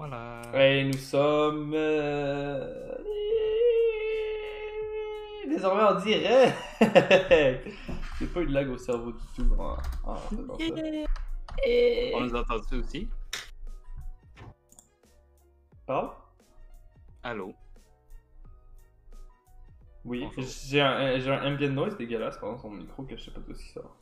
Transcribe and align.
Voilà. 0.00 0.40
Et 0.54 0.84
nous 0.84 0.96
sommes. 0.96 1.72
euh, 1.74 2.94
Désormais 5.46 5.82
en 5.82 6.00
direct! 6.00 6.56
J'ai 8.18 8.26
pas 8.28 8.40
eu 8.40 8.46
de 8.46 8.50
lag 8.50 8.70
au 8.70 8.78
cerveau 8.78 9.12
du 9.12 9.18
tout 9.36 9.46
ça. 9.54 9.76
On 10.06 10.14
nous 12.22 12.34
entend 12.34 12.54
aussi? 12.72 13.10
Parle? 15.86 16.12
Allô? 17.22 17.52
Oui, 20.06 20.26
j'ai 20.38 20.80
un, 20.80 21.18
j'ai 21.18 21.30
un 21.30 21.44
ambient 21.52 21.68
noise 21.72 21.94
dégueulasse 21.98 22.38
pendant 22.38 22.56
son 22.56 22.70
micro 22.70 23.02
que 23.02 23.18
je 23.18 23.24
sais 23.24 23.32
pas 23.32 23.40
d'où 23.40 23.52
il 23.52 23.56
sort. 23.74 23.98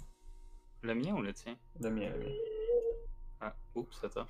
Le 0.83 0.95
mien 0.95 1.13
ou 1.15 1.23
le 1.23 1.33
tien? 1.33 1.57
Le 1.81 1.91
mien, 1.91 2.09
le 2.11 2.19
mien. 2.21 2.31
Ah, 3.41 3.55
oups, 3.75 4.05
attends. 4.05 4.27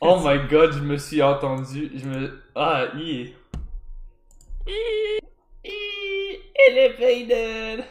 Oh 0.00 0.20
my 0.24 0.46
god, 0.48 0.72
je 0.72 0.80
me 0.80 0.96
suis 0.96 1.22
entendu. 1.22 1.90
Je 1.94 2.08
me. 2.08 2.42
Ah, 2.54 2.86
i. 2.94 3.34
Elevated. 6.54 7.84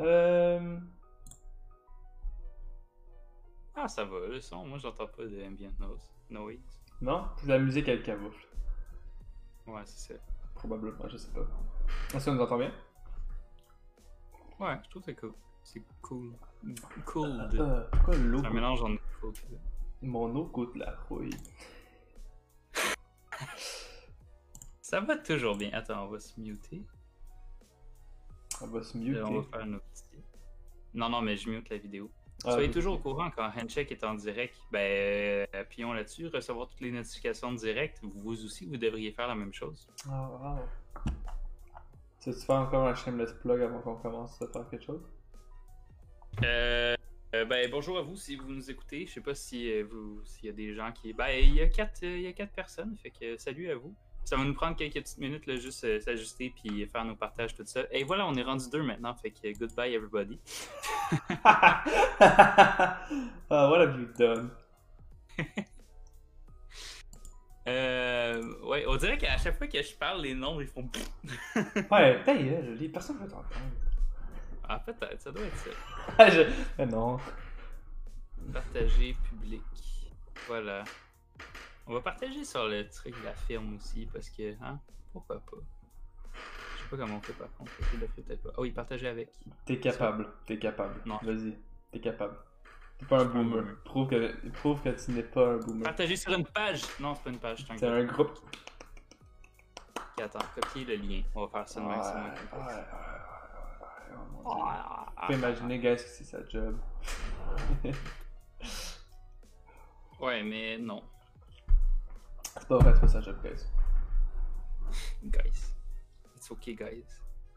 Euh. 0.00 0.78
Ah, 3.74 3.88
ça 3.88 4.04
va, 4.04 4.26
le 4.28 4.40
son. 4.40 4.66
Moi, 4.66 4.78
j'entends 4.78 5.06
pas 5.06 5.24
de 5.24 5.44
ambient 5.46 5.72
noise. 5.78 6.08
Noise. 6.30 6.80
Non? 7.00 7.28
C'est 7.38 7.46
la 7.48 7.58
musique 7.58 7.88
avec 7.88 8.02
camoufle. 8.02 8.46
Ouais, 9.66 9.82
c'est 9.84 10.14
ça. 10.14 10.20
Probablement, 10.54 11.08
je 11.08 11.16
sais 11.18 11.30
pas. 11.32 11.46
Est-ce 12.14 12.24
qu'on 12.24 12.34
nous 12.34 12.42
entend 12.42 12.58
bien? 12.58 12.72
Ouais, 14.58 14.78
je 14.82 14.90
trouve 14.90 15.02
que 15.02 15.06
c'est 15.06 15.20
cool. 15.20 15.34
C'est 15.68 15.82
cool. 16.00 16.32
Cool. 17.04 17.48
de- 17.50 17.58
Euh, 17.60 17.80
pourquoi 17.90 18.14
l'eau 18.16 18.40
mélange 18.52 18.82
en 18.84 18.96
cool. 19.20 19.32
Mon 20.00 20.32
eau 20.36 20.44
goûte 20.46 20.76
la 20.76 20.94
rouille. 21.08 21.30
Ça 24.80 25.00
va 25.00 25.16
toujours 25.16 25.56
bien. 25.56 25.70
Attends, 25.72 26.04
on 26.04 26.08
va 26.08 26.20
se 26.20 26.38
muter. 26.40 26.82
On 28.62 28.68
va 28.68 28.82
se 28.82 28.96
Là, 28.96 29.04
muter. 29.04 29.22
on 29.22 29.40
va 29.40 29.42
faire 29.58 29.66
nos 29.66 29.78
petits. 29.80 30.04
Non, 30.94 31.08
non, 31.10 31.20
mais 31.20 31.36
je 31.36 31.50
mute 31.50 31.68
la 31.68 31.78
vidéo. 31.78 32.10
Ah, 32.44 32.52
Soyez 32.52 32.70
toujours 32.70 32.94
au 32.94 32.98
courant 32.98 33.30
quand 33.30 33.50
Handshake 33.56 33.90
est 33.90 34.04
en 34.04 34.14
direct. 34.14 34.56
Ben, 34.70 34.78
euh, 35.52 35.60
appuyons 35.62 35.92
là-dessus, 35.92 36.28
recevoir 36.28 36.68
toutes 36.68 36.80
les 36.80 36.92
notifications 36.92 37.50
de 37.52 37.56
direct. 37.58 37.98
Vous 38.02 38.44
aussi, 38.44 38.66
vous 38.66 38.76
devriez 38.76 39.10
faire 39.12 39.26
la 39.26 39.34
même 39.34 39.52
chose. 39.52 39.88
Ah, 40.08 40.30
wow. 40.30 41.12
Tu 42.20 42.30
veux 42.30 42.36
faire 42.36 42.56
encore 42.56 42.86
un 42.86 42.94
shameless 42.94 43.32
plug 43.34 43.60
avant 43.62 43.80
qu'on 43.80 43.96
commence 43.96 44.40
à 44.40 44.46
faire 44.48 44.68
quelque 44.70 44.84
chose? 44.84 45.02
Euh, 46.44 46.94
euh, 47.34 47.44
ben, 47.44 47.70
bonjour 47.70 47.98
à 47.98 48.02
vous 48.02 48.16
si 48.16 48.36
vous 48.36 48.48
nous 48.48 48.70
écoutez. 48.70 49.06
Je 49.06 49.12
sais 49.12 49.20
pas 49.20 49.34
si 49.34 49.70
euh, 49.70 49.84
vous 49.90 50.20
s'il 50.24 50.46
y 50.46 50.48
a 50.48 50.52
des 50.52 50.74
gens 50.74 50.92
qui. 50.92 51.12
Ben, 51.12 51.28
il 51.28 51.54
y 51.54 51.60
a 51.60 51.68
quatre, 51.68 52.02
euh, 52.02 52.16
il 52.16 52.22
y 52.22 52.26
a 52.26 52.32
quatre 52.32 52.52
personnes. 52.52 52.96
Fait 53.02 53.10
que 53.10 53.36
salut 53.36 53.70
à 53.70 53.76
vous. 53.76 53.94
Ça 54.24 54.36
va 54.36 54.44
nous 54.44 54.54
prendre 54.54 54.76
quelques 54.76 54.94
petites 54.94 55.18
minutes 55.18 55.46
là, 55.46 55.54
juste 55.54 55.84
euh, 55.84 56.00
s'ajuster 56.00 56.52
puis 56.54 56.84
faire 56.86 57.04
nos 57.04 57.14
partages 57.14 57.54
tout 57.54 57.64
ça. 57.64 57.82
Et 57.92 58.02
voilà, 58.02 58.26
on 58.26 58.34
est 58.34 58.42
rendu 58.42 58.68
deux 58.70 58.82
maintenant. 58.82 59.14
Fait 59.14 59.30
que 59.30 59.56
goodbye 59.56 59.94
everybody. 59.94 60.40
ah, 61.44 63.04
what 63.48 63.80
have 63.80 64.00
you 64.00 64.08
done? 64.18 64.50
Euh, 67.68 68.64
ouais, 68.64 68.84
on 68.86 68.96
dirait 68.96 69.18
qu'à 69.18 69.36
chaque 69.38 69.58
fois 69.58 69.66
que 69.66 69.82
je 69.82 69.94
parle, 69.94 70.22
les 70.22 70.34
noms 70.34 70.60
ils 70.60 70.68
font. 70.68 70.88
Ouais, 71.90 72.22
ta 72.22 72.36
gueule, 72.36 72.76
les 72.78 72.88
personnes 72.88 73.18
veulent 73.18 73.28
t'entendre. 73.28 73.85
Ah, 74.68 74.78
peut-être, 74.80 75.20
ça 75.20 75.30
doit 75.32 75.44
être 75.44 75.56
ça. 75.56 75.70
Ah, 76.18 76.30
je... 76.30 76.42
Mais 76.78 76.86
non. 76.86 77.18
Partager 78.52 79.16
public. 79.28 79.62
Voilà. 80.46 80.84
On 81.86 81.94
va 81.94 82.00
partager 82.00 82.44
sur 82.44 82.66
le 82.66 82.88
truc 82.88 83.18
de 83.18 83.24
la 83.24 83.32
firme 83.34 83.76
aussi 83.76 84.08
parce 84.12 84.28
que, 84.30 84.54
hein, 84.62 84.78
pourquoi 85.12 85.36
pas. 85.40 85.56
Je 86.34 86.82
sais 86.82 86.88
pas 86.90 86.96
comment 86.96 87.16
on 87.16 87.20
fait 87.20 87.32
par 87.32 87.52
contre. 87.56 87.72
Je 87.92 87.96
le 87.98 88.06
peut-être 88.06 88.42
pas. 88.42 88.50
Oh 88.56 88.62
oui, 88.62 88.70
partager 88.72 89.08
avec. 89.08 89.30
T'es 89.64 89.78
capable, 89.78 90.28
t'es 90.46 90.58
capable. 90.58 91.00
Non. 91.06 91.18
Vas-y, 91.22 91.56
t'es 91.92 92.00
capable. 92.00 92.36
T'es 92.98 93.06
pas 93.06 93.20
un 93.20 93.24
boomer. 93.26 93.62
boomer. 93.62 93.76
Prouve 93.84 94.08
que, 94.08 94.48
prouve 94.50 94.82
que 94.82 94.88
tu 94.90 95.10
n'es 95.12 95.22
pas 95.22 95.52
un 95.54 95.56
boomer. 95.58 95.84
Partager 95.84 96.16
sur 96.16 96.32
une 96.32 96.46
page. 96.46 96.82
Non, 97.00 97.14
c'est 97.14 97.24
pas 97.24 97.30
une 97.30 97.38
page, 97.38 97.64
c'est 97.66 97.72
un 97.72 97.78
C'est 97.78 97.86
groupe. 97.86 97.98
un 97.98 98.04
groupe. 98.12 98.38
Ok, 100.18 100.22
Attends, 100.24 100.38
copier 100.54 100.84
le 100.84 100.94
lien. 100.96 101.22
On 101.34 101.46
va 101.46 101.48
faire 101.48 101.68
ça 101.68 101.80
de 101.80 101.86
Ouais, 101.86 101.92
même. 101.92 102.02
ouais, 102.04 102.10
ouais, 102.10 102.18
moins 102.20 102.28
ouais, 102.28 102.34
complexe. 102.50 102.66
ouais, 102.66 102.74
ouais, 102.74 104.05
oh 104.16 104.32
mon 104.44 104.54
Dieu. 104.54 104.64
Ah, 104.66 105.06
Tu 105.22 105.26
peux 105.26 105.38
imaginer, 105.38 105.78
guys, 105.78 105.96
que 105.96 106.02
c'est 106.08 106.24
sa 106.24 106.38
job. 106.48 106.76
Ouais, 110.20 110.42
mais 110.42 110.78
non, 110.78 111.02
c'est 112.58 112.66
pas 112.68 112.78
vrai, 112.78 112.94
c'est 112.94 113.00
pas 113.00 113.08
sa 113.08 113.20
job, 113.20 113.36
guys. 113.42 113.66
guys. 115.24 115.74
It's 116.36 116.50
okay, 116.50 116.74
guys. 116.74 117.04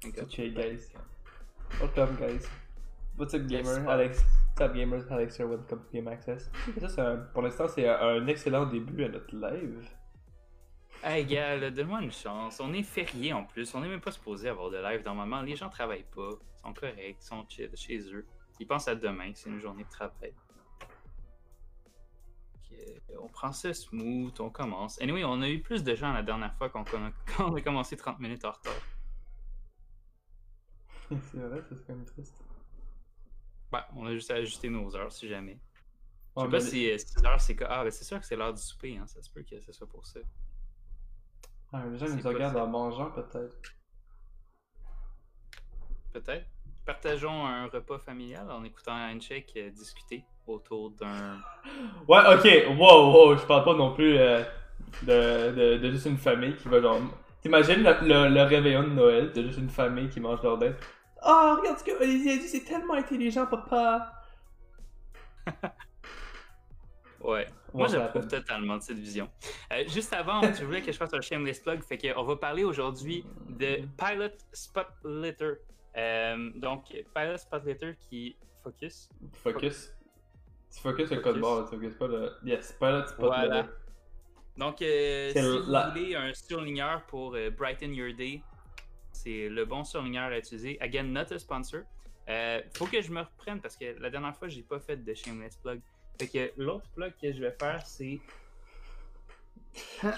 It's 0.04 0.20
okay, 0.22 0.50
guys. 0.52 0.92
Welcome, 1.80 2.18
guys. 2.18 2.46
What's 3.18 3.34
up, 3.34 3.48
gamer? 3.48 3.88
Alex. 3.90 4.20
What's 4.58 4.62
up, 4.62 4.76
gamers? 4.76 5.10
Alex 5.10 5.38
here, 5.38 5.48
welcome 5.48 5.68
to 5.68 5.86
Game 5.94 6.08
Access. 6.10 6.50
Ça, 6.90 7.12
un- 7.14 7.18
pour 7.34 7.44
l'instant, 7.44 7.68
c'est 7.70 7.88
un 7.88 8.28
excellent 8.28 8.66
début 8.66 9.06
à 9.06 9.10
notre 9.10 9.34
live. 9.36 9.88
Hey 11.02 11.26
gars, 11.26 11.72
donne-moi 11.72 12.02
une 12.02 12.12
chance. 12.12 12.60
On 12.60 12.74
est 12.74 12.84
férié 12.84 13.32
en 13.32 13.46
plus. 13.46 13.74
On 13.74 13.84
est 13.84 13.88
même 13.88 14.02
pas 14.02 14.12
supposé 14.12 14.50
avoir 14.50 14.70
de 14.70 14.78
live 14.78 15.04
normalement. 15.06 15.42
Les 15.42 15.56
gens 15.56 15.70
travaillent 15.70 16.06
pas. 16.14 16.32
Ils 16.32 16.62
sont 16.62 16.74
corrects. 16.74 17.18
Ils 17.22 17.26
sont 17.26 17.46
chill 17.48 17.72
chez 17.76 18.00
eux. 18.14 18.26
Ils 18.60 18.68
pensent 18.68 18.90
à 18.90 18.96
demain. 18.96 19.32
C'est 19.34 19.50
une 19.50 19.62
journée 19.62 19.86
de 19.86 19.90
travail. 19.90 20.34
On 23.18 23.28
prend 23.30 23.54
ça 23.54 23.74
smooth. 23.74 24.38
On 24.42 24.50
commence. 24.50 25.02
Anyway, 25.02 25.24
on 25.24 25.42
a 25.42 25.50
eu 25.50 25.62
plus 25.62 25.84
de 25.84 25.96
gens 25.96 26.12
la 26.12 26.22
dernière 26.24 26.54
fois 26.56 26.70
qu'on 26.70 26.82
a, 26.84 26.86
quand 27.38 27.50
on 27.50 27.56
a 27.56 27.62
commencé 27.62 27.96
30 27.96 28.20
minutes 28.20 28.44
en 28.44 28.52
retard. 28.52 28.74
c'est 31.10 31.38
vrai, 31.38 31.64
c'est 31.70 31.88
quand 31.88 31.96
même 31.96 32.06
triste. 32.06 32.36
Ben, 33.72 33.86
on 33.96 34.06
a 34.06 34.14
juste 34.14 34.32
à 34.32 34.36
ajuster 34.36 34.70
nos 34.70 34.94
heures 34.96 35.12
si 35.14 35.30
jamais. 35.30 35.60
Je 36.36 36.42
Ouais, 36.42 36.46
sais 36.46 36.50
pas 36.52 36.58
mais 36.58 36.98
si 37.00 37.00
6 37.00 37.26
heures 37.26 37.42
c'est. 37.42 37.58
Ah, 37.64 37.84
ben 37.84 37.92
c'est 37.92 38.04
sûr 38.04 38.20
que 38.20 38.26
c'est 38.26 38.36
l'heure 38.36 38.54
du 38.54 38.62
souper. 38.62 38.98
Hein. 38.98 39.08
Ça 39.08 39.22
se 39.22 39.30
peut 39.30 39.44
que 39.44 39.60
ce 39.62 39.72
soit 39.72 39.88
pour 39.88 40.06
ça. 40.06 40.20
Ah, 41.72 41.84
les 41.92 41.98
gens 41.98 42.08
nous 42.08 42.22
regardent 42.28 42.58
en 42.58 42.68
mangeant, 42.68 43.12
peut-être. 43.12 43.56
Peut-être. 46.14 46.46
Partageons 46.86 47.46
un 47.46 47.68
repas 47.68 48.00
familial 48.00 48.50
en 48.50 48.64
écoutant 48.64 48.94
Handshake 48.94 49.54
euh, 49.58 49.70
discuter 49.70 50.24
autour 50.48 50.90
d'un. 50.92 51.38
Ouais, 52.08 52.22
ok, 52.34 52.78
wow, 52.80 53.12
wow, 53.14 53.38
je 53.38 53.46
parle 53.46 53.64
pas 53.64 53.76
non 53.76 53.94
plus 53.94 54.18
euh, 54.18 54.44
de, 55.04 55.52
de, 55.52 55.78
de 55.78 55.92
juste 55.92 56.08
une 56.08 56.18
famille 56.18 56.56
qui 56.56 56.68
va 56.68 56.82
genre. 56.82 57.00
T'imagines 57.42 57.84
le, 57.84 58.08
le, 58.08 58.34
le 58.34 58.42
réveillon 58.42 58.84
de 58.84 58.90
Noël 58.90 59.32
de 59.32 59.44
juste 59.44 59.60
une 59.60 59.70
famille 59.70 60.10
qui 60.10 60.20
mange 60.20 60.42
leur 60.42 60.58
dette. 60.58 60.80
Oh, 61.24 61.56
regarde 61.60 61.78
ce 61.78 61.84
que 61.84 62.02
Olivier 62.02 62.34
a 62.34 62.38
dit, 62.38 62.48
c'est 62.48 62.64
tellement 62.64 62.96
intelligent, 62.96 63.46
papa! 63.46 64.12
Ouais. 67.22 67.48
Moi, 67.74 67.88
j'approuve 67.88 68.28
totalement 68.28 68.78
de 68.78 68.82
cette 68.82 68.98
vision. 68.98 69.30
Euh, 69.72 69.84
juste 69.88 70.14
avant, 70.14 70.42
tu 70.54 70.64
voulais 70.64 70.82
que 70.82 70.92
je 70.92 70.98
fasse 70.98 71.14
un 71.14 71.22
shameless 71.22 71.60
plug, 71.60 71.82
fait 71.84 71.98
qu'on 71.98 72.24
va 72.24 72.36
parler 72.36 72.64
aujourd'hui 72.64 73.26
de 73.50 73.82
Pilot 73.98 74.36
Spotlitter. 74.54 75.54
Euh, 75.98 76.52
donc, 76.56 76.86
Pilot 77.14 77.38
Spotlitter 77.38 77.96
qui 78.10 78.36
focus. 78.64 79.10
Focus. 79.34 79.94
Tu 80.74 80.82
focus 80.82 81.10
le 81.10 81.20
code 81.20 81.40
barre, 81.40 81.66
tu 81.66 81.76
focuses 81.76 81.96
pas 81.96 82.08
le. 82.08 82.32
Yes, 82.44 82.76
pilot 82.80 83.08
spot 83.08 83.26
Voilà. 83.26 83.68
Donc, 84.56 84.82
euh, 84.82 85.32
C'est 85.34 85.42
si 85.42 85.48
vous 85.48 85.64
voulez 85.64 86.16
un 86.16 86.34
surligneur 86.34 87.06
pour 87.06 87.36
euh, 87.36 87.50
brighten 87.50 87.94
your 87.94 88.14
day, 88.14 88.42
c'est 89.12 89.50
le 89.50 89.66
bon 89.66 89.84
surligneur 89.84 90.32
à 90.32 90.38
utiliser. 90.38 90.78
Again, 90.82 91.04
not 91.04 91.34
a 91.34 91.40
sponsor. 91.40 91.82
Faut 92.76 92.86
que 92.86 93.02
je 93.02 93.12
me 93.12 93.22
reprenne 93.22 93.60
parce 93.60 93.76
que 93.76 94.00
la 94.00 94.10
dernière 94.10 94.36
fois, 94.36 94.48
j'ai 94.48 94.62
pas 94.62 94.80
fait 94.80 94.98
de 94.98 95.14
shameless 95.14 95.58
plug. 95.58 95.82
Fait 96.20 96.28
que 96.28 96.52
l'autre 96.62 96.86
plug 96.96 97.14
que 97.22 97.32
je 97.32 97.40
vais 97.40 97.56
faire, 97.58 97.82
c'est. 97.86 98.20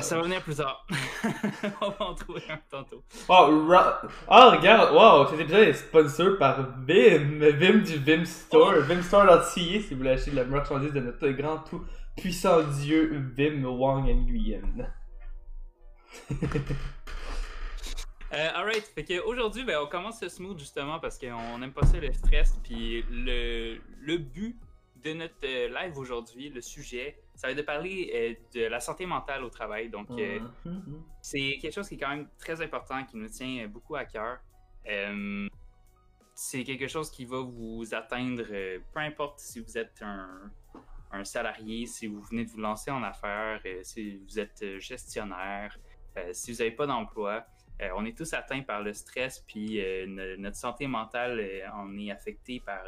Ça 0.00 0.16
va 0.16 0.22
venir 0.22 0.42
plus 0.42 0.56
tard. 0.56 0.86
On 1.80 1.88
va 1.88 2.04
en 2.04 2.14
trouver 2.14 2.42
un 2.48 2.60
tantôt. 2.70 3.02
Oh, 3.28 3.66
ra- 3.66 4.02
oh, 4.28 4.50
regarde, 4.56 4.94
wow, 4.94 5.26
cet 5.28 5.40
épisode 5.40 5.68
est 5.68 5.72
sponsor 5.72 6.38
par 6.38 6.60
Vim, 6.86 7.40
Vim 7.40 7.78
du 7.78 7.96
Vim 7.98 8.24
Store, 8.24 8.74
vimstore.ca 8.80 9.42
si 9.50 9.80
vous 9.90 9.96
voulez 9.96 10.10
acheter 10.10 10.30
de 10.30 10.36
la 10.36 10.44
marchandise 10.44 10.92
de 10.92 11.00
notre 11.00 11.28
grand 11.30 11.58
tout 11.58 11.84
puissant 12.16 12.62
dieu 12.62 13.32
Vim 13.36 13.64
Wang 13.64 14.06
Nguyen. 14.06 14.92
Euh, 18.32 18.48
alright, 18.52 18.84
fait 18.84 19.04
que 19.04 19.24
aujourd'hui, 19.24 19.62
ben, 19.62 19.78
on 19.80 19.86
commence 19.86 20.18
ce 20.18 20.28
smooth 20.28 20.58
justement 20.58 20.98
parce 20.98 21.18
qu'on 21.18 21.62
aime 21.62 21.72
pas 21.72 21.86
ça 21.86 21.98
le 22.00 22.12
stress. 22.12 22.58
Puis 22.64 23.04
le, 23.08 23.76
le 24.00 24.18
but 24.18 24.58
de 25.04 25.12
notre 25.12 25.34
euh, 25.44 25.68
live 25.68 25.98
aujourd'hui, 25.98 26.48
le 26.48 26.60
sujet, 26.60 27.18
ça 27.34 27.46
va 27.46 27.52
être 27.52 27.58
de 27.58 27.62
parler 27.62 28.10
euh, 28.14 28.58
de 28.58 28.66
la 28.66 28.80
santé 28.80 29.04
mentale 29.06 29.44
au 29.44 29.50
travail. 29.50 29.90
Donc, 29.90 30.10
euh, 30.10 30.40
c'est 31.20 31.58
quelque 31.60 31.74
chose 31.74 31.88
qui 31.88 31.94
est 31.96 31.98
quand 31.98 32.08
même 32.08 32.28
très 32.38 32.60
important, 32.62 33.04
qui 33.04 33.16
nous 33.16 33.28
tient 33.28 33.68
beaucoup 33.68 33.96
à 33.96 34.04
cœur. 34.06 34.38
Euh, 34.86 35.46
c'est 36.34 36.64
quelque 36.64 36.88
chose 36.88 37.10
qui 37.10 37.26
va 37.26 37.40
vous 37.40 37.94
atteindre, 37.94 38.44
euh, 38.50 38.78
peu 38.92 39.00
importe 39.00 39.38
si 39.40 39.60
vous 39.60 39.76
êtes 39.76 40.00
un, 40.00 40.50
un 41.12 41.24
salarié, 41.24 41.86
si 41.86 42.06
vous 42.06 42.22
venez 42.22 42.44
de 42.44 42.50
vous 42.50 42.60
lancer 42.60 42.90
en 42.90 43.02
affaires, 43.02 43.60
si 43.82 44.16
vous 44.16 44.38
êtes 44.38 44.78
gestionnaire, 44.78 45.78
si 46.32 46.52
vous 46.52 46.58
n'avez 46.58 46.72
pas 46.72 46.86
d'emploi, 46.86 47.44
on 47.96 48.04
est 48.04 48.16
tous 48.16 48.32
atteints 48.32 48.62
par 48.62 48.82
le 48.82 48.92
stress, 48.92 49.44
puis 49.46 49.80
notre 50.08 50.56
santé 50.56 50.86
mentale 50.86 51.40
en 51.72 51.96
est 51.98 52.10
affectée 52.10 52.60
par 52.60 52.82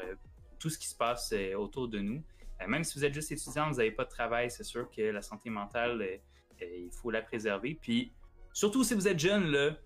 tout 0.58 0.70
ce 0.70 0.78
qui 0.78 0.88
se 0.88 0.96
passe 0.96 1.34
autour 1.56 1.88
de 1.88 1.98
nous. 1.98 2.22
même 2.66 2.84
si 2.84 2.98
vous 2.98 3.04
êtes 3.04 3.14
juste 3.14 3.32
étudiant, 3.32 3.70
vous 3.70 3.76
n'avez 3.76 3.90
pas 3.90 4.04
de 4.04 4.10
travail, 4.10 4.50
c'est 4.50 4.64
sûr 4.64 4.90
que 4.90 5.02
la 5.02 5.22
santé 5.22 5.50
mentale, 5.50 6.20
il 6.60 6.90
faut 6.90 7.10
la 7.10 7.22
préserver. 7.22 7.78
Puis 7.80 8.12
surtout 8.52 8.84
si 8.84 8.94
vous 8.94 9.08
êtes 9.08 9.18
jeune, 9.18 9.46
là, 9.46 9.76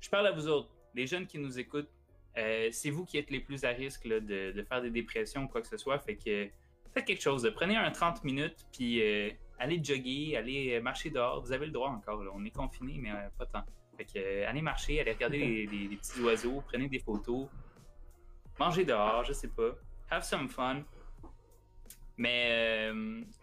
je 0.00 0.08
parle 0.08 0.26
à 0.26 0.32
vous 0.32 0.48
autres, 0.48 0.70
les 0.94 1.06
jeunes 1.06 1.26
qui 1.26 1.38
nous 1.38 1.58
écoutent, 1.58 1.90
euh, 2.38 2.68
c'est 2.70 2.90
vous 2.90 3.04
qui 3.04 3.18
êtes 3.18 3.30
les 3.30 3.40
plus 3.40 3.64
à 3.64 3.70
risque 3.70 4.06
de, 4.06 4.64
faire 4.68 4.82
des 4.82 4.90
dépressions 4.90 5.44
ou 5.44 5.48
quoi 5.48 5.60
que 5.60 5.66
ce 5.66 5.76
soit. 5.76 5.98
Fait 5.98 6.16
que 6.16 6.48
faites 6.94 7.04
quelque 7.04 7.22
chose. 7.22 7.50
Prenez 7.54 7.76
un 7.76 7.90
30 7.90 8.24
minutes, 8.24 8.66
puis 8.72 9.02
euh, 9.02 9.30
allez 9.58 9.82
jogger, 9.82 10.36
allez 10.36 10.80
marcher 10.80 11.10
dehors. 11.10 11.40
Vous 11.42 11.52
avez 11.52 11.66
le 11.66 11.72
droit 11.72 11.90
encore. 11.90 12.22
On 12.34 12.44
est 12.44 12.54
confiné, 12.54 12.98
mais 12.98 13.10
euh, 13.10 13.28
pas 13.36 13.46
tant. 13.46 13.64
Fait 13.96 14.04
que 14.04 14.44
allez 14.46 14.62
marcher, 14.62 15.00
allez 15.00 15.12
regarder 15.12 15.66
les, 15.70 15.96
petits 15.96 16.20
oiseaux, 16.22 16.62
prenez 16.66 16.88
des 16.88 17.00
photos, 17.00 17.48
mangez 18.58 18.84
dehors, 18.84 19.24
je 19.24 19.32
sais 19.32 19.48
pas. 19.48 19.76
Have 20.10 20.24
some 20.24 20.48
fun. 20.48 20.82
Mais 22.16 22.90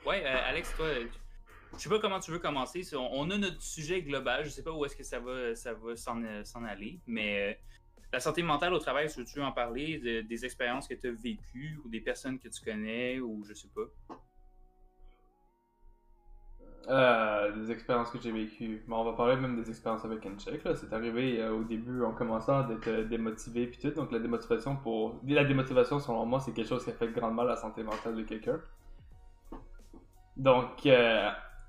ouais, 0.06 0.24
Alex, 0.26 0.76
toi, 0.76 0.88
je 1.74 1.80
sais 1.80 1.90
pas 1.90 2.00
comment 2.00 2.20
tu 2.20 2.32
veux 2.32 2.40
commencer. 2.40 2.84
On 2.96 3.30
a 3.32 3.38
notre 3.38 3.62
sujet 3.62 4.02
global. 4.02 4.44
Je 4.46 4.50
sais 4.50 4.64
pas 4.64 4.72
où 4.72 4.86
est-ce 4.86 4.96
que 4.96 5.04
ça 5.04 5.20
va, 5.20 5.56
ça 5.56 5.74
va 5.74 5.96
s'en 5.96 6.64
aller, 6.64 7.00
mais 7.08 7.60
la 8.14 8.20
santé 8.20 8.42
mentale 8.44 8.74
au 8.74 8.80
travail, 8.80 9.08
que 9.08 9.22
tu 9.22 9.38
veux 9.38 9.44
en 9.44 9.52
parler 9.52 10.24
des 10.24 10.46
expériences 10.46 10.88
que 10.88 10.94
tu 10.94 11.08
as 11.08 11.12
vécues 11.12 11.80
ou 11.84 11.90
des 11.90 12.02
personnes 12.02 12.40
que 12.40 12.48
tu 12.48 12.64
connais 12.64 13.20
ou 13.20 13.44
je 13.44 13.54
sais 13.54 13.70
pas? 13.70 14.18
Euh, 16.90 17.52
des 17.52 17.70
expériences 17.70 18.10
que 18.12 18.18
j'ai 18.22 18.32
vécues. 18.32 18.82
Bon, 18.88 19.02
on 19.02 19.04
va 19.04 19.12
parler 19.12 19.36
même 19.36 19.62
des 19.62 19.70
expériences 19.70 20.06
avec 20.06 20.26
Encheck. 20.26 20.62
C'est 20.76 20.94
arrivé 20.94 21.42
euh, 21.42 21.52
au 21.52 21.64
début 21.64 22.02
en 22.02 22.14
commençant 22.14 22.64
d'être 22.64 22.88
euh, 22.88 23.04
démotivé 23.04 23.68
puis 23.68 23.78
tout. 23.78 23.90
Donc 23.90 24.10
la 24.14 24.20
démotivation 24.20 24.78
pour. 24.78 25.20
La 25.28 25.44
démotivation, 25.44 26.00
selon 26.00 26.26
moi, 26.26 26.40
c'est 26.40 26.54
quelque 26.54 26.70
chose 26.70 26.86
qui 26.86 26.90
affecte 26.90 27.14
grandement 27.14 27.44
la 27.44 27.58
santé 27.58 27.84
mentale 27.84 28.16
de 28.16 28.22
quelqu'un. 28.22 28.62
Donc 30.38 30.88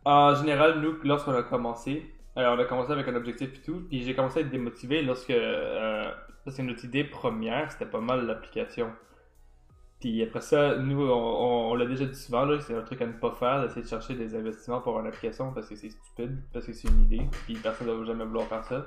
en 0.04 0.34
général, 0.36 0.80
nous, 0.80 0.94
lorsqu'on 1.02 1.34
a 1.34 1.42
commencé, 1.42 2.14
on 2.36 2.58
a 2.58 2.64
commencé 2.64 2.92
avec 2.92 3.08
un 3.08 3.16
objectif 3.16 3.58
et 3.58 3.62
tout, 3.62 3.82
puis 3.88 4.02
j'ai 4.02 4.14
commencé 4.14 4.38
à 4.38 4.42
être 4.42 4.50
démotivé 4.50 5.02
lorsque 5.02 5.32
ça, 5.32 6.50
c'est 6.50 6.62
notre 6.62 6.84
idée 6.84 7.02
première, 7.02 7.72
c'était 7.72 7.86
pas 7.86 8.00
mal 8.00 8.26
l'application. 8.26 8.92
Puis 10.00 10.22
après 10.22 10.40
ça, 10.40 10.76
nous, 10.76 11.00
on, 11.00 11.74
l'a 11.74 11.84
déjà 11.84 12.04
dit 12.04 12.18
souvent, 12.18 12.46
c'est 12.60 12.76
un 12.76 12.82
truc 12.82 13.02
à 13.02 13.06
ne 13.06 13.12
pas 13.12 13.32
faire, 13.32 13.62
d'essayer 13.62 13.82
de 13.82 13.88
chercher 13.88 14.14
des 14.14 14.34
investissements 14.36 14.80
pour 14.80 14.98
une 15.00 15.08
application 15.08 15.52
parce 15.52 15.68
que 15.68 15.74
c'est 15.74 15.90
stupide, 15.90 16.38
parce 16.52 16.66
que 16.66 16.72
c'est 16.72 16.88
une 16.88 17.02
idée, 17.02 17.26
puis 17.44 17.54
personne 17.54 17.88
ne 17.88 17.92
va 17.92 18.04
jamais 18.04 18.24
vouloir 18.24 18.46
faire 18.46 18.64
ça. 18.64 18.86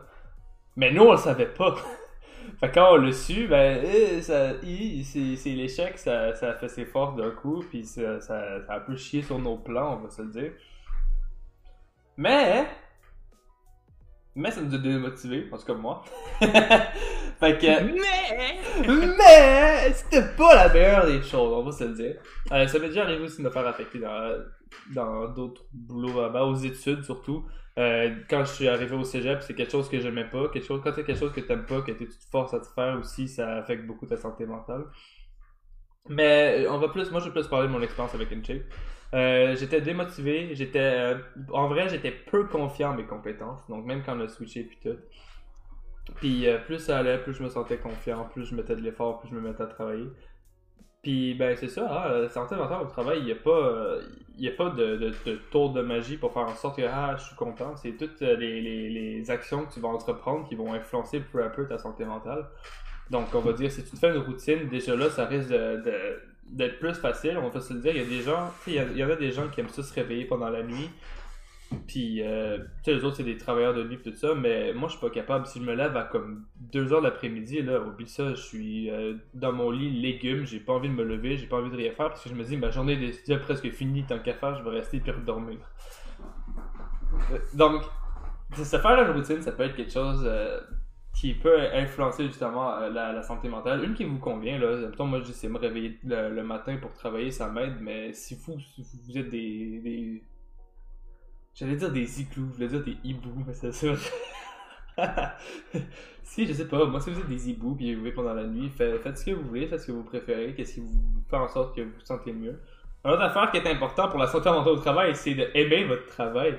Mais 0.77 0.91
nous, 0.93 1.03
on 1.03 1.11
le 1.11 1.17
savait 1.17 1.47
pas. 1.47 1.75
fait 2.61 2.71
quand 2.71 2.93
on 2.93 2.95
l'a 2.95 3.11
su, 3.11 3.47
ben, 3.47 3.83
eh, 3.83 4.21
ça, 4.21 4.53
c'est 4.61 5.49
l'échec, 5.49 5.97
ça, 5.97 6.33
ça 6.33 6.51
a 6.51 6.53
fait 6.53 6.69
ses 6.69 6.85
forces 6.85 7.17
d'un 7.17 7.31
coup, 7.31 7.61
puis 7.69 7.83
ça, 7.83 8.21
ça, 8.21 8.61
ça 8.65 8.73
a 8.73 8.77
un 8.77 8.79
peu 8.79 8.95
chié 8.95 9.21
sur 9.21 9.37
nos 9.37 9.57
plans, 9.57 9.97
on 9.97 10.03
va 10.03 10.09
se 10.09 10.21
le 10.21 10.29
dire. 10.29 10.51
Mais, 12.15 12.67
mais 14.35 14.51
ça 14.51 14.61
nous 14.61 14.73
a 14.73 14.77
démotivé, 14.77 15.47
en 15.51 15.57
tout 15.57 15.65
cas 15.65 15.73
moi. 15.73 16.03
fait 16.39 17.57
que. 17.57 17.83
Mais! 17.83 18.87
mais! 18.87 19.93
C'était 19.93 20.35
pas 20.35 20.55
la 20.55 20.69
meilleure 20.73 21.05
des 21.05 21.21
choses, 21.21 21.53
on 21.53 21.63
va 21.63 21.71
se 21.71 21.83
le 21.83 21.93
dire. 21.93 22.15
Euh, 22.51 22.67
ça 22.67 22.79
m'est 22.79 22.87
déjà 22.87 23.03
arrivé 23.03 23.23
aussi 23.23 23.39
de 23.39 23.43
me 23.43 23.49
faire 23.49 23.67
affecter 23.67 23.99
dans, 23.99 24.37
dans 24.93 25.27
d'autres 25.27 25.65
boulots, 25.73 26.29
ben, 26.29 26.41
aux 26.41 26.55
études 26.55 27.03
surtout. 27.03 27.45
Euh, 27.77 28.15
quand 28.29 28.43
je 28.43 28.51
suis 28.51 28.67
arrivé 28.67 28.95
au 28.95 29.03
cégep, 29.03 29.41
c'est 29.41 29.53
quelque 29.53 29.71
chose 29.71 29.89
que 29.89 29.99
j'aimais 29.99 30.29
pas. 30.29 30.49
Quelque 30.49 30.65
chose, 30.65 30.81
quand 30.83 30.91
c'est 30.93 31.03
quelque 31.03 31.19
chose 31.19 31.31
que 31.31 31.41
t'aimes 31.41 31.65
pas, 31.65 31.81
que 31.81 31.91
tu 31.91 32.07
te 32.07 32.13
forces 32.29 32.53
à 32.53 32.59
te 32.59 32.67
faire 32.67 32.97
aussi, 32.99 33.27
ça 33.27 33.57
affecte 33.57 33.85
beaucoup 33.85 34.05
ta 34.05 34.17
santé 34.17 34.45
mentale. 34.45 34.85
Mais 36.09 36.65
on 36.69 36.77
va 36.77 36.89
plus, 36.89 37.11
moi 37.11 37.19
je 37.19 37.25
vais 37.25 37.31
plus 37.31 37.47
parler 37.47 37.67
de 37.67 37.73
mon 37.73 37.81
expérience 37.81 38.13
avec 38.15 38.31
InShape. 38.31 38.63
Euh, 39.13 39.55
j'étais 39.57 39.81
démotivé, 39.81 40.55
j'étais 40.55 40.79
euh, 40.79 41.17
en 41.51 41.67
vrai 41.67 41.89
j'étais 41.89 42.11
peu 42.11 42.45
confiant 42.47 42.91
en 42.91 42.93
mes 42.95 43.03
compétences, 43.05 43.67
donc 43.67 43.85
même 43.85 44.03
quand 44.05 44.17
on 44.17 44.21
a 44.21 44.27
switché 44.29 44.63
puis 44.63 44.77
tout. 44.81 44.97
Puis 46.15 46.47
euh, 46.47 46.57
plus 46.59 46.79
ça 46.79 46.99
allait, 46.99 47.17
plus 47.17 47.33
je 47.33 47.43
me 47.43 47.49
sentais 47.49 47.77
confiant, 47.77 48.25
plus 48.31 48.45
je 48.45 48.55
mettais 48.55 48.75
de 48.75 48.81
l'effort, 48.81 49.19
plus 49.19 49.29
je 49.29 49.35
me 49.35 49.41
mettais 49.41 49.63
à 49.63 49.67
travailler. 49.67 50.07
Puis 51.01 51.33
ben 51.33 51.57
c'est 51.57 51.67
ça, 51.67 52.05
hein, 52.07 52.29
santé 52.29 52.55
mentale 52.55 52.83
au 52.83 52.85
travail, 52.85 53.19
il 53.19 53.25
n'y 53.25 53.31
a 53.31 53.35
pas, 53.35 53.97
a 53.99 54.51
pas 54.57 54.69
de, 54.69 55.13
de, 55.25 55.35
tour 55.51 55.73
de 55.73 55.81
magie 55.81 56.15
pour 56.15 56.31
faire 56.31 56.43
en 56.43 56.55
sorte 56.55 56.77
que 56.77 56.83
ah, 56.83 57.15
je 57.17 57.23
suis 57.23 57.35
content. 57.35 57.75
C'est 57.75 57.97
toutes 57.97 58.21
les, 58.21 58.61
les, 58.61 59.31
actions 59.31 59.65
que 59.65 59.73
tu 59.73 59.79
vas 59.79 59.89
entreprendre 59.89 60.47
qui 60.47 60.55
vont 60.55 60.73
influencer 60.73 61.19
peu 61.19 61.43
à 61.43 61.49
peu 61.49 61.67
ta 61.67 61.79
santé 61.79 62.05
mentale. 62.05 62.45
Donc 63.11 63.35
on 63.35 63.41
va 63.41 63.51
dire, 63.51 63.69
si 63.69 63.83
tu 63.83 63.91
te 63.91 63.97
fais 63.97 64.09
une 64.09 64.21
routine, 64.21 64.69
déjà 64.69 64.95
là, 64.95 65.09
ça 65.09 65.25
risque 65.25 65.53
d'être 66.45 66.79
plus 66.79 66.93
facile, 66.93 67.37
on 67.37 67.49
va 67.49 67.59
se 67.59 67.73
le 67.73 67.81
dire. 67.81 67.91
Il 67.93 68.01
y 68.01 68.05
a 68.05 68.07
des 68.07 68.21
gens, 68.21 68.51
il 68.65 68.97
y, 68.97 69.03
en 69.03 69.09
a 69.09 69.15
des 69.17 69.31
gens 69.31 69.49
qui 69.49 69.59
aiment 69.59 69.69
ça 69.69 69.83
se 69.83 69.93
réveiller 69.93 70.23
pendant 70.25 70.49
la 70.49 70.63
nuit. 70.63 70.89
Puis, 71.87 72.21
euh, 72.21 72.57
tu 72.57 72.91
sais, 72.91 72.93
les 72.93 73.03
autres, 73.03 73.17
c'est 73.17 73.23
des 73.23 73.37
travailleurs 73.37 73.73
de 73.73 73.83
nuit 73.83 73.99
tout 74.01 74.13
ça, 74.13 74.33
mais 74.33 74.73
moi, 74.73 74.87
je 74.87 74.97
suis 74.97 75.01
pas 75.01 75.09
capable. 75.09 75.45
Si 75.45 75.59
je 75.59 75.65
me 75.65 75.73
lève 75.73 75.95
à 75.95 76.03
comme 76.03 76.45
2 76.71 76.93
heures 76.93 77.01
l'après-midi, 77.01 77.61
là, 77.61 77.81
oublie 77.81 78.07
ça, 78.07 78.29
je 78.29 78.41
suis 78.41 78.89
euh, 78.89 79.15
dans 79.33 79.53
mon 79.53 79.71
lit 79.71 79.89
légumes, 80.01 80.45
j'ai 80.45 80.59
pas 80.59 80.73
envie 80.73 80.89
de 80.89 80.93
me 80.93 81.03
lever, 81.03 81.37
j'ai 81.37 81.47
pas 81.47 81.57
envie 81.57 81.69
de 81.69 81.75
rien 81.75 81.91
faire, 81.91 82.09
parce 82.09 82.23
que 82.23 82.29
je 82.29 82.35
me 82.35 82.43
dis, 82.43 82.57
ma 82.57 82.71
journée 82.71 82.93
est 82.93 83.27
déjà 83.27 83.39
presque 83.39 83.69
finie, 83.71 84.03
tant 84.03 84.19
qu'à 84.19 84.33
faire, 84.33 84.57
je 84.57 84.63
vais 84.63 84.77
rester 84.77 84.99
puis 84.99 85.13
dormir. 85.25 85.57
Euh, 87.31 87.37
donc, 87.53 87.83
se 88.53 88.77
faire 88.77 89.03
une 89.03 89.11
routine, 89.11 89.41
ça 89.41 89.51
peut 89.53 89.63
être 89.63 89.75
quelque 89.75 89.93
chose 89.93 90.29
qui 91.13 91.33
peut 91.33 91.59
influencer 91.73 92.27
justement 92.27 92.73
euh, 92.77 92.89
la, 92.89 93.21
santé 93.21 93.49
mentale. 93.49 93.83
Une 93.83 93.93
qui 93.93 94.05
vous 94.05 94.17
convient, 94.17 94.57
là, 94.57 94.89
moi 94.99 95.21
j'essaie 95.21 95.47
de 95.47 95.53
me 95.53 95.59
réveiller 95.59 95.99
le, 96.03 96.41
matin 96.43 96.77
pour 96.77 96.93
travailler, 96.93 97.31
ça 97.31 97.49
m'aide, 97.49 97.75
mais 97.81 98.13
si 98.13 98.35
vous, 98.35 98.57
vous 98.57 99.17
êtes 99.17 99.29
des, 99.29 100.23
J'allais 101.53 101.75
dire 101.75 101.91
des 101.91 102.21
igloos, 102.21 102.47
je 102.51 102.55
voulais 102.55 102.67
dire 102.67 102.83
des 102.83 102.97
hiboux, 103.03 103.43
mais 103.45 103.53
c'est 103.53 103.73
sûr. 103.73 103.97
si, 106.23 106.47
je 106.47 106.53
sais 106.53 106.67
pas, 106.67 106.85
moi 106.85 107.01
si 107.01 107.11
vous 107.11 107.19
êtes 107.19 107.27
des 107.27 107.49
hiboux 107.49 107.75
puis 107.75 107.93
vous 107.93 108.01
vivez 108.01 108.13
pendant 108.13 108.33
la 108.33 108.45
nuit, 108.45 108.69
faites, 108.69 109.17
ce 109.17 109.25
que 109.25 109.31
vous 109.31 109.47
voulez, 109.49 109.67
faites 109.67 109.81
ce 109.81 109.87
que 109.87 109.91
vous 109.91 110.03
préférez, 110.03 110.53
qu'est-ce 110.55 110.75
qui 110.75 110.79
vous 110.79 111.23
fait 111.29 111.35
en 111.35 111.49
sorte 111.49 111.75
que 111.75 111.81
vous 111.81 111.91
vous 111.91 112.05
sentez 112.05 112.31
mieux. 112.31 112.57
Une 113.03 113.11
autre 113.11 113.23
affaire 113.23 113.51
qui 113.51 113.57
est 113.57 113.67
importante 113.67 114.11
pour 114.11 114.19
la 114.19 114.27
santé 114.27 114.49
mentale 114.49 114.73
au 114.73 114.77
travail, 114.77 115.15
c'est 115.15 115.33
d'aimer 115.33 115.83
votre 115.85 116.05
travail. 116.05 116.57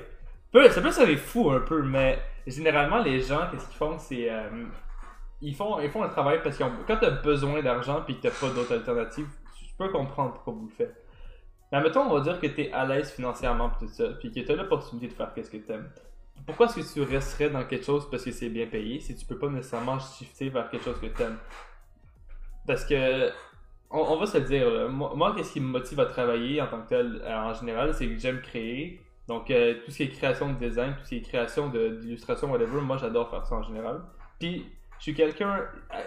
Ça 0.53 0.81
peut 0.83 0.89
être 0.89 1.19
fou 1.19 1.51
un 1.51 1.61
peu, 1.61 1.83
mais 1.83 2.19
généralement, 2.47 2.99
les 2.99 3.21
gens, 3.21 3.49
qu'est-ce 3.51 3.67
qu'ils 3.69 3.77
font, 3.77 3.97
c'est. 3.99 4.31
Euh, 4.31 4.67
ils, 5.41 5.55
font, 5.55 5.81
ils 5.81 5.91
font 5.91 6.03
un 6.03 6.09
travail 6.09 6.41
parce 6.43 6.59
que 6.59 6.65
quand 6.87 6.97
tu 6.97 7.07
as 7.07 7.11
besoin 7.11 7.63
d'argent 7.63 8.05
et 8.07 8.15
que 8.15 8.29
tu 8.29 8.35
pas 8.35 8.51
d'autres 8.51 8.75
alternatives, 8.75 9.29
tu 9.59 9.65
peux 9.79 9.89
comprendre 9.89 10.35
pourquoi 10.35 10.53
vous 10.53 10.67
le 10.67 10.73
faites. 10.73 10.95
Mais 11.73 11.81
mettons, 11.81 12.03
on 12.03 12.15
va 12.15 12.21
dire 12.21 12.39
que 12.39 12.47
tu 12.47 12.63
es 12.63 12.73
à 12.73 12.85
l'aise 12.85 13.11
financièrement 13.11 13.71
et 13.71 13.79
tout 13.79 13.89
ça, 13.89 14.09
puis 14.21 14.31
que 14.31 14.41
tu 14.41 14.53
as 14.53 14.57
l'opportunité 14.57 15.09
de 15.09 15.15
faire 15.15 15.33
ce 15.35 15.51
que 15.51 15.57
tu 15.57 15.73
aimes. 15.73 15.89
Pourquoi 16.45 16.67
est-ce 16.67 16.81
que 16.81 17.01
tu 17.01 17.11
resterais 17.11 17.49
dans 17.49 17.65
quelque 17.65 17.87
chose 17.87 18.11
parce 18.11 18.25
que 18.25 18.31
c'est 18.31 18.51
bien 18.51 18.67
payé 18.67 19.01
si 19.01 19.17
tu 19.17 19.25
peux 19.25 19.39
pas 19.39 19.49
nécessairement 19.49 19.99
shifter 19.99 20.51
vers 20.51 20.69
quelque 20.69 20.85
chose 20.85 21.01
que 21.01 21.07
tu 21.07 21.23
aimes? 21.23 21.39
Parce 22.67 22.85
que, 22.85 23.31
on, 23.91 24.17
va 24.17 24.27
se 24.27 24.37
le 24.37 24.45
dire, 24.45 24.91
moi, 24.91 25.13
moi 25.17 25.35
qu'est-ce 25.35 25.55
qui 25.55 25.61
me 25.61 25.69
motive 25.69 25.99
à 26.01 26.07
travailler 26.07 26.61
en 26.61 26.67
tant 26.67 26.83
que 26.83 26.89
tel, 26.89 27.23
en 27.27 27.55
général, 27.55 27.95
c'est 27.95 28.07
que 28.07 28.19
j'aime 28.19 28.43
créer, 28.43 29.01
donc, 29.33 29.51
euh, 29.51 29.77
tout 29.83 29.91
ce 29.91 29.97
qui 29.97 30.03
est 30.03 30.09
création 30.09 30.53
de 30.53 30.59
design, 30.59 30.93
tout 30.93 31.05
ce 31.05 31.09
qui 31.09 31.17
est 31.17 31.21
création 31.23 31.69
d'illustration, 31.69 32.51
whatever, 32.51 32.83
moi 32.83 32.99
j'adore 32.99 33.31
faire 33.31 33.47
ça 33.47 33.55
en 33.55 33.63
général. 33.63 34.03
Puis, 34.39 34.67
je 34.99 35.05
suis 35.05 35.15
quelqu'un, 35.15 35.61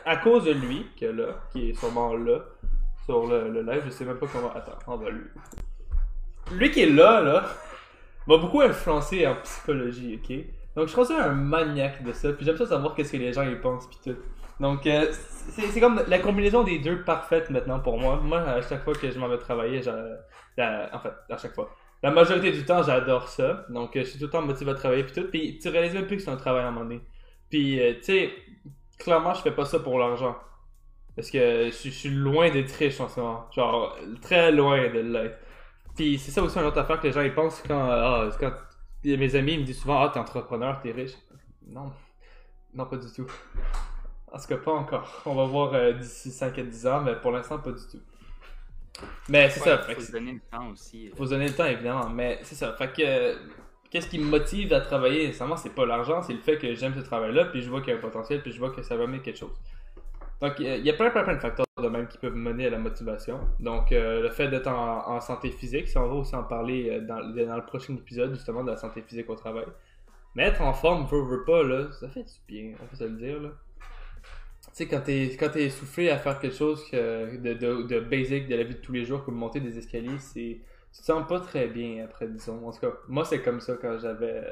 à, 0.05 0.17
cause 0.17 0.45
de 0.45 0.51
lui, 0.51 0.85
qui 0.95 1.05
est 1.05 1.11
là, 1.11 1.39
qui 1.51 1.71
est 1.71 1.73
sûrement 1.73 2.13
là, 2.13 2.41
sur 3.05 3.25
le, 3.25 3.63
live, 3.63 3.81
je 3.85 3.89
sais 3.89 4.05
même 4.05 4.19
pas 4.19 4.27
comment. 4.27 4.51
Attends, 4.53 4.77
on 4.85 4.97
va 4.97 5.09
lui. 5.09 5.23
Lui 6.51 6.69
qui 6.69 6.81
est 6.81 6.89
là, 6.89 7.19
là, 7.21 7.45
m'a 8.27 8.37
beaucoup 8.37 8.61
influencé 8.61 9.25
en 9.25 9.33
psychologie, 9.37 10.19
ok? 10.21 10.37
Donc, 10.75 10.87
je 10.87 10.93
pense 10.93 11.09
un 11.09 11.29
maniaque 11.29 12.03
de 12.03 12.13
ça, 12.13 12.31
puis 12.31 12.45
j'aime 12.45 12.57
ça 12.57 12.67
savoir 12.67 12.93
qu'est-ce 12.93 13.13
que 13.13 13.17
les 13.17 13.33
gens 13.33 13.41
y 13.41 13.55
pensent, 13.55 13.87
puis 13.87 13.97
tout. 14.03 14.19
Donc, 14.59 14.85
euh, 14.85 15.11
c'est 15.49 15.79
comme 15.79 15.99
la 16.07 16.19
combinaison 16.19 16.63
des 16.63 16.77
deux 16.77 17.01
parfaite 17.01 17.49
maintenant 17.49 17.79
pour 17.79 17.99
moi. 17.99 18.19
Moi, 18.23 18.39
à 18.39 18.61
chaque 18.61 18.83
fois 18.83 18.93
que 18.93 19.09
je 19.09 19.17
m'en 19.17 19.27
vais 19.27 19.39
travailler, 19.39 19.79
en 19.79 20.99
fait, 20.99 21.13
à 21.33 21.37
chaque 21.37 21.55
fois 21.55 21.71
la 22.05 22.11
majorité 22.11 22.51
du 22.51 22.63
temps, 22.63 22.83
j'adore 22.83 23.27
ça. 23.29 23.65
Donc, 23.67 23.95
euh, 23.95 24.01
je 24.01 24.09
suis 24.09 24.19
tout 24.19 24.25
le 24.25 24.29
temps 24.29 24.43
motivé 24.43 24.69
à 24.69 24.75
travailler 24.75 25.03
puis 25.03 25.13
tout. 25.13 25.27
Puis, 25.27 25.57
tu 25.57 25.69
réalises 25.69 25.95
même 25.95 26.05
plus 26.05 26.17
que 26.17 26.21
c'est 26.21 26.29
un 26.29 26.37
travail 26.37 26.63
à 26.63 26.67
un 26.67 26.71
moment 26.71 26.85
donné. 26.85 27.01
Puis, 27.49 27.81
euh, 27.81 27.95
tu 27.95 28.03
sais, 28.03 28.29
clairement, 28.99 29.33
je 29.33 29.41
fais 29.41 29.51
pas 29.51 29.65
ça 29.65 29.79
pour 29.79 29.97
l'argent. 29.97 30.37
Parce 31.15 31.31
que 31.31 31.71
je, 31.71 31.89
suis 31.89 32.09
loin 32.09 32.51
d'être 32.51 32.71
riche 32.73 32.99
en 33.01 33.09
ce 33.09 33.19
moment. 33.19 33.47
Genre, 33.51 33.97
très 34.21 34.51
loin 34.51 34.87
de 34.87 34.99
l'être. 34.99 35.39
Puis, 35.95 36.19
c'est 36.19 36.29
ça 36.29 36.43
aussi 36.43 36.59
une 36.59 36.65
autre 36.65 36.77
affaire 36.77 36.99
que 36.99 37.07
les 37.07 37.13
gens 37.13 37.21
ils 37.21 37.33
pensent 37.33 37.63
quand, 37.67 37.89
ah, 37.89 38.29
quand 38.39 38.53
mes 39.03 39.35
amis 39.35 39.57
me 39.57 39.63
disent 39.63 39.79
souvent 39.79 40.03
Ah, 40.03 40.11
t'es 40.13 40.19
entrepreneur, 40.19 40.79
t'es 40.83 40.91
riche. 40.91 41.15
Non, 41.65 41.91
non, 42.75 42.85
pas 42.85 42.97
du 42.97 43.11
tout. 43.11 43.25
En 44.31 44.37
tout 44.37 44.45
cas, 44.47 44.57
pas 44.57 44.73
encore. 44.73 45.23
On 45.25 45.33
va 45.33 45.45
voir 45.45 45.73
euh, 45.73 45.93
d'ici 45.93 46.29
5 46.29 46.59
à 46.59 46.61
10 46.61 46.85
ans, 46.85 47.01
mais 47.01 47.15
pour 47.15 47.31
l'instant, 47.31 47.57
pas 47.57 47.71
du 47.71 47.81
tout. 47.91 48.01
Mais 49.29 49.49
c'est 49.49 49.59
ça. 49.59 49.81
Il 49.89 49.95
faut 49.95 50.01
se 50.01 50.11
donner 50.11 50.33
le 50.33 50.39
temps 50.51 50.69
aussi. 50.71 51.11
faut 51.15 51.25
se 51.25 51.31
donner 51.31 51.47
le 51.47 51.53
temps, 51.53 51.65
évidemment. 51.65 52.09
Mais 52.09 52.39
c'est 52.43 52.55
ça. 52.55 52.73
Fait 52.73 52.91
que. 52.91 53.37
Qu'est-ce 53.91 54.09
qui 54.09 54.19
me 54.19 54.25
motive 54.25 54.73
à 54.73 54.81
travailler 54.81 55.27
nécessairement, 55.27 55.55
c'est 55.55 55.73
pas 55.73 55.85
l'argent, 55.85 56.21
c'est 56.21 56.33
le 56.33 56.39
fait 56.39 56.57
que 56.57 56.73
j'aime 56.73 56.93
ce 56.95 57.01
travail-là, 57.01 57.45
puis 57.45 57.61
je 57.61 57.69
vois 57.69 57.79
qu'il 57.79 57.93
y 57.93 57.95
a 57.95 57.97
un 57.97 58.01
potentiel, 58.01 58.41
puis 58.41 58.51
je 58.51 58.59
vois 58.59 58.71
que 58.71 58.81
ça 58.81 58.97
va 58.97 59.07
mener 59.07 59.21
quelque 59.21 59.37
chose. 59.37 59.57
Donc, 60.41 60.59
il 60.59 60.85
y 60.85 60.89
a 60.89 60.93
plein, 60.93 61.11
plein, 61.11 61.23
plein 61.23 61.35
de 61.35 61.39
facteurs 61.39 61.65
de 61.81 61.87
même 61.87 62.07
qui 62.07 62.17
peuvent 62.17 62.35
mener 62.35 62.67
à 62.67 62.71
la 62.71 62.77
motivation. 62.77 63.39
Donc, 63.59 63.91
euh, 63.91 64.21
le 64.21 64.29
fait 64.31 64.49
d'être 64.49 64.67
en, 64.67 65.07
en 65.07 65.21
santé 65.21 65.49
physique, 65.49 65.87
si 65.87 65.97
on 65.97 66.07
va 66.07 66.15
aussi 66.15 66.35
en 66.35 66.43
parler 66.43 66.89
euh, 66.89 67.01
dans, 67.01 67.19
dans 67.19 67.55
le 67.55 67.65
prochain 67.65 67.93
épisode, 67.93 68.33
justement, 68.33 68.63
de 68.63 68.71
la 68.71 68.77
santé 68.77 69.01
physique 69.01 69.29
au 69.29 69.35
travail. 69.35 69.65
Mais 70.35 70.43
être 70.43 70.61
en 70.61 70.73
forme, 70.73 71.05
veut, 71.07 71.23
veut 71.23 71.43
pas, 71.45 71.63
là, 71.63 71.91
ça 71.93 72.09
fait 72.09 72.23
du 72.23 72.33
bien, 72.47 72.73
on 72.81 72.85
peut 72.87 72.97
se 72.97 73.05
le 73.05 73.11
dire, 73.11 73.41
là. 73.41 73.49
Tu 74.75 74.83
sais, 74.83 74.89
quand 74.89 74.99
t'es, 74.99 75.37
quand 75.39 75.49
t'es 75.51 75.63
essoufflé 75.63 76.09
à 76.09 76.17
faire 76.17 76.37
quelque 76.37 76.57
chose 76.57 76.83
de, 76.91 77.53
de, 77.53 77.99
basic 78.01 78.49
de 78.49 78.55
la 78.55 78.63
vie 78.65 78.75
de 78.75 78.81
tous 78.81 78.91
les 78.91 79.05
jours, 79.05 79.23
comme 79.23 79.35
monter 79.35 79.61
des 79.61 79.77
escaliers, 79.77 80.19
c'est... 80.19 80.59
Tu 80.93 81.01
te 81.01 81.05
sens 81.05 81.25
pas 81.27 81.39
très 81.39 81.67
bien 81.67 82.03
après, 82.03 82.27
disons. 82.27 82.67
En 82.67 82.71
tout 82.73 82.81
cas, 82.81 82.91
moi, 83.07 83.23
c'est 83.23 83.41
comme 83.41 83.61
ça 83.61 83.75
quand 83.81 83.97
j'avais... 83.99 84.43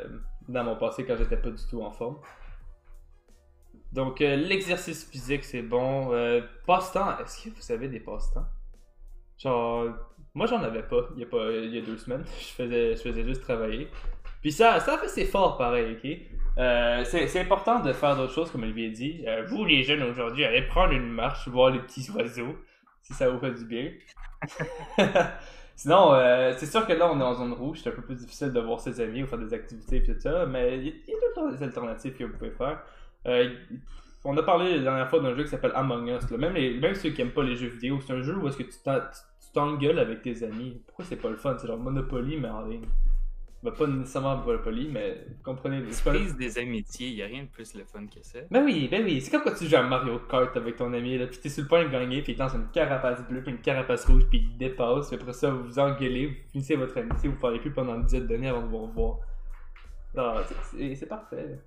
Dans 0.48 0.64
mon 0.64 0.78
passé, 0.78 1.06
quand 1.06 1.18
j'étais 1.18 1.36
pas 1.36 1.50
du 1.50 1.62
tout 1.70 1.82
en 1.82 1.92
forme. 1.92 2.20
Donc, 3.92 4.22
euh, 4.22 4.38
l'exercice 4.38 5.04
physique, 5.10 5.44
c'est 5.44 5.62
bon. 5.62 6.14
Euh, 6.14 6.40
passe-temps, 6.66 7.20
est-ce 7.20 7.44
que 7.44 7.56
vous 7.56 7.72
avez 7.74 7.90
des 7.90 8.00
passe-temps? 8.00 8.46
Genre, 9.38 9.90
moi, 10.34 10.48
j'en 10.48 10.64
avais 10.64 10.84
pas 10.84 11.10
il 11.16 11.20
y 11.20 11.24
a, 11.24 11.28
pas, 11.28 11.52
il 11.52 11.76
y 11.76 11.80
a 11.80 11.82
deux 11.82 11.98
semaines. 11.98 12.24
Je 12.40 12.46
faisais, 12.46 12.96
je 12.96 13.02
faisais 13.02 13.24
juste 13.26 13.42
travailler. 13.42 13.90
Puis 14.42 14.54
ça, 14.54 14.80
ça 14.80 14.98
fait 14.98 15.10
ses 15.10 15.30
pareil, 15.30 15.98
ok? 15.98 16.43
Euh, 16.58 17.04
c'est 17.06 17.40
important 17.40 17.80
de 17.80 17.94
faire 17.94 18.16
d'autres 18.16 18.34
choses, 18.34 18.52
comme 18.52 18.64
Olivier 18.64 18.90
dit. 18.92 19.24
Euh, 19.28 19.44
vous, 19.48 19.66
les 19.66 19.84
jeunes, 19.84 20.04
aujourd'hui, 20.04 20.46
allez 20.46 20.62
prendre 20.64 20.94
une 20.94 21.10
marche, 21.10 21.48
voir 21.48 21.72
les 21.72 21.80
petits 21.80 22.10
oiseaux, 22.12 22.56
si 23.02 23.14
ça 23.14 23.30
vous 23.30 23.40
fait 23.40 23.52
du 23.54 23.66
bien. 23.66 23.92
Sinon, 25.76 26.14
euh, 26.14 26.54
c'est 26.56 26.68
sûr 26.68 26.86
que 26.86 26.94
là, 26.94 27.10
on 27.12 27.20
est 27.20 27.24
en 27.24 27.34
zone 27.34 27.54
rouge, 27.54 27.80
c'est 27.84 27.90
un 27.90 27.94
peu 27.94 28.04
plus 28.04 28.16
difficile 28.16 28.54
de 28.54 28.60
voir 28.60 28.80
ses 28.80 29.02
amis 29.02 29.24
ou 29.24 29.28
faire 29.28 29.40
des 29.40 29.54
activités 29.54 29.98
et 29.98 30.04
tout 30.04 30.20
ça, 30.20 30.46
mais 30.46 30.78
il 30.78 30.86
y, 30.86 30.90
a- 30.90 31.34
temps 31.34 31.50
des 31.50 31.64
alternatives 31.64 32.14
que 32.16 32.24
vous 32.26 32.34
pouvez 32.38 32.52
faire. 32.52 32.80
Euh, 33.26 33.50
on 34.24 34.38
a 34.38 34.44
parlé 34.44 34.78
la 34.78 34.84
dernière 34.84 35.10
fois 35.10 35.20
d'un 35.20 35.36
jeu 35.36 35.44
qui 35.44 35.50
s'appelle 35.50 35.72
Among 35.74 36.08
Us. 36.10 36.30
là. 36.30 36.38
Même, 36.38 36.54
même 36.80 36.94
ceux 36.96 37.10
qui 37.10 37.22
aiment 37.22 37.32
pas 37.32 37.44
les 37.44 37.56
jeux 37.56 37.68
vidéo, 37.70 38.00
c'est 38.06 38.14
un 38.14 38.22
jeu 38.22 38.38
où 38.38 38.48
est-ce 38.48 38.58
que 38.58 38.64
tu 38.64 38.78
t'engueules 39.54 40.00
avec 40.00 40.22
tes 40.22 40.44
amis. 40.44 40.82
Pourquoi 40.86 41.06
c'est 41.06 41.16
pas 41.16 41.30
le 41.30 41.38
fun? 41.38 41.58
C'est 41.58 41.68
genre 41.68 41.80
Monopoly, 41.80 42.38
mais 42.38 42.50
en 42.50 42.62
ligne. 42.66 42.86
Ben, 43.64 43.72
pas 43.72 43.88
nécessairement 43.88 44.36
Monopoly, 44.38 44.90
mais 44.92 45.26
vous 45.30 45.42
comprenez. 45.44 45.82
C'est 45.92 46.04
pas- 46.04 46.12
des 46.38 46.58
amitiés, 46.60 47.08
il 47.08 47.16
n'y 47.16 47.22
a 47.24 47.28
rien 47.28 47.44
de 47.44 47.48
plus 47.48 47.74
le 47.76 47.86
fun 47.86 48.06
que 48.08 48.22
ça. 48.22 48.40
Ben 48.52 48.62
oui, 48.66 48.90
ben 48.92 49.04
oui. 49.06 49.22
C'est 49.22 49.32
comme 49.32 49.42
quand 49.44 49.56
tu 49.58 49.68
joues 49.68 49.78
à 49.78 49.84
Mario 49.84 50.20
Kart 50.30 50.56
avec 50.58 50.76
ton 50.76 50.92
ami, 50.92 51.18
là, 51.18 51.28
pis 51.28 51.40
t'es 51.40 51.48
sur 51.48 51.64
le 51.64 51.70
point 51.70 51.86
de 51.86 51.90
gagner, 51.90 52.22
pis 52.22 52.34
il 52.34 52.38
lance 52.38 52.54
une 52.56 52.68
carapace 52.74 53.26
bleue, 53.30 53.42
puis 53.42 53.52
une 53.54 53.62
carapace 53.62 54.06
rouge, 54.06 54.24
puis 54.30 54.40
il 54.52 54.58
dépasse, 54.58 55.08
puis 55.08 55.16
après 55.16 55.32
ça, 55.32 55.50
vous 55.50 55.64
vous 55.64 55.80
engueulez, 55.80 56.28
vous 56.28 56.52
finissez 56.52 56.76
votre 56.76 56.98
amitié, 56.98 57.30
vous 57.30 57.40
parlez 57.40 57.60
plus 57.60 57.72
pendant 57.72 57.96
une 57.96 58.04
dizaine 58.04 58.28
d'années 58.28 58.50
avant 58.50 58.64
de 58.64 58.68
vous 58.68 58.80
revoir. 58.86 59.20
Non, 60.16 60.34
c'est- 60.72 60.96
c'est 60.96 61.08
parfait. 61.08 61.58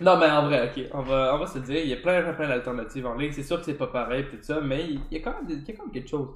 Non, 0.00 0.18
mais 0.18 0.26
en 0.30 0.46
vrai, 0.46 0.68
ok, 0.76 0.84
on 0.92 1.02
va, 1.02 1.32
on 1.34 1.38
va 1.38 1.46
se 1.46 1.60
dire, 1.60 1.78
il 1.80 1.88
y 1.88 1.92
a 1.94 1.96
plein, 1.96 2.22
plein, 2.22 2.34
plein 2.34 2.48
d'alternatives 2.48 3.06
en 3.06 3.14
ligne. 3.14 3.30
C'est 3.32 3.42
sûr 3.44 3.58
que 3.58 3.64
c'est 3.64 3.74
pas 3.78 3.86
pareil, 3.86 4.24
pis 4.24 4.36
tout 4.36 4.42
ça, 4.42 4.60
mais 4.60 4.84
il 4.84 5.00
y 5.12 5.16
a 5.16 5.20
quand 5.20 5.30
même, 5.32 5.46
il 5.48 5.64
y 5.66 5.70
a 5.70 5.74
quand 5.76 5.84
même 5.84 5.92
quelque 5.92 6.08
chose. 6.08 6.28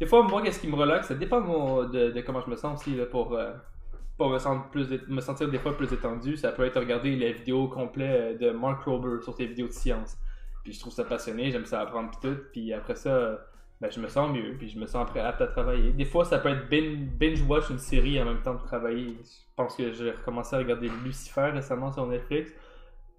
Des 0.00 0.06
fois, 0.06 0.22
moi, 0.22 0.40
qu'est-ce 0.42 0.60
qui 0.60 0.68
me 0.68 0.74
relaxe, 0.76 1.08
ça 1.08 1.14
dépend 1.14 1.40
de, 1.40 1.46
mon- 1.46 1.84
de, 1.84 2.10
de 2.10 2.20
comment 2.22 2.40
je 2.40 2.50
me 2.50 2.56
sens 2.56 2.80
aussi, 2.80 2.94
là, 2.96 3.06
pour, 3.06 3.34
euh, 3.34 3.52
pour 4.16 4.30
me, 4.30 4.38
sentir 4.38 4.70
plus, 4.70 4.88
me 5.08 5.20
sentir 5.20 5.48
des 5.48 5.58
fois 5.58 5.76
plus 5.76 5.88
détendu. 5.88 6.36
Ça 6.36 6.52
peut 6.52 6.64
être 6.64 6.78
regarder 6.78 7.16
les 7.16 7.32
vidéos 7.32 7.68
complètes 7.68 8.38
de 8.40 8.50
Mark 8.50 8.84
Rober 8.84 9.20
sur 9.22 9.34
ses 9.34 9.46
vidéos 9.46 9.66
de 9.66 9.72
science. 9.72 10.16
Puis 10.62 10.72
je 10.72 10.80
trouve 10.80 10.92
ça 10.92 11.04
passionné, 11.04 11.50
j'aime 11.50 11.66
ça 11.66 11.80
apprendre 11.80 12.10
pis 12.10 12.18
tout. 12.28 12.36
Puis 12.52 12.72
après 12.72 12.94
ça, 12.94 13.10
euh, 13.10 13.36
ben, 13.80 13.90
je 13.90 14.00
me 14.00 14.08
sens 14.08 14.30
mieux, 14.32 14.54
puis 14.56 14.68
je 14.68 14.78
me 14.78 14.86
sens 14.86 15.08
prêt, 15.10 15.20
apte 15.20 15.40
à 15.42 15.46
travailler. 15.48 15.92
Des 15.92 16.04
fois, 16.04 16.24
ça 16.24 16.38
peut 16.38 16.48
être 16.48 16.68
bin- 16.70 17.06
binge-watch 17.18 17.70
une 17.70 17.78
série 17.78 18.20
en 18.22 18.24
même 18.24 18.40
temps 18.40 18.54
de 18.54 18.62
travailler. 18.62 19.16
Je 19.22 19.54
pense 19.56 19.76
que 19.76 19.92
j'ai 19.92 20.12
recommencé 20.12 20.54
à 20.56 20.58
regarder 20.60 20.88
Lucifer 21.04 21.50
récemment 21.52 21.92
sur 21.92 22.06
Netflix. 22.06 22.52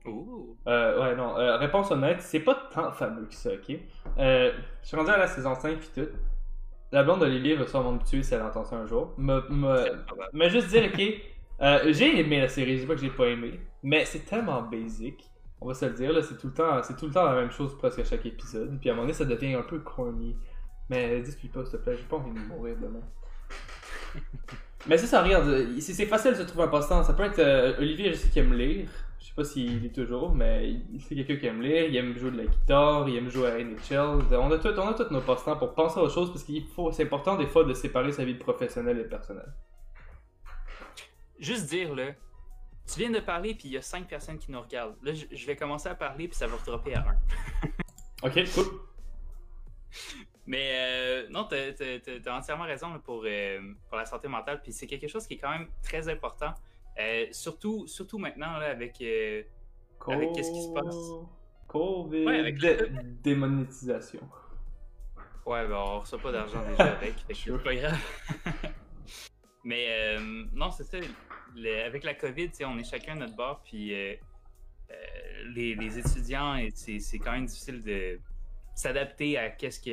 Ouh. 0.06 0.56
Euh, 0.68 1.02
ouais, 1.02 1.16
non. 1.16 1.38
euh, 1.38 1.58
réponse 1.58 1.92
honnête, 1.92 2.22
c'est 2.22 2.40
pas 2.40 2.56
tant 2.72 2.92
fameux 2.92 3.26
que 3.26 3.34
ça, 3.34 3.50
ok? 3.54 3.76
Euh, 4.20 4.52
je 4.84 4.88
suis 4.88 4.96
rendu 4.98 5.10
à 5.10 5.18
la 5.18 5.28
saison 5.28 5.56
5 5.56 5.78
puis 5.80 5.90
tout. 5.96 6.10
La 6.92 7.04
blonde 7.04 7.20
d'Olivier 7.20 7.56
va 7.56 7.68
sûrement 7.68 7.94
me 7.94 8.04
tuer 8.04 8.24
si 8.24 8.34
elle 8.34 8.42
entend 8.42 8.64
ça 8.64 8.78
un 8.78 8.86
jour. 8.86 9.14
Me, 9.18 9.42
me, 9.50 10.04
me 10.34 10.50
juste 10.50 10.68
dire, 10.70 10.90
ok, 10.94 11.02
euh, 11.62 11.94
j'ai 11.94 12.20
aimé 12.20 12.42
la 12.42 12.48
série, 12.48 12.76
je 12.76 12.82
dis 12.82 12.88
pas 12.88 12.96
que 12.96 13.02
j'ai 13.02 13.10
pas 13.10 13.28
aimé, 13.28 13.60
mais 13.84 14.06
c'est 14.06 14.26
tellement 14.26 14.62
basic. 14.62 15.24
On 15.62 15.68
va 15.68 15.74
se 15.74 15.86
le 15.86 15.94
dire, 15.94 16.12
là, 16.12 16.22
c'est 16.22 16.38
tout 16.38 16.48
le 16.48 16.54
temps, 16.54 16.84
c'est 16.84 16.96
tout 16.96 17.08
le 17.08 17.14
temps 17.14 17.24
la 17.26 17.36
même 17.36 17.52
chose 17.52 17.78
presque 17.78 18.00
à 18.00 18.04
chaque 18.04 18.26
épisode. 18.26 18.78
Puis 18.80 18.90
à 18.90 18.94
un 18.94 18.96
moment 18.96 19.08
donné, 19.08 19.14
ça 19.14 19.26
devient 19.26 19.56
un 19.56 19.64
peu 19.64 19.80
corny. 19.80 20.36
Mais 20.90 21.22
dis-lui 21.22 21.48
pas, 21.48 21.64
s'il 21.66 21.80
te 21.80 21.84
plaît, 21.84 21.96
j'ai 21.98 22.04
pas 22.04 22.18
envie 22.18 22.32
de 22.32 22.40
mourir 22.40 22.76
demain. 22.80 23.02
Mais 24.88 24.98
c'est 24.98 25.08
ça, 25.08 25.24
regarde, 25.24 25.48
c'est 25.80 25.94
c'est 25.94 26.06
facile 26.06 26.32
de 26.32 26.38
se 26.38 26.44
trouver 26.44 26.66
un 26.66 26.68
passe-temps. 26.68 27.04
Ça 27.04 27.14
peut 27.14 27.24
être 27.24 27.40
euh, 27.40 27.76
Olivier, 27.80 28.12
je 28.12 28.18
sais 28.18 28.30
qu'il 28.30 28.44
aime 28.44 28.54
lire. 28.54 28.90
Je 29.26 29.30
sais 29.30 29.36
pas 29.36 29.44
s'il 29.44 29.80
lit 29.82 29.92
toujours, 29.92 30.36
mais 30.36 30.76
c'est 31.00 31.16
quelqu'un 31.16 31.38
qui 31.38 31.48
aime 31.48 31.60
lire, 31.60 31.88
il 31.90 31.96
aime 31.96 32.16
jouer 32.16 32.30
de 32.30 32.38
la 32.38 32.46
guitare, 32.46 33.10
il 33.10 33.18
aime 33.18 33.32
jouer 33.32 33.48
à 33.48 33.58
NHL. 33.58 34.24
On 34.38 34.52
a 34.52 34.60
tout, 34.60 34.68
on 34.68 34.88
a 34.88 34.94
tous 34.94 35.12
nos 35.12 35.22
passe-temps 35.22 35.58
pour 35.58 35.74
penser 35.74 36.00
à 36.00 36.04
autre 36.04 36.14
chose 36.14 36.30
parce 36.30 36.44
qu'il 36.44 36.64
faut, 36.64 36.92
c'est 36.92 37.06
important 37.06 37.36
des 37.36 37.48
fois 37.48 37.64
de 37.64 37.74
séparer 37.74 38.12
sa 38.12 38.24
vie 38.24 38.36
professionnelle 38.36 39.00
et 39.00 39.04
personnelle. 39.04 39.52
Juste 41.40 41.66
dire, 41.66 41.96
là, 41.96 42.12
tu 42.86 43.00
viens 43.00 43.10
de 43.10 43.20
parler, 43.20 43.56
puis 43.56 43.70
il 43.70 43.72
y 43.72 43.78
a 43.78 43.82
5 43.82 44.08
personnes 44.08 44.38
qui 44.38 44.52
nous 44.52 44.62
regardent. 44.62 44.96
Là, 45.02 45.14
je 45.14 45.48
vais 45.48 45.56
commencer 45.56 45.90
à 45.90 45.96
parler, 45.96 46.28
puis 46.28 46.38
ça 46.38 46.46
va 46.46 46.58
redropper 46.58 46.94
à 46.94 47.00
1. 47.02 47.68
Ok, 48.28 48.44
cool. 48.54 48.66
Mais 50.46 50.70
euh, 50.76 51.30
non, 51.32 51.46
t'as 51.46 51.72
as, 51.72 52.38
entièrement 52.38 52.66
raison 52.66 53.00
pour, 53.00 53.24
euh, 53.26 53.60
pour 53.90 53.98
la 53.98 54.06
santé 54.06 54.28
mentale. 54.28 54.62
Puis 54.62 54.72
c'est 54.72 54.86
quelque 54.86 55.08
chose 55.08 55.26
qui 55.26 55.34
est 55.34 55.38
quand 55.38 55.50
même 55.50 55.68
très 55.82 56.08
important. 56.10 56.54
Euh, 57.00 57.26
surtout, 57.32 57.88
surtout 57.88 58.18
maintenant 58.18 58.58
là, 58.58 58.68
avec. 58.70 59.02
euh, 59.02 59.44
Avec 60.08 60.32
qu'est-ce 60.34 60.52
qui 60.52 60.62
se 60.64 60.74
passe? 60.74 60.96
Covid. 61.68 62.26
Ouais, 62.26 62.40
avec 62.40 62.58
Dé- 62.60 62.78
démonétisation. 63.24 64.22
Ouais, 65.46 65.68
ben 65.68 65.76
on 65.76 66.00
reçoit 66.00 66.20
pas 66.20 66.32
d'argent 66.32 66.64
déjà 66.70 66.94
avec. 66.96 67.16
fait 67.28 67.34
que 67.34 67.58
pas 67.58 67.76
grave. 67.76 68.00
Mais 69.64 69.88
euh, 69.90 70.46
non, 70.54 70.72
c'est 70.72 70.84
ça. 70.84 70.98
le- 71.56 71.84
avec 71.86 72.04
la 72.04 72.14
COVID, 72.14 72.52
on 72.66 72.78
est 72.78 72.84
chacun 72.90 73.14
à 73.14 73.16
notre 73.16 73.36
bord. 73.36 73.62
Puis 73.64 73.90
les, 75.54 75.76
les 75.76 76.00
étudiants, 76.00 76.58
c'est 76.74 77.00
c'est 77.00 77.20
quand 77.20 77.32
même 77.34 77.46
difficile 77.46 77.84
de 77.84 78.20
s'adapter 78.76 79.38
à 79.38 79.50
qu'est-ce 79.50 79.80
que 79.80 79.90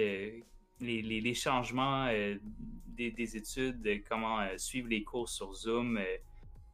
les, 0.80 1.02
les- 1.02 1.20
les 1.20 1.34
changements 1.34 2.06
des, 2.86 3.10
des 3.10 3.36
études, 3.36 3.80
de 3.82 4.00
comment 4.08 4.46
suivre 4.58 4.88
les 4.88 5.02
cours 5.02 5.28
sur 5.28 5.52
Zoom, 5.54 5.98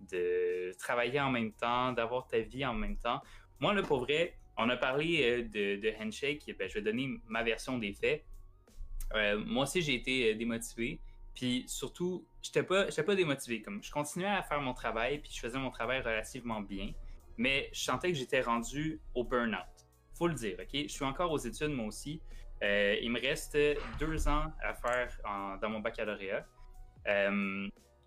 de 0.01 0.73
travailler 0.79 1.21
en 1.21 1.31
même 1.31 1.53
temps, 1.53 1.93
d'avoir 1.93 2.27
ta 2.27 2.39
vie 2.41 2.65
en 2.65 2.75
même 2.75 2.97
temps. 2.97 3.21
Moi, 3.61 3.75
là, 3.75 3.83
pour 3.83 4.01
vrai, 4.01 4.39
on 4.57 4.69
a 4.69 4.77
parlé 4.77 5.23
euh, 5.23 5.79
de, 5.81 5.93
Handshake. 6.01 6.45
Ben, 6.59 6.69
je 6.69 6.75
vais 6.75 6.83
donner 6.83 7.21
ma 7.27 7.43
version 7.43 7.79
des 7.79 7.93
faits. 7.93 8.25
Euh, 9.15 9.43
moi 9.47 9.65
aussi, 9.65 9.81
j'ai 9.83 9.95
été 9.95 10.33
euh, 10.33 10.37
démotivé. 10.37 11.01
Puis 11.35 11.65
surtout, 11.69 12.27
j'étais 12.43 12.65
pas, 12.65 12.89
j'étais 12.89 13.05
pas 13.05 13.15
démotivé. 13.15 13.63
Comme 13.63 13.83
je 13.83 13.91
continuais 13.91 14.27
à 14.27 14.43
faire 14.43 14.61
mon 14.61 14.75
travail, 14.75 15.21
puis 15.21 15.31
je 15.33 15.39
faisais 15.39 15.59
mon 15.59 15.71
travail 15.71 16.01
relativement 16.01 16.61
bien, 16.61 16.93
mais 17.37 17.71
je 17.73 17.81
sentais 17.81 18.11
que 18.11 18.19
j'étais 18.19 18.41
rendu 18.41 19.01
au 19.15 19.23
burn-out. 19.23 19.87
Faut 20.15 20.27
le 20.27 20.35
dire, 20.35 20.57
ok? 20.61 20.69
Je 20.73 20.89
suis 20.89 21.05
encore 21.05 21.31
aux 21.31 21.39
études 21.39 21.71
moi 21.71 21.87
aussi. 21.87 22.21
Il 22.61 23.09
me 23.13 23.21
reste 23.21 23.57
deux 24.01 24.27
ans 24.27 24.53
à 24.61 24.75
faire 24.75 25.17
dans 25.63 25.71
mon 25.71 25.79
baccalauréat. 25.79 26.45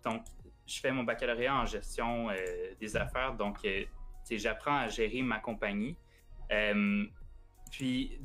Donc, 0.04 0.26
je 0.72 0.80
fais 0.80 0.90
mon 0.90 1.04
baccalauréat 1.04 1.54
en 1.54 1.66
gestion 1.66 2.30
euh, 2.30 2.34
des 2.80 2.96
affaires. 2.96 3.34
Donc, 3.34 3.58
euh, 3.64 3.84
j'apprends 4.30 4.78
à 4.78 4.88
gérer 4.88 5.22
ma 5.22 5.38
compagnie. 5.38 5.96
Euh, 6.50 7.04
puis 7.70 8.18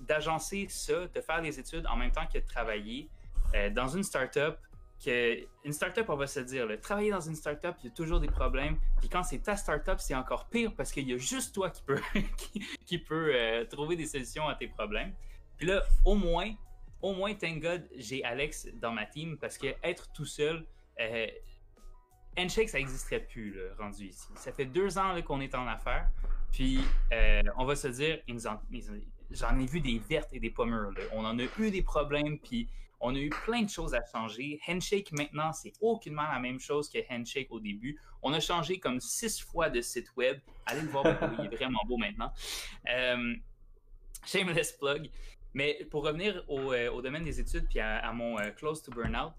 d'agencer 0.00 0.66
ça, 0.68 1.06
de 1.06 1.20
faire 1.20 1.40
les 1.40 1.58
études 1.58 1.86
en 1.86 1.96
même 1.96 2.10
temps 2.10 2.26
que 2.26 2.38
de 2.38 2.46
travailler 2.46 3.08
dans 3.72 3.88
une 3.88 4.02
startup. 4.02 4.56
Que 5.04 5.46
une 5.64 5.72
startup, 5.72 6.08
on 6.08 6.16
va 6.16 6.26
se 6.26 6.40
dire, 6.40 6.66
là, 6.66 6.76
travailler 6.76 7.10
dans 7.10 7.20
une 7.20 7.34
startup, 7.34 7.74
il 7.82 7.88
y 7.88 7.88
a 7.88 7.94
toujours 7.94 8.18
des 8.18 8.28
problèmes. 8.28 8.78
Puis 8.98 9.08
quand 9.08 9.22
c'est 9.22 9.40
ta 9.40 9.56
startup, 9.56 9.98
c'est 9.98 10.14
encore 10.14 10.48
pire 10.48 10.72
parce 10.74 10.90
qu'il 10.90 11.08
y 11.08 11.12
a 11.12 11.18
juste 11.18 11.54
toi 11.54 11.70
qui 11.70 11.82
peut 11.82 12.00
qui, 12.86 12.98
peut 12.98 13.66
trouver 13.70 13.94
des 13.94 14.06
solutions 14.06 14.48
à 14.48 14.54
tes 14.54 14.68
problèmes. 14.68 15.12
Puis 15.56 15.66
là, 15.66 15.82
au 16.04 16.16
moins, 16.16 16.52
au 17.00 17.14
moins, 17.14 17.34
thank 17.34 17.60
God, 17.60 17.88
j'ai 17.96 18.24
Alex 18.24 18.68
dans 18.74 18.92
ma 18.92 19.06
team 19.06 19.38
parce 19.38 19.58
que 19.58 19.68
être 19.84 20.10
tout 20.12 20.24
seul, 20.24 20.66
euh, 21.02 21.26
Handshake, 22.38 22.70
ça 22.70 22.78
n'existerait 22.78 23.20
plus, 23.20 23.54
là, 23.54 23.74
rendu 23.78 24.06
ici. 24.06 24.28
Ça 24.36 24.52
fait 24.52 24.64
deux 24.64 24.98
ans 24.98 25.20
qu'on 25.22 25.40
est 25.40 25.54
en 25.54 25.66
affaires. 25.66 26.08
Puis, 26.50 26.80
euh, 27.12 27.42
on 27.56 27.64
va 27.64 27.76
se 27.76 27.88
dire, 27.88 28.20
j'en 29.30 29.58
ai 29.58 29.66
vu 29.66 29.80
des 29.80 29.98
vertes 29.98 30.32
et 30.32 30.40
des 30.40 30.50
pas 30.50 30.64
mûres. 30.64 30.92
là. 30.92 31.02
On 31.12 31.24
en 31.24 31.38
a 31.38 31.44
eu 31.58 31.70
des 31.70 31.82
problèmes, 31.82 32.38
puis 32.38 32.68
on 33.00 33.14
a 33.14 33.18
eu 33.18 33.30
plein 33.30 33.62
de 33.62 33.68
choses 33.68 33.94
à 33.94 34.02
changer. 34.04 34.60
Handshake, 34.66 35.12
maintenant, 35.12 35.52
c'est 35.52 35.72
aucunement 35.80 36.22
la 36.22 36.38
même 36.38 36.60
chose 36.60 36.88
que 36.88 36.98
Handshake 37.10 37.48
au 37.50 37.60
début. 37.60 37.98
On 38.22 38.32
a 38.32 38.40
changé 38.40 38.78
comme 38.78 39.00
six 39.00 39.40
fois 39.40 39.68
de 39.68 39.80
site 39.80 40.10
web. 40.16 40.38
Allez 40.66 40.82
le 40.82 40.88
voir, 40.88 41.04
il 41.38 41.46
est 41.46 41.56
vraiment 41.56 41.80
beau 41.86 41.96
maintenant. 41.96 42.32
Euh, 42.88 43.34
shameless 44.24 44.72
plug. 44.72 45.10
Mais 45.54 45.86
pour 45.90 46.04
revenir 46.04 46.44
au, 46.48 47.02
domaine 47.02 47.24
des 47.24 47.40
études 47.40 47.66
puis 47.68 47.80
à, 47.80 48.10
mon 48.12 48.36
close 48.56 48.82
to 48.82 48.90
burnout, 48.90 49.34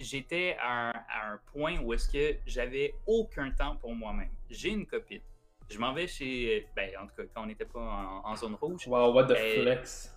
j'étais 0.00 0.56
à, 0.60 0.88
un- 0.90 1.04
à 1.08 1.32
un 1.32 1.40
point 1.52 1.78
où 1.80 1.92
est-ce 1.94 2.08
que 2.08 2.38
j'avais 2.46 2.94
aucun 3.06 3.50
temps 3.52 3.76
pour 3.76 3.94
moi-même. 3.94 4.30
J'ai 4.48 4.70
une 4.70 4.86
copine. 4.86 5.20
Je 5.68 5.78
m'en 5.78 5.92
vais 5.92 6.08
chez, 6.08 6.66
ben 6.74 6.90
en 7.00 7.06
tout 7.06 7.14
cas 7.16 7.22
quand 7.32 7.42
on 7.44 7.46
n'était 7.46 7.64
pas 7.66 7.80
en, 7.80 8.28
en 8.30 8.34
zone 8.36 8.54
rouge. 8.54 8.86
Wow, 8.88 9.12
what 9.14 9.26
the 9.26 9.36
Eh, 9.38 9.60
flex. 9.62 10.16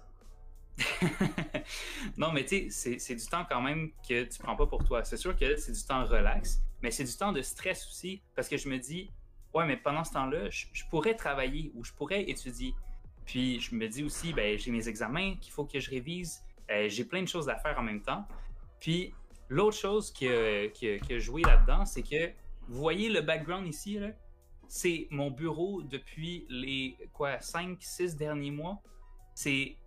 non, 2.17 2.31
mais 2.31 2.43
tu 2.45 2.49
sais, 2.49 2.69
c'est- 2.69 2.99
c'est 2.99 3.15
du 3.15 3.25
temps 3.27 3.45
quand 3.47 3.61
même 3.61 3.91
que 4.07 4.23
tu 4.23 4.39
prends 4.39 4.55
pas 4.55 4.65
pour 4.65 4.83
toi. 4.83 5.03
C'est 5.03 5.17
sûr 5.17 5.35
que 5.35 5.55
c'est 5.57 5.71
du 5.71 5.83
temps 5.83 6.05
relax, 6.05 6.59
mais 6.81 6.91
c'est 6.91 7.03
du 7.03 7.15
temps 7.15 7.31
de 7.31 7.41
stress 7.41 7.85
aussi, 7.87 8.21
parce 8.35 8.47
que 8.49 8.57
je 8.57 8.67
me 8.69 8.77
dis, 8.77 9.11
ouais, 9.53 9.65
mais 9.65 9.77
pendant 9.77 10.03
ce 10.03 10.13
temps-là, 10.13 10.49
je, 10.49 10.65
je 10.73 10.83
pourrais 10.89 11.15
travailler 11.15 11.71
ou 11.75 11.83
je 11.83 11.93
pourrais 11.93 12.23
étudier. 12.23 12.73
Puis 13.25 13.59
je 13.59 13.75
me 13.75 13.87
dis 13.87 14.03
aussi, 14.03 14.33
ben, 14.33 14.57
j'ai 14.57 14.71
mes 14.71 14.87
examens 14.89 15.35
qu'il 15.35 15.53
faut 15.53 15.65
que 15.65 15.79
je 15.79 15.89
révise, 15.89 16.43
euh, 16.71 16.89
j'ai 16.89 17.05
plein 17.05 17.21
de 17.21 17.27
choses 17.27 17.47
à 17.49 17.55
faire 17.57 17.77
en 17.79 17.83
même 17.83 18.01
temps. 18.01 18.25
Puis 18.79 19.13
l'autre 19.53 19.77
chose 19.77 20.11
qui 20.11 20.27
a, 20.27 21.19
joué 21.19 21.43
là-dedans, 21.43 21.85
c'est 21.85 22.03
que 22.03 22.31
vous 22.67 22.79
voyez 22.79 23.09
le 23.09 23.21
background 23.21 23.67
ici, 23.67 23.99
c'est 24.67 25.07
mon 25.11 25.29
bureau 25.29 25.83
depuis 25.83 26.45
les 26.49 26.97
quoi 27.13 27.37
5-6 27.37 28.15
derniers 28.15 28.51
mois. 28.51 28.81
C'est 29.35 29.77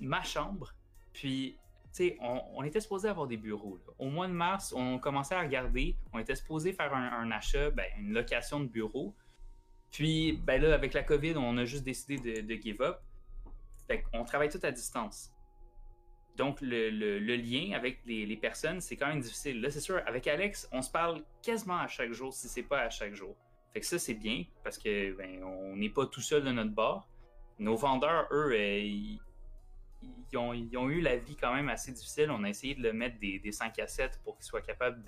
ma 0.00 0.22
chambre. 0.22 0.74
Puis, 1.12 1.56
on, 2.20 2.42
on 2.54 2.64
était 2.64 2.80
supposé 2.80 3.08
avoir 3.08 3.26
des 3.26 3.36
bureaux. 3.36 3.78
Au 3.98 4.08
mois 4.08 4.26
de 4.26 4.32
mars, 4.32 4.74
on 4.76 4.98
commençait 4.98 5.34
à 5.34 5.40
regarder. 5.40 5.96
On 6.12 6.18
était 6.18 6.34
supposé 6.34 6.72
faire 6.72 6.92
un, 6.92 7.30
achat, 7.30 7.70
ben, 7.70 7.86
une 7.98 8.12
location 8.12 8.60
de 8.60 8.66
bureau. 8.66 9.14
Puis, 9.90 10.32
ben 10.32 10.60
là, 10.60 10.74
avec 10.74 10.92
la 10.92 11.02
COVID, 11.02 11.34
on 11.36 11.56
a 11.56 11.64
juste 11.64 11.84
décidé 11.84 12.42
de, 12.42 12.54
give 12.54 12.82
up. 12.82 13.00
Fait 13.86 14.02
qu'on 14.02 14.24
travaille 14.24 14.48
tout 14.48 14.60
à 14.62 14.72
distance. 14.72 15.33
Donc, 16.36 16.60
le, 16.60 17.36
lien 17.36 17.76
avec 17.76 18.00
les, 18.06 18.36
personnes, 18.36 18.80
c'est 18.80 18.96
quand 18.96 19.06
même 19.06 19.20
difficile. 19.20 19.60
Là, 19.60 19.70
c'est 19.70 19.80
sûr, 19.80 20.00
avec 20.06 20.26
Alex, 20.26 20.68
on 20.72 20.82
se 20.82 20.90
parle 20.90 21.22
quasiment 21.42 21.78
à 21.78 21.86
chaque 21.86 22.12
jour, 22.12 22.32
si 22.32 22.48
c'est 22.48 22.64
pas 22.64 22.80
à 22.80 22.90
chaque 22.90 23.14
jour. 23.14 23.36
Fait 23.72 23.80
que 23.80 23.86
ça, 23.86 23.98
c'est 23.98 24.14
bien, 24.14 24.44
parce 24.62 24.78
que 24.78 25.12
ben, 25.12 25.42
on 25.44 25.76
n'est 25.76 25.90
pas 25.90 26.06
tout 26.06 26.20
seul 26.20 26.44
de 26.44 26.50
notre 26.50 26.72
bord. 26.72 27.08
Nos 27.58 27.76
vendeurs, 27.76 28.26
eux, 28.32 28.52
euh, 28.52 28.78
ils, 28.78 29.20
ont, 30.36 30.52
eu 30.90 31.00
la 31.00 31.16
vie 31.16 31.36
quand 31.36 31.54
même 31.54 31.68
assez 31.68 31.92
difficile. 31.92 32.30
On 32.30 32.42
a 32.42 32.48
essayé 32.48 32.74
de 32.74 32.82
le 32.82 32.92
mettre 32.92 33.18
des, 33.20 33.38
des 33.38 33.52
5 33.52 33.78
à 33.78 33.86
7 33.86 34.20
pour 34.24 34.36
qu'ils 34.36 34.46
soient 34.46 34.62
capables 34.62 35.04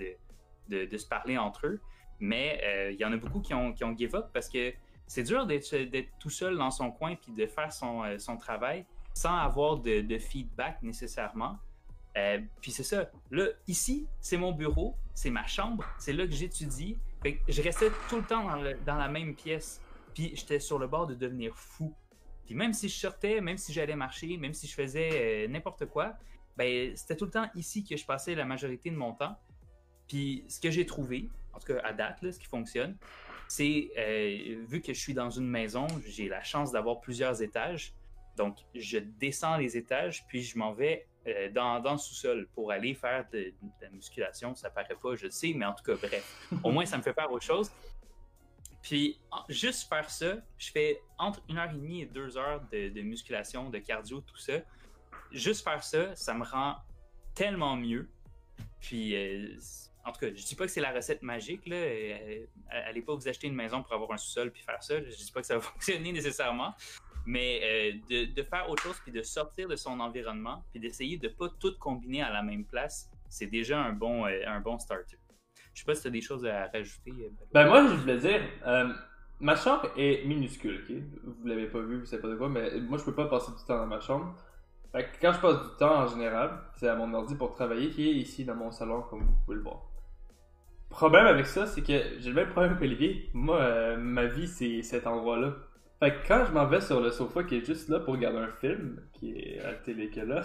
de, 0.69 0.97
se 0.97 1.07
parler 1.07 1.37
entre 1.39 1.67
eux. 1.67 1.81
Mais 2.21 2.61
euh, 2.65 2.93
il 2.93 3.01
y 3.01 3.05
en 3.05 3.13
a 3.13 3.17
beaucoup 3.17 3.41
qui 3.41 3.53
ont, 3.53 3.73
qui 3.73 4.09
parce 4.33 4.49
que 4.49 4.73
c'est 5.07 5.25
dur 5.25 5.47
d'être 5.47 6.09
tout 6.19 6.31
seul 6.31 6.57
dans 6.57 6.71
son 6.71 6.91
coin 6.91 7.17
puis 7.17 7.33
de 7.33 7.47
faire 7.47 7.73
son, 7.73 8.05
euh, 8.05 8.19
son 8.19 8.37
travail 8.37 8.87
sans 9.17 9.35
avoir 9.39 9.79
de, 9.79 10.19
feedback 10.19 10.83
nécessairement. 10.83 11.57
Euh, 12.19 12.39
puis 12.61 12.71
c'est 12.71 12.83
ça. 12.83 13.11
Là, 13.31 13.47
ici, 13.67 14.07
c'est 14.21 14.37
mon 14.37 14.53
bureau, 14.53 14.95
c'est 15.15 15.31
ma 15.31 15.47
chambre, 15.47 15.85
c'est 15.99 16.13
là 16.13 16.27
que 16.27 16.35
j'étudie. 16.35 16.99
Je 17.49 17.63
restais 17.63 17.91
tout 18.11 18.17
le 18.17 18.25
temps 18.25 18.45
dans 18.85 18.97
la 18.97 19.09
même 19.09 19.35
pièce. 19.35 19.81
Puis 20.13 20.33
j'étais 20.35 20.61
sur 20.61 20.79
le 20.79 20.87
bord 20.87 21.07
de 21.07 21.15
devenir 21.15 21.57
fou. 21.57 21.95
Puis 22.45 22.55
même 22.55 22.75
si 22.75 22.91
je 22.91 22.95
sortais, 22.95 23.41
même 23.41 23.57
si 23.57 23.73
j'allais 23.73 23.97
marcher, 23.97 24.37
même 24.37 24.53
si 24.53 24.67
je 24.67 24.75
faisais 24.75 25.47
euh, 25.47 25.49
n'importe 25.49 25.87
quoi, 25.87 26.13
ben 26.59 26.95
c'était 26.95 27.17
tout 27.17 27.25
le 27.25 27.31
temps 27.31 27.49
ici 27.55 27.85
que 27.85 27.97
je 27.97 28.05
passais 28.05 28.35
la 28.35 28.45
majorité 28.45 28.91
de 28.91 28.97
mon 28.97 29.15
temps. 29.15 29.39
Puis 30.09 30.45
ce 30.49 30.61
que 30.61 30.71
j'ai 30.71 30.85
trouvé, 30.85 31.31
en 31.55 31.59
tout 31.59 31.73
cas 31.73 31.81
à 31.85 31.95
date, 31.95 32.21
là, 32.21 32.33
ce 32.33 32.39
qui 32.39 32.47
fonctionne, 32.47 32.99
c'est 33.49 33.91
euh, 33.97 34.63
vu 34.69 34.83
que 34.83 34.93
je 34.93 35.01
suis 35.01 35.15
dans 35.15 35.31
une 35.31 35.49
maison, 35.49 35.87
j'ai 36.07 36.29
la 36.29 36.43
chance 36.43 36.71
d'avoir 36.71 37.01
plusieurs 37.01 37.41
étages. 37.41 37.95
Donc 38.37 38.59
je 38.75 38.99
descends 38.99 39.57
les 39.57 39.77
étages, 39.77 40.27
puis 40.27 40.43
je 40.43 40.59
m'en 40.59 40.73
vais 40.73 41.07
euh, 41.27 41.51
dans, 41.51 41.81
dans 41.81 41.93
le 41.93 41.99
sous-sol 41.99 42.49
pour 42.55 42.71
aller 42.71 42.95
faire 42.95 43.27
de, 43.33 43.39
de 43.39 43.55
la 43.83 43.91
musculation. 43.91 44.55
Ça 44.55 44.71
paraît 44.71 44.97
pas, 45.01 45.17
je 45.17 45.29
sais, 45.29 45.53
mais 45.55 45.65
en 45.65 45.75
tout 45.75 45.83
cas, 45.85 45.95
bref. 45.97 46.49
Au 46.65 46.71
moins, 46.71 46.87
ça 46.87 46.97
me 46.99 47.03
fait 47.03 47.13
faire 47.15 47.31
autre 47.33 47.45
chose. 47.45 47.71
Puis, 48.83 49.19
en- 49.33 49.43
juste 49.49 49.89
faire 49.89 50.09
ça, 50.09 50.37
je 50.59 50.71
fais 50.71 51.01
entre 51.19 51.43
une 51.49 51.59
heure 51.59 51.71
et 51.71 51.75
demie 51.75 52.03
et 52.03 52.07
deux 52.07 52.37
heures 52.37 52.61
de, 52.71 52.89
de 52.91 53.01
musculation, 53.03 53.69
de 53.71 53.79
cardio, 53.79 54.21
tout 54.21 54.37
ça. 54.37 54.59
Juste 55.33 55.65
faire 55.65 55.83
ça, 55.83 56.15
ça 56.15 56.35
me 56.35 56.45
rend 56.45 56.77
tellement 57.35 57.77
mieux. 57.77 58.09
Puis, 58.81 59.17
euh, 59.17 59.57
en 60.07 60.13
tout 60.13 60.21
cas, 60.21 60.29
je 60.29 60.45
dis 60.45 60.55
pas 60.55 60.67
que 60.67 60.71
c'est 60.71 60.81
la 60.81 60.93
recette 60.93 61.23
magique. 61.23 61.67
Là. 61.67 61.77
Euh, 61.77 62.47
allez 62.71 63.03
pas 63.03 63.15
vous 63.15 63.29
acheter 63.29 63.49
une 63.49 63.55
maison 63.57 63.83
pour 63.83 63.93
avoir 63.93 64.13
un 64.13 64.17
sous-sol 64.17 64.53
puis 64.53 64.63
faire 64.63 64.83
ça. 64.83 65.03
Je 65.03 65.17
dis 65.17 65.33
pas 65.33 65.41
que 65.41 65.47
ça 65.47 65.55
va 65.57 65.61
fonctionner 65.73 66.13
nécessairement. 66.13 66.75
Mais 67.27 67.61
euh, 68.09 68.27
de, 68.33 68.43
faire 68.45 68.71
autre 68.71 68.85
chose 68.85 69.01
puis 69.03 69.11
de 69.11 69.21
sortir 69.23 69.69
de 69.69 69.75
son 69.75 69.99
environnement 69.99 70.63
puis 70.71 70.79
d'essayer 70.79 71.19
de 71.19 71.27
pas 71.27 71.49
tout 71.59 71.77
combiner 71.81 72.23
à 72.23 72.33
la 72.33 72.43
même 72.43 72.65
place, 72.65 73.11
c'est 73.29 73.49
déjà 73.49 73.81
un 73.81 73.93
bon, 73.93 74.27
euh, 74.27 74.43
un 74.47 74.61
bon 74.61 74.79
starter. 74.79 75.19
Je 75.75 75.81
sais 75.81 75.85
pas 75.85 75.97
si 75.97 76.03
tu 76.03 76.09
as 76.09 76.13
des 76.13 76.21
choses 76.21 76.47
à 76.47 76.69
rajouter. 76.69 77.11
euh, 77.11 77.29
Ben 77.53 77.67
moi, 77.67 77.85
je 77.89 77.95
voulais 77.95 78.19
dire, 78.19 78.41
ma 79.41 79.57
chambre 79.57 79.91
est 79.97 80.25
minuscule, 80.25 80.85
ok? 80.85 80.97
Vous 81.41 81.47
l'avez 81.49 81.67
pas 81.67 81.81
vu, 81.81 81.99
vous 81.99 82.07
savez 82.07 82.23
pas 82.23 82.29
de 82.29 82.37
quoi, 82.37 82.49
mais 82.49 82.81
moi, 82.81 82.97
je 82.97 83.05
peux 83.05 83.15
pas 83.15 83.27
passer 83.27 83.51
du 83.51 83.65
temps 83.65 83.77
dans 83.77 83.87
ma 83.87 84.01
chambre. 84.01 84.35
Quand 85.21 85.33
je 85.33 85.41
passe 85.41 85.63
du 85.63 85.77
temps, 85.77 86.05
en 86.05 86.07
général, 86.07 86.63
c'est 86.77 86.89
à 86.89 86.95
mon 86.95 87.13
ordi 87.13 87.35
pour 87.35 87.53
travailler, 87.53 87.91
qui 87.91 88.09
est 88.09 88.15
ici 88.15 88.45
dans 88.45 88.55
mon 88.55 88.71
salon, 88.71 89.03
comme 89.03 89.25
vous 89.25 89.37
pouvez 89.45 89.57
le 89.57 89.63
voir. 89.63 89.83
Problème 90.91 91.27
avec 91.27 91.47
ça, 91.47 91.67
c'est 91.67 91.83
que 91.83 91.93
j'ai 92.19 92.29
le 92.29 92.35
même 92.35 92.49
problème 92.49 92.79
qu'Olivier. 92.79 93.29
Moi, 93.35 93.59
euh, 93.59 93.97
ma 93.97 94.27
vie, 94.27 94.47
c'est 94.47 94.83
cet 94.83 95.07
endroit-là. 95.07 95.55
Fait 95.99 96.13
que 96.13 96.29
quand 96.29 96.45
je 96.47 96.53
m'en 96.53 96.67
vais 96.67 96.81
sur 96.81 97.01
le 97.01 97.11
sofa 97.11 97.45
qui 97.45 97.57
est 97.57 97.65
juste 97.65 97.89
là 97.89 98.01
pour 98.01 98.15
regarder 98.15 98.39
un 98.39 98.53
film, 98.61 99.01
qui 99.15 99.33
est 99.33 99.61
à 99.61 99.73
la 99.73 99.75
télé 99.75 100.11
que 100.11 100.21
là, 100.21 100.43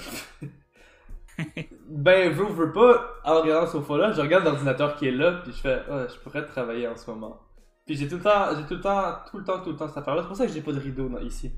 ben, 1.90 2.32
veux, 2.32 2.46
veux 2.46 2.72
pas, 2.72 3.16
en 3.26 3.42
regardant 3.42 3.66
ce 3.66 3.74
sofa-là, 3.74 4.14
je 4.14 4.22
regarde 4.22 4.46
l'ordinateur 4.46 4.96
qui 4.96 5.08
est 5.08 5.12
là, 5.12 5.42
puis 5.44 5.52
je 5.52 5.60
fais, 5.60 5.82
ah, 5.90 6.08
je 6.08 6.18
pourrais 6.20 6.46
travailler 6.46 6.88
en 6.88 6.96
ce 6.96 7.10
moment. 7.10 7.42
Puis 7.86 7.96
j'ai 7.96 8.08
tout 8.08 8.16
le 8.16 8.22
temps, 8.22 8.56
j'ai 8.56 8.66
tout 8.66 8.76
le 8.76 8.82
temps, 8.82 9.16
tout 9.30 9.38
le 9.40 9.44
temps, 9.44 9.62
tout 9.62 9.72
le 9.72 9.76
temps 9.76 9.88
cette 9.88 9.98
affaire-là. 9.98 10.22
C'est 10.22 10.28
pour 10.28 10.38
ça 10.38 10.48
que 10.48 10.54
j'ai 10.54 10.62
pas 10.62 10.72
de 10.72 10.80
rideau 10.80 11.10
ici. 11.20 11.52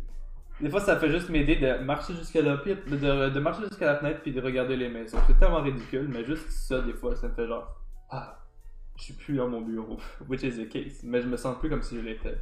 Des 0.60 0.70
fois, 0.70 0.80
ça 0.80 0.98
fait 0.98 1.10
juste 1.10 1.30
m'aider 1.30 1.56
de 1.58 1.84
marcher 1.84 2.14
jusqu'à 2.14 2.42
puis 2.58 2.76
de, 2.88 2.98
de, 2.98 3.30
de 3.30 3.40
marcher 3.40 3.64
jusqu'à 3.64 3.86
la 3.86 3.96
fenêtre, 3.98 4.22
puis 4.22 4.32
de 4.32 4.42
regarder 4.42 4.76
les 4.76 4.90
maisons. 4.90 5.18
C'est 5.28 5.38
tellement 5.38 5.62
ridicule, 5.62 6.08
mais 6.12 6.24
juste 6.26 6.50
ça, 6.50 6.82
des 6.82 6.94
fois, 6.94 7.16
ça 7.16 7.28
me 7.28 7.34
fait 7.34 7.48
genre, 7.48 7.68
ah, 8.10 8.43
je 8.98 9.04
suis 9.04 9.14
plus 9.14 9.36
dans 9.38 9.48
mon 9.50 9.62
bureau, 9.62 9.98
which 10.28 10.44
is 10.44 10.58
the 10.58 10.70
case. 10.70 11.02
Mais 11.04 11.22
je 11.22 11.28
me 11.28 11.38
sens 11.38 11.58
plus 11.60 11.70
comme 11.70 11.82
si 11.84 11.96
je 11.96 12.02
l'étais. 12.02 12.38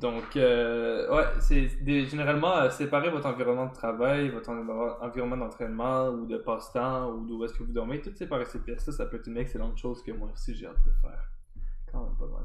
Donc, 0.00 0.36
euh, 0.36 1.08
ouais, 1.14 1.24
c'est 1.40 1.68
généralement 2.06 2.56
euh, 2.56 2.70
séparer 2.70 3.10
votre 3.10 3.26
environnement 3.26 3.66
de 3.66 3.74
travail, 3.74 4.28
votre 4.28 4.50
env- 4.50 4.96
environnement 5.00 5.36
d'entraînement 5.36 6.08
ou 6.08 6.26
de 6.26 6.36
passe-temps 6.36 7.12
ou 7.12 7.24
d'où 7.24 7.44
est-ce 7.44 7.54
que 7.54 7.62
vous 7.62 7.72
dormez, 7.72 8.00
tout 8.00 8.12
séparer 8.14 8.44
ces 8.44 8.58
pièces-là, 8.60 8.92
ça 8.92 9.06
peut 9.06 9.18
être 9.18 9.28
une 9.28 9.38
excellente 9.38 9.78
chose 9.78 10.02
que 10.02 10.10
moi 10.10 10.30
aussi 10.32 10.52
j'ai 10.54 10.66
hâte 10.66 10.82
de 10.84 10.90
faire. 11.00 11.30
Quand 11.92 12.02
même 12.04 12.16
pas 12.16 12.26
mal. 12.26 12.44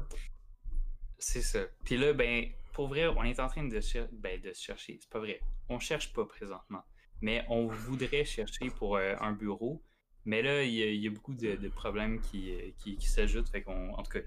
C'est 1.18 1.42
ça. 1.42 1.58
Puis 1.84 1.96
là, 1.96 2.12
ben, 2.12 2.46
pour 2.72 2.86
vrai, 2.86 3.08
on 3.08 3.24
est 3.24 3.40
en 3.40 3.48
train 3.48 3.66
de, 3.66 3.80
cher- 3.80 4.08
ben, 4.12 4.40
de 4.40 4.52
chercher. 4.54 4.98
C'est 5.00 5.10
pas 5.10 5.18
vrai. 5.18 5.40
On 5.68 5.80
cherche 5.80 6.12
pas 6.12 6.24
présentement. 6.24 6.82
Mais 7.20 7.44
on 7.48 7.66
voudrait 7.66 8.24
chercher 8.24 8.70
pour 8.70 8.96
euh, 8.96 9.14
un 9.20 9.32
bureau. 9.32 9.82
Mais 10.30 10.42
là, 10.42 10.62
il 10.62 10.72
y, 10.72 11.08
a- 11.08 11.10
beaucoup 11.10 11.34
de, 11.34 11.68
problèmes 11.70 12.20
qui, 12.20 12.52
euh, 12.54 13.00
s'ajoutent. 13.00 13.50
En 13.66 14.00
tout 14.04 14.12
cas, 14.12 14.20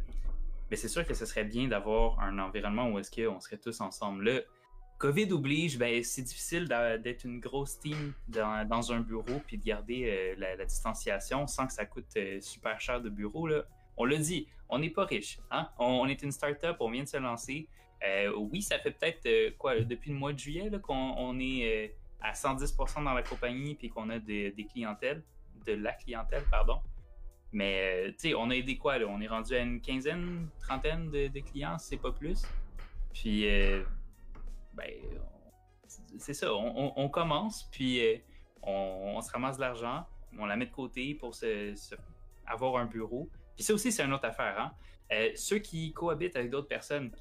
mais 0.70 0.76
c'est 0.76 0.90
sûr 0.90 1.08
que 1.08 1.14
ce 1.14 1.26
serait 1.26 1.46
bien 1.46 1.70
d'avoir 1.70 2.20
un 2.20 2.40
environnement 2.40 2.90
où 2.90 3.00
est-ce 3.00 3.10
qu'on 3.10 3.40
serait 3.40 3.58
tous 3.58 3.80
ensemble. 3.80 4.30
Là, 4.30 4.42
COVID 4.98 5.32
oblige, 5.32 5.78
ben, 5.78 6.04
c'est 6.04 6.24
difficile 6.24 6.68
d'être 6.68 7.24
une 7.24 7.40
grosse 7.40 7.80
team 7.80 8.12
dans, 8.28 8.92
un 8.92 9.00
bureau 9.00 9.42
puis 9.48 9.58
de 9.58 9.64
garder 9.64 10.36
euh, 10.38 10.56
la, 10.58 10.66
distanciation 10.66 11.48
sans 11.48 11.68
que 11.68 11.74
ça 11.74 11.86
coûte 11.86 12.18
euh, 12.18 12.42
super 12.42 12.82
cher 12.82 13.00
de 13.00 13.08
bureau. 13.08 13.48
Là. 13.48 13.64
On 13.96 14.04
l'a 14.04 14.18
dit, 14.18 14.50
on 14.68 14.80
n'est 14.80 14.90
pas 14.90 15.06
riche. 15.06 15.40
Hein? 15.52 15.70
On, 15.80 16.06
est 16.10 16.22
une 16.22 16.34
start-up, 16.34 16.76
on 16.82 16.92
vient 16.92 17.04
de 17.04 17.08
se 17.08 17.18
lancer. 17.18 17.70
Oui, 18.36 18.62
ça 18.62 18.78
fait 18.80 18.92
peut-être 18.92 19.58
quoi 19.58 19.80
depuis 19.80 20.12
le 20.12 20.18
mois 20.18 20.34
de 20.34 20.40
juillet 20.40 20.70
qu'on 20.82 21.16
on 21.18 21.40
est 21.40 21.96
à 22.20 22.34
110% 22.34 23.06
dans 23.06 23.14
la 23.14 23.24
compagnie 23.24 23.76
puis 23.76 23.88
qu'on 23.88 24.10
a 24.10 24.20
des 24.20 24.68
clientèles, 24.70 25.24
de 25.66 25.74
la 25.74 25.94
clientèle, 25.94 26.44
pardon. 26.50 26.80
Mais 27.54 28.08
euh, 28.08 28.12
tu 28.12 28.30
sais, 28.30 28.34
on 28.34 28.50
a 28.50 28.56
aidé 28.56 28.78
quoi 28.78 28.98
là? 28.98 29.06
On 29.08 29.22
est 29.22 29.28
rendu 29.28 29.54
à 29.54 29.60
une 29.60 29.80
quinzaine, 29.80 30.50
trentaine 30.60 31.12
de, 31.12 31.40
clients, 31.40 31.78
c'est 31.78 31.98
pas 31.98 32.12
plus. 32.12 32.42
Puis 33.14 33.48
euh, 33.48 33.84
ben, 34.74 34.90
c'est 36.18 36.34
ça, 36.34 36.52
on, 36.52 37.10
commence, 37.10 37.70
puis 37.72 38.04
euh, 38.04 38.18
on, 38.64 39.22
se 39.22 39.32
ramasse 39.32 39.58
de 39.58 39.62
l'argent, 39.62 40.08
on 40.40 40.48
la 40.48 40.56
met 40.56 40.66
de 40.66 40.72
côté 40.72 41.14
pour 41.14 41.36
se, 41.36 41.76
avoir 42.48 42.78
un 42.78 42.86
bureau. 42.86 43.30
Puis 43.56 43.64
ça 43.64 43.74
aussi, 43.76 43.92
c'est 43.92 44.04
une 44.04 44.14
autre 44.14 44.26
affaire. 44.26 44.60
Hein? 44.60 44.72
Ceux 45.36 45.60
qui 45.60 45.94
cohabitent 45.94 46.36
avec 46.36 46.50
d'autres 46.50 46.68
personnes, 46.68 47.12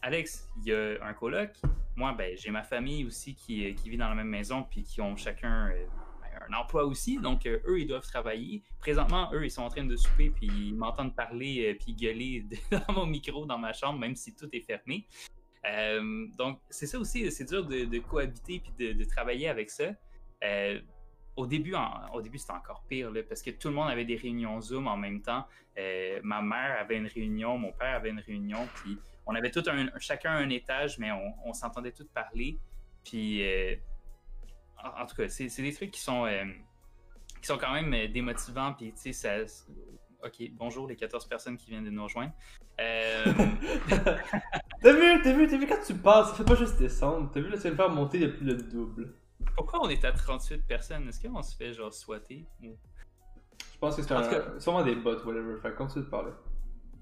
Alex, 0.00 0.48
il 0.58 0.68
y 0.68 0.74
a 0.74 1.04
un 1.04 1.12
coloc. 1.12 1.50
Moi, 1.96 2.14
ben, 2.14 2.34
j'ai 2.34 2.50
ma 2.50 2.62
famille 2.62 3.04
aussi 3.04 3.34
qui, 3.34 3.74
qui 3.74 3.90
vit 3.90 3.98
dans 3.98 4.08
la 4.08 4.14
même 4.14 4.28
maison, 4.28 4.62
puis 4.62 4.82
qui 4.84 5.02
ont 5.02 5.16
chacun 5.16 5.70
un 6.48 6.54
emploi 6.54 6.84
aussi. 6.84 7.18
Donc, 7.18 7.46
euh, 7.46 7.58
eux, 7.66 7.80
ils 7.80 7.86
doivent 7.86 8.06
travailler. 8.06 8.62
Présentement, 8.80 9.30
eux, 9.32 9.44
ils 9.44 9.50
sont 9.50 9.62
en 9.62 9.68
train 9.68 9.84
de 9.84 9.96
souper, 9.96 10.30
puis 10.30 10.46
ils 10.46 10.74
m'entendent 10.74 11.14
parler, 11.14 11.72
euh, 11.72 11.78
puis 11.78 11.94
gueuler 11.94 12.44
dans 12.70 12.92
mon 12.92 13.06
micro 13.06 13.46
dans 13.46 13.58
ma 13.58 13.72
chambre, 13.72 13.98
même 13.98 14.16
si 14.16 14.34
tout 14.34 14.48
est 14.52 14.60
fermé. 14.60 15.06
Euh, 15.66 16.26
donc, 16.36 16.60
c'est 16.70 16.86
ça 16.86 16.98
aussi, 16.98 17.30
c'est 17.30 17.44
dur 17.44 17.66
de, 17.66 17.98
cohabiter 17.98 18.60
puis 18.60 18.94
de, 18.94 19.04
travailler 19.04 19.48
avec 19.48 19.70
ça. 19.70 19.90
Euh, 20.44 20.80
au 21.34 21.46
début, 21.46 21.74
au 22.14 22.22
début 22.22 22.38
c'était 22.38 22.52
encore 22.52 22.82
pire 22.88 23.10
là, 23.10 23.22
parce 23.22 23.42
que 23.42 23.50
tout 23.50 23.68
le 23.68 23.74
monde 23.74 23.90
avait 23.90 24.06
des 24.06 24.16
réunions 24.16 24.58
Zoom 24.60 24.86
en 24.86 24.96
même 24.96 25.20
temps. 25.20 25.46
Ma 26.22 26.40
mère 26.40 26.78
avait 26.80 26.96
une 26.96 27.08
réunion, 27.08 27.58
mon 27.58 27.72
père 27.72 27.96
avait 27.96 28.08
une 28.08 28.20
réunion, 28.20 28.66
puis 28.76 28.96
on 29.26 29.34
avait 29.34 29.50
tout 29.50 29.62
un, 29.66 29.86
chacun 29.98 30.32
un 30.32 30.48
étage, 30.48 30.98
mais 30.98 31.10
on, 31.44 31.52
s'entendait 31.52 31.92
tous 31.92 32.06
parler. 32.06 32.58
Puis, 33.04 33.42
en, 34.82 35.02
en 35.02 35.06
tout 35.06 35.14
cas, 35.16 35.28
c'est 35.28 35.48
des 35.62 35.72
trucs 35.72 35.90
qui 35.90 36.00
sont, 36.00 36.24
euh, 36.26 36.44
qui 37.40 37.46
sont 37.46 37.58
quand 37.58 37.72
même 37.72 37.92
euh, 37.94 38.08
démotivants. 38.08 38.72
Puis, 38.74 38.92
tu 38.92 39.12
sais, 39.12 39.44
ça. 39.46 39.64
Ok, 40.24 40.42
bonjour 40.52 40.88
les 40.88 40.96
14 40.96 41.26
personnes 41.26 41.56
qui 41.56 41.70
viennent 41.70 41.84
de 41.84 41.90
nous 41.90 42.02
rejoindre. 42.04 42.32
Euh, 42.80 43.24
T'as 44.82 44.92
vu, 44.92 45.22
t'as 45.22 45.32
vu, 45.32 45.46
t'as 45.48 45.56
vu 45.56 45.66
quand 45.66 45.78
tu 45.86 45.94
passes, 45.94 46.28
ça 46.30 46.34
fait 46.34 46.44
pas 46.44 46.54
juste 46.54 46.78
descendre. 46.78 47.30
T'as 47.32 47.40
vu, 47.40 47.48
là, 47.48 47.56
tu 47.56 47.62
viens 47.62 47.70
de 47.72 47.76
faire 47.76 47.88
monter 47.90 48.18
le, 48.18 48.36
le 48.40 48.54
double. 48.54 49.14
pourquoi 49.54 49.80
on 49.84 49.88
est 49.88 50.04
à 50.04 50.12
38 50.12 50.66
personnes? 50.66 51.08
Est-ce 51.08 51.26
qu'on 51.26 51.42
se 51.42 51.56
fait 51.56 51.72
genre 51.72 51.92
swatter 51.92 52.44
ou- 52.62 52.76
Je 53.72 53.78
pense 53.78 53.96
que 53.96 54.02
c'est 54.02 54.12
un, 54.12 54.58
sûrement 54.60 54.82
des 54.82 54.94
bots, 54.94 55.18
whatever. 55.24 55.58
Fait 55.60 55.74
continue 55.74 56.04
de 56.04 56.10
parler. 56.10 56.32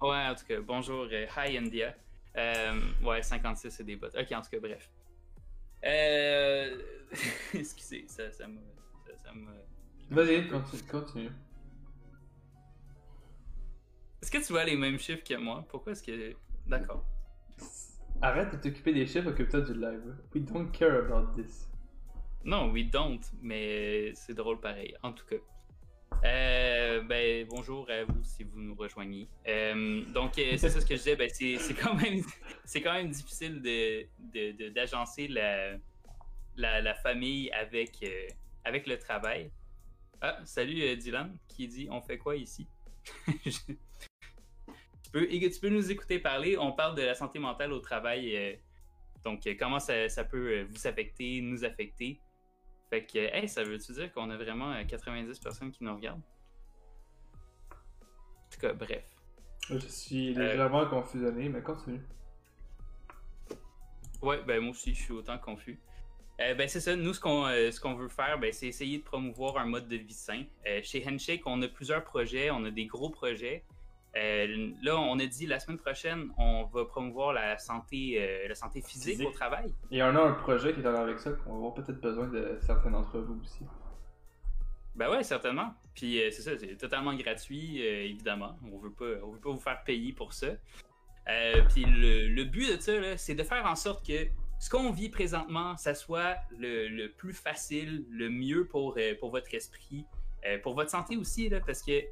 Ouais, 0.01 0.27
en 0.29 0.35
tout 0.35 0.45
cas, 0.47 0.61
bonjour. 0.61 1.07
hi 1.13 1.57
India. 1.59 1.95
Euh, 2.37 2.81
ouais, 3.03 3.23
56 3.23 3.71
c'est 3.71 3.85
des 3.85 3.97
bots. 3.97 4.07
Ok, 4.09 4.33
en 4.33 4.41
tout 4.43 4.51
cas, 4.51 4.61
bref. 4.61 4.91
Euh... 5.85 6.79
Excusez, 7.55 8.05
ça, 8.09 8.31
ça 8.33 8.47
m'a. 8.49 8.61
Ça, 9.07 9.13
ça 9.25 9.33
m'a- 9.33 9.51
Vas-y, 10.11 10.49
continue, 10.49 10.83
continue. 10.91 11.31
Est-ce 14.23 14.31
que 14.31 14.39
tu 14.39 14.53
vois 14.53 14.65
les 14.65 14.77
mêmes 14.77 14.99
chiffres 14.99 15.23
que 15.23 15.35
moi? 15.37 15.65
Pourquoi 15.69 15.93
est-ce 15.93 16.03
que. 16.03 16.35
D'accord. 16.67 17.05
Arrête 18.23 18.53
de 18.53 18.57
t'occuper 18.57 18.93
des 18.95 19.07
chiffres, 19.07 19.29
occupe-toi 19.31 19.61
du 19.61 19.75
live. 19.75 20.17
We 20.35 20.43
don't 20.45 20.71
care 20.71 20.95
about 20.97 21.33
this. 21.35 21.69
Non, 22.45 22.71
we 22.71 22.85
don't, 22.91 23.21
mais 23.43 24.13
c'est 24.15 24.35
drôle 24.35 24.61
pareil. 24.61 24.95
En 25.03 25.13
tout 25.13 25.27
cas. 25.27 25.37
Euh, 26.23 27.03
ben, 27.03 27.47
bonjour 27.49 27.89
à 27.91 28.05
vous 28.05 28.23
si 28.23 28.45
vous 28.45 28.61
nous 28.61 28.75
rejoignez. 28.75 29.29
Euh, 29.49 30.03
donc, 30.13 30.39
euh, 30.39 30.57
c'est 30.57 30.69
ça 30.69 30.81
ce 30.81 30.87
que 30.87 30.95
je 30.95 31.01
disais. 31.01 31.17
Ben, 31.17 31.29
c'est 31.31 31.75
quand 31.75 31.95
même, 31.95 32.23
quand 32.75 32.93
même 32.93 33.11
difficile 33.11 33.61
de, 33.61 34.69
d'agencer 34.71 35.29
la, 35.29 35.77
la, 36.57 36.95
famille 36.95 37.51
avec, 37.53 38.05
avec 38.65 38.87
le 38.87 38.99
travail. 38.99 39.51
Ah, 40.21 40.39
salut 40.45 40.97
Dylan 40.97 41.37
qui 41.49 41.69
dit 41.69 41.89
on 41.91 42.01
fait 42.01 42.19
quoi 42.19 42.37
ici? 42.37 42.67
Tu, 45.05 45.21
peux, 45.21 45.29
tu 45.29 45.61
peux 45.61 45.69
nous 45.69 45.93
écouter 45.93 46.19
parler. 46.19 46.59
On 46.59 46.73
parle 46.73 46.97
de 46.97 47.03
la 47.03 47.15
santé 47.15 47.39
mentale 47.39 47.73
au 47.73 47.79
travail. 47.79 48.59
donc, 49.23 49.49
comment 49.57 49.79
ça, 49.79 50.09
ça 50.09 50.25
peut 50.25 50.63
vous 50.63 50.87
affecter, 50.89 51.41
nous 51.41 51.65
affecter. 51.65 52.21
Fait 52.91 53.05
que, 53.05 53.19
hey, 53.19 53.49
ça 53.49 53.65
veut-tu 53.65 53.93
dire 53.93 54.13
qu'on 54.13 54.31
a 54.31 54.37
vraiment 54.37 54.73
euh, 54.73 54.85
90 54.85 55.39
personnes 55.39 55.71
qui 55.73 55.83
nous 55.85 55.95
regardent? 55.95 56.23
En 57.71 58.51
tout 58.55 58.61
cas, 58.61 58.73
bref. 58.73 59.05
Je 59.71 59.79
suis 59.79 60.37
Euh. 60.39 60.51
légèrement 60.51 60.87
confusionné, 60.87 61.49
mais 61.49 61.63
continue. 61.63 62.01
Ouais, 64.23 64.43
ben 64.45 64.61
moi 64.61 64.71
aussi, 64.71 64.95
je 64.95 65.03
suis 65.03 65.13
autant 65.13 65.39
confus. 65.39 65.79
Euh, 66.41 66.55
ben 66.55 66.67
c'est 66.69 66.81
ça, 66.81 66.97
nous, 66.97 67.13
ce 67.15 67.21
qu'on 67.21 67.47
euh, 67.47 67.71
ce 67.71 67.81
qu'on 67.81 67.95
veut 67.95 68.09
faire, 68.09 68.39
ben, 68.39 68.53
c'est 68.53 68.67
essayer 68.67 68.99
de 68.99 69.05
promouvoir 69.05 69.57
un 69.59 69.67
mode 69.67 69.89
de 69.89 69.97
vie 69.97 70.13
sain. 70.15 70.45
Euh, 70.67 70.81
chez 70.83 71.05
Handshake, 71.07 71.43
on 71.47 71.61
a 71.63 71.69
plusieurs 71.69 72.05
projets, 72.05 72.51
on 72.51 72.65
a 72.65 72.71
des 72.71 72.87
gros 72.87 73.11
projets. 73.11 73.65
Euh, 74.17 74.71
là, 74.83 74.97
on 74.97 75.19
a 75.19 75.27
dit 75.27 75.47
la 75.47 75.59
semaine 75.59 75.79
prochaine, 75.79 76.29
on 76.39 76.65
va 76.65 76.85
promouvoir 76.85 77.33
la 77.33 77.59
santé, 77.59 78.17
euh, 78.19 78.49
la 78.49 78.55
santé 78.55 78.81
physique, 78.81 79.15
Physique. 79.15 79.29
au 79.29 79.33
travail. 79.33 79.75
Et 79.91 80.03
on 80.03 80.07
a 80.15 80.21
un 80.23 80.33
projet 80.33 80.73
qui 80.73 80.81
est 80.81 80.87
en 80.87 80.93
lien 80.93 81.01
avec 81.03 81.19
ça, 81.19 81.33
qu'on 81.33 81.51
va 81.51 81.57
avoir 81.57 81.75
peut-être 81.75 82.01
besoin 82.01 82.29
de 82.29 82.59
certains 82.61 82.91
d'entre 82.91 83.19
vous 83.19 83.41
aussi. 83.43 83.65
Ben 84.95 85.11
ouais, 85.11 85.25
certainement. 85.25 85.75
Puis 85.95 86.23
euh, 86.23 86.31
c'est 86.31 86.43
ça, 86.43 86.53
c'est 86.57 86.77
totalement 86.77 87.13
gratuit, 87.15 87.81
évidemment. 87.81 88.57
On 88.73 88.79
veut 88.79 88.93
pas, 88.93 89.25
on 89.25 89.33
veut 89.33 89.41
pas 89.41 89.51
vous 89.51 89.59
faire 89.59 89.83
payer 89.83 90.13
pour 90.13 90.33
ça. 90.33 90.49
Puis 91.71 91.85
le, 91.85 92.29
le 92.29 92.45
but 92.45 92.77
de 92.77 92.81
ça, 92.81 93.17
c'est 93.17 93.35
de 93.35 93.43
faire 93.43 93.67
en 93.67 93.75
sorte 93.75 94.07
que 94.07 94.29
ce 94.61 94.71
qu'on 94.71 94.93
vit 94.93 95.09
présentement, 95.09 95.77
ça 95.77 95.95
soit 95.95 96.37
le, 96.57 96.87
le 96.87 97.11
plus 97.11 97.33
facile, 97.33 98.05
le 98.11 98.31
mieux 98.31 98.67
pour, 98.67 98.97
pour 99.19 99.31
votre 99.31 99.53
esprit, 99.55 100.05
pour 100.63 100.75
votre 100.75 100.91
santé 100.91 101.17
aussi, 101.17 101.49
là, 101.49 101.59
parce 101.67 101.83
que 101.83 102.03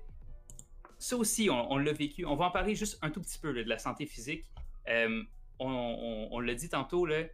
ça 1.03 1.17
aussi, 1.17 1.51
on, 1.51 1.73
on 1.73 1.79
l'a 1.79 1.93
vécu. 1.93 2.25
On 2.25 2.37
va 2.37 2.47
en 2.47 2.51
parler 2.51 2.75
juste 2.75 2.99
un 3.03 3.11
tout 3.11 3.21
petit 3.21 3.39
peu 3.39 3.51
là, 3.51 3.63
de 3.65 3.69
la 3.69 3.79
santé 3.79 4.07
physique. 4.07 4.45
Euh, 4.89 5.23
on 5.59 5.69
on- 5.71 6.29
on 6.33 6.41
l'a 6.41 6.55
dit 6.55 6.69
tantôt, 6.69 7.07
là, 7.07 7.25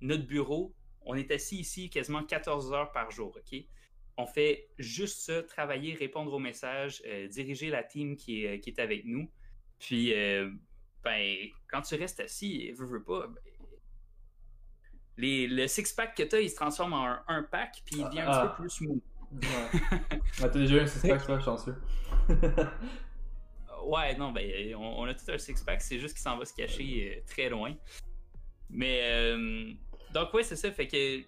notre 0.00 0.26
bureau, 0.26 0.74
on 1.02 1.14
est 1.14 1.30
assis 1.30 1.58
ici 1.58 1.90
quasiment 1.90 2.22
14 2.24 2.72
heures 2.72 2.92
par 2.92 3.10
jour, 3.10 3.36
OK? 3.36 3.60
On 4.16 4.26
fait 4.26 4.68
juste 4.78 5.20
ça, 5.20 5.42
travailler, 5.42 5.94
répondre 5.94 6.32
aux 6.32 6.38
messages, 6.38 7.02
euh, 7.06 7.26
diriger 7.28 7.68
la 7.70 7.82
team 7.82 8.16
qui 8.16 8.44
est, 8.44 8.60
qui 8.60 8.70
est 8.70 8.78
avec 8.80 9.04
nous. 9.04 9.30
Puis, 9.78 10.14
euh, 10.14 10.50
ben, 11.02 11.48
quand 11.68 11.82
tu 11.82 11.96
restes 11.96 12.20
assis, 12.20 12.70
veux, 12.72 12.86
veux 12.86 13.02
pas, 13.02 13.26
ben, 13.26 13.40
les, 15.16 15.46
le 15.46 15.66
six-pack 15.68 16.16
que 16.16 16.22
tu 16.24 16.36
as, 16.36 16.40
il 16.40 16.50
se 16.50 16.56
transforme 16.56 16.92
en 16.92 17.04
un, 17.06 17.24
un 17.28 17.42
pack, 17.44 17.82
puis 17.84 17.96
il 17.98 18.04
devient 18.04 18.20
un 18.20 18.28
Ah. 18.30 18.46
petit 18.48 18.56
peu 18.56 18.62
plus 18.62 18.70
smooth. 18.70 19.00
Ouais. 19.42 19.80
ah, 20.42 20.48
t'as 20.48 20.48
déjà 20.48 20.76
eu 20.76 20.80
un 20.80 20.86
six-pack, 20.86 21.18
je 21.20 21.24
suis 21.24 21.32
pas 21.32 21.40
chanceux. 21.40 21.76
Ouais, 23.86 24.16
non, 24.16 24.32
ben, 24.32 24.74
on, 24.76 25.02
on 25.02 25.04
a 25.04 25.12
tout 25.12 25.30
un 25.30 25.36
six-pack, 25.36 25.82
c'est 25.82 25.98
juste 25.98 26.14
qu'il 26.14 26.22
s'en 26.22 26.38
va 26.38 26.46
se 26.46 26.54
cacher 26.54 27.18
euh, 27.18 27.20
très 27.30 27.50
loin. 27.50 27.74
Mais, 28.70 29.00
euh, 29.02 29.72
donc, 30.14 30.32
ouais, 30.32 30.42
c'est 30.42 30.56
ça, 30.56 30.70
fait 30.72 30.86
que 30.88 31.20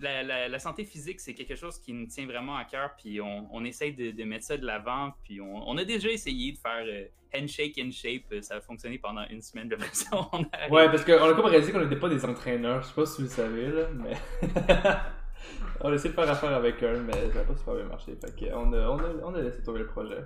la, 0.00 0.22
la- 0.22 0.48
la 0.48 0.58
santé 0.58 0.84
physique, 0.86 1.20
c'est 1.20 1.34
quelque 1.34 1.54
chose 1.54 1.78
qui 1.78 1.92
nous 1.92 2.06
tient 2.06 2.24
vraiment 2.24 2.56
à 2.56 2.64
cœur, 2.64 2.92
puis 2.96 3.20
on, 3.20 3.46
on 3.54 3.62
essaye 3.62 3.92
de, 3.92 4.10
de 4.12 4.24
mettre 4.24 4.46
ça 4.46 4.56
de 4.56 4.64
l'avant, 4.64 5.12
puis 5.22 5.42
on, 5.42 5.68
on 5.68 5.76
a 5.76 5.84
déjà 5.84 6.08
essayé 6.08 6.52
de 6.52 6.56
faire 6.58 6.82
euh, 6.86 7.04
handshake 7.36 7.76
in 7.78 7.90
shape, 7.90 8.34
ça 8.42 8.54
a 8.56 8.60
fonctionné 8.62 8.96
pendant 8.98 9.26
une 9.28 9.42
semaine, 9.42 9.68
de 9.68 9.76
toute 9.76 9.84
façon, 9.84 10.30
a 10.54 10.68
ouais, 10.70 10.86
parce 10.86 11.04
qu'on 11.04 11.12
a 11.30 11.34
comme 11.34 11.44
réalisé 11.44 11.72
qu'on 11.72 11.82
n'était 11.84 12.00
pas 12.00 12.08
des 12.08 12.24
entraîneurs, 12.24 12.80
je 12.84 12.88
sais 12.88 12.94
pas 12.94 13.04
si 13.04 13.16
vous 13.18 13.28
le 13.28 13.34
savez, 13.34 13.66
là, 13.66 13.88
mais. 13.94 14.16
on 15.80 15.90
a 15.90 15.94
essayé 15.94 16.10
de 16.10 16.14
faire 16.14 16.30
affaire 16.30 16.52
avec 16.52 16.82
un, 16.82 16.94
mais 17.00 17.12
ça 17.30 17.38
n'a 17.38 17.44
pas 17.44 17.56
super 17.56 17.74
bien 17.74 17.84
marché. 17.84 18.16
Fait 18.16 18.48
qu'on 18.50 18.72
a, 18.72 18.76
on 18.88 18.98
a, 18.98 19.08
on 19.24 19.34
a 19.34 19.40
laissé 19.42 19.62
tomber 19.62 19.80
le 19.80 19.86
projet. 19.88 20.22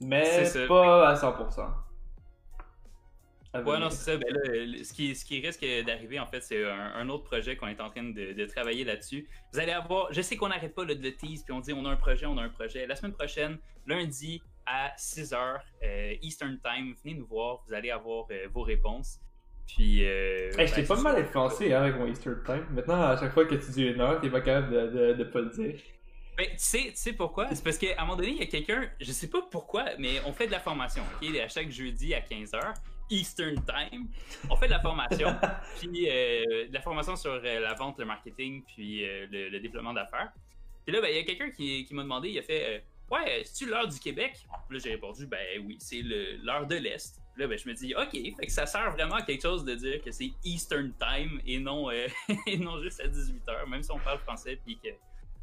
Mais 0.00 0.24
pas 0.66 1.08
à 1.10 1.14
100%. 1.14 1.68
À 3.52 3.62
Ouais, 3.62 3.78
non, 3.80 3.90
c'est 3.90 4.12
ça. 4.12 4.16
Ben 4.16 4.32
là, 4.32 4.40
le- 4.44 4.84
ce, 4.84 4.92
qui, 4.92 5.14
ce 5.16 5.24
qui 5.24 5.40
risque 5.44 5.66
d'arriver, 5.84 6.20
en 6.20 6.26
fait, 6.26 6.40
c'est 6.40 6.64
un, 6.64 6.92
un 6.94 7.08
autre 7.08 7.24
projet 7.24 7.56
qu'on 7.56 7.66
est 7.66 7.80
en 7.80 7.90
train 7.90 8.04
de, 8.04 8.32
de 8.32 8.46
travailler 8.46 8.84
là-dessus. 8.84 9.28
Vous 9.52 9.58
allez 9.58 9.72
avoir, 9.72 10.12
je 10.12 10.22
sais 10.22 10.36
qu'on 10.36 10.48
n'arrête 10.48 10.74
pas 10.74 10.84
là, 10.84 10.94
de 10.94 11.02
le 11.02 11.12
tease, 11.14 11.42
puis 11.42 11.52
on 11.52 11.58
dit 11.60 11.72
on 11.72 11.84
a 11.84 11.90
un 11.90 11.96
projet, 11.96 12.26
on 12.26 12.38
a 12.38 12.42
un 12.42 12.48
projet. 12.48 12.86
La 12.86 12.94
semaine 12.94 13.12
prochaine, 13.12 13.58
lundi 13.86 14.40
à 14.66 14.94
6h 14.96 15.58
Eastern 16.22 16.58
Time, 16.62 16.94
venez 17.02 17.16
nous 17.16 17.26
voir, 17.26 17.62
vous 17.66 17.74
allez 17.74 17.90
avoir 17.90 18.26
euh, 18.30 18.46
vos 18.52 18.62
réponses. 18.62 19.18
Puis. 19.74 20.04
Euh, 20.04 20.50
Hey, 20.58 20.66
je 20.66 20.74
t'ai 20.74 20.82
ben, 20.82 20.88
pas 20.88 21.00
mal 21.00 21.16
influencé 21.22 21.72
hein, 21.72 21.82
avec 21.82 21.96
mon 21.96 22.06
Easter 22.06 22.30
time. 22.44 22.66
Maintenant, 22.72 23.02
à 23.02 23.16
chaque 23.16 23.32
fois 23.32 23.44
que 23.44 23.54
tu 23.54 23.70
dis 23.70 23.84
une 23.84 24.00
heure, 24.00 24.20
t'es 24.20 24.30
pas 24.30 24.40
capable 24.40 24.72
de, 24.72 24.98
de, 24.98 25.12
de 25.14 25.24
pas 25.24 25.40
le 25.40 25.50
dire. 25.50 25.80
Ben, 26.36 26.46
tu 26.46 26.54
sais, 26.58 26.78
tu 26.90 26.96
sais 26.96 27.12
pourquoi? 27.12 27.48
C'est 27.54 27.62
parce 27.62 27.76
qu'à 27.78 27.94
un 27.98 28.02
moment 28.02 28.16
donné, 28.16 28.30
il 28.30 28.38
y 28.38 28.42
a 28.42 28.46
quelqu'un, 28.46 28.88
je 29.00 29.12
sais 29.12 29.28
pas 29.28 29.42
pourquoi, 29.50 29.84
mais 29.98 30.20
on 30.26 30.32
fait 30.32 30.46
de 30.46 30.52
la 30.52 30.60
formation, 30.60 31.02
ok? 31.22 31.36
À 31.36 31.48
chaque 31.48 31.70
jeudi 31.70 32.14
à 32.14 32.20
15h, 32.20 32.58
Eastern 33.10 33.56
Time, 33.64 34.06
on 34.48 34.56
fait 34.56 34.66
de 34.66 34.70
la 34.72 34.80
formation, 34.80 35.28
puis 35.80 36.08
euh, 36.08 36.68
de 36.68 36.72
la 36.72 36.80
formation 36.80 37.16
sur 37.16 37.32
euh, 37.32 37.60
la 37.60 37.74
vente, 37.74 37.98
le 37.98 38.06
marketing, 38.06 38.62
puis 38.64 39.04
euh, 39.04 39.26
le, 39.30 39.48
le 39.50 39.60
développement 39.60 39.92
d'affaires. 39.92 40.32
Puis 40.86 40.94
là, 40.94 41.02
ben, 41.02 41.08
il 41.10 41.16
y 41.16 41.20
a 41.20 41.24
quelqu'un 41.24 41.50
qui, 41.50 41.84
qui 41.84 41.94
m'a 41.94 42.02
demandé, 42.02 42.30
il 42.30 42.38
a 42.38 42.42
fait 42.42 42.64
euh, 42.76 42.78
Ouais, 43.14 43.42
c'est-tu 43.44 43.68
l'heure 43.68 43.88
du 43.88 43.98
Québec? 43.98 44.32
Puis 44.68 44.78
là, 44.78 44.82
j'ai 44.84 44.90
répondu 44.92 45.26
Ben 45.26 45.60
oui, 45.66 45.76
c'est 45.80 46.00
le- 46.00 46.36
l'heure 46.44 46.66
de 46.66 46.76
l'Est. 46.76 47.19
Puis 47.40 47.48
là, 47.48 47.54
ben, 47.54 47.58
je 47.58 47.68
me 47.70 47.74
dis 47.74 47.94
Ok, 47.94 48.12
fait 48.12 48.46
que 48.46 48.52
ça 48.52 48.66
sert 48.66 48.92
vraiment 48.92 49.14
à 49.14 49.22
quelque 49.22 49.40
chose 49.40 49.64
de 49.64 49.74
dire 49.74 50.02
que 50.02 50.10
c'est 50.10 50.30
Eastern 50.44 50.92
Time 51.00 51.40
et 51.46 51.58
non, 51.58 51.90
euh, 51.90 52.06
et 52.46 52.58
non 52.58 52.82
juste 52.82 53.00
à 53.00 53.08
18h, 53.08 53.66
même 53.66 53.82
si 53.82 53.90
on 53.90 53.98
parle 53.98 54.18
français, 54.18 54.60
puis 54.62 54.78
que 54.78 54.90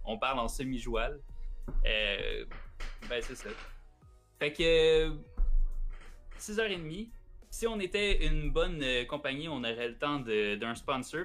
on 0.06 0.20
parle 0.20 0.38
en 0.38 0.48
semi-joual. 0.48 1.20
Euh, 1.88 2.46
ben, 3.10 3.20
c'est 3.20 3.34
ça. 3.34 3.50
Fait 4.38 4.54
que. 4.54 5.08
euh, 5.08 5.12
6h30. 6.40 7.10
Si 7.50 7.66
on 7.66 7.80
était 7.80 8.28
une 8.28 8.52
bonne 8.52 8.80
euh, 8.84 9.06
compagnie, 9.06 9.50
on 9.50 9.58
aurait 9.58 9.88
le 9.88 9.98
temps 9.98 10.20
d'un 10.20 10.76
sponsor. 10.76 11.22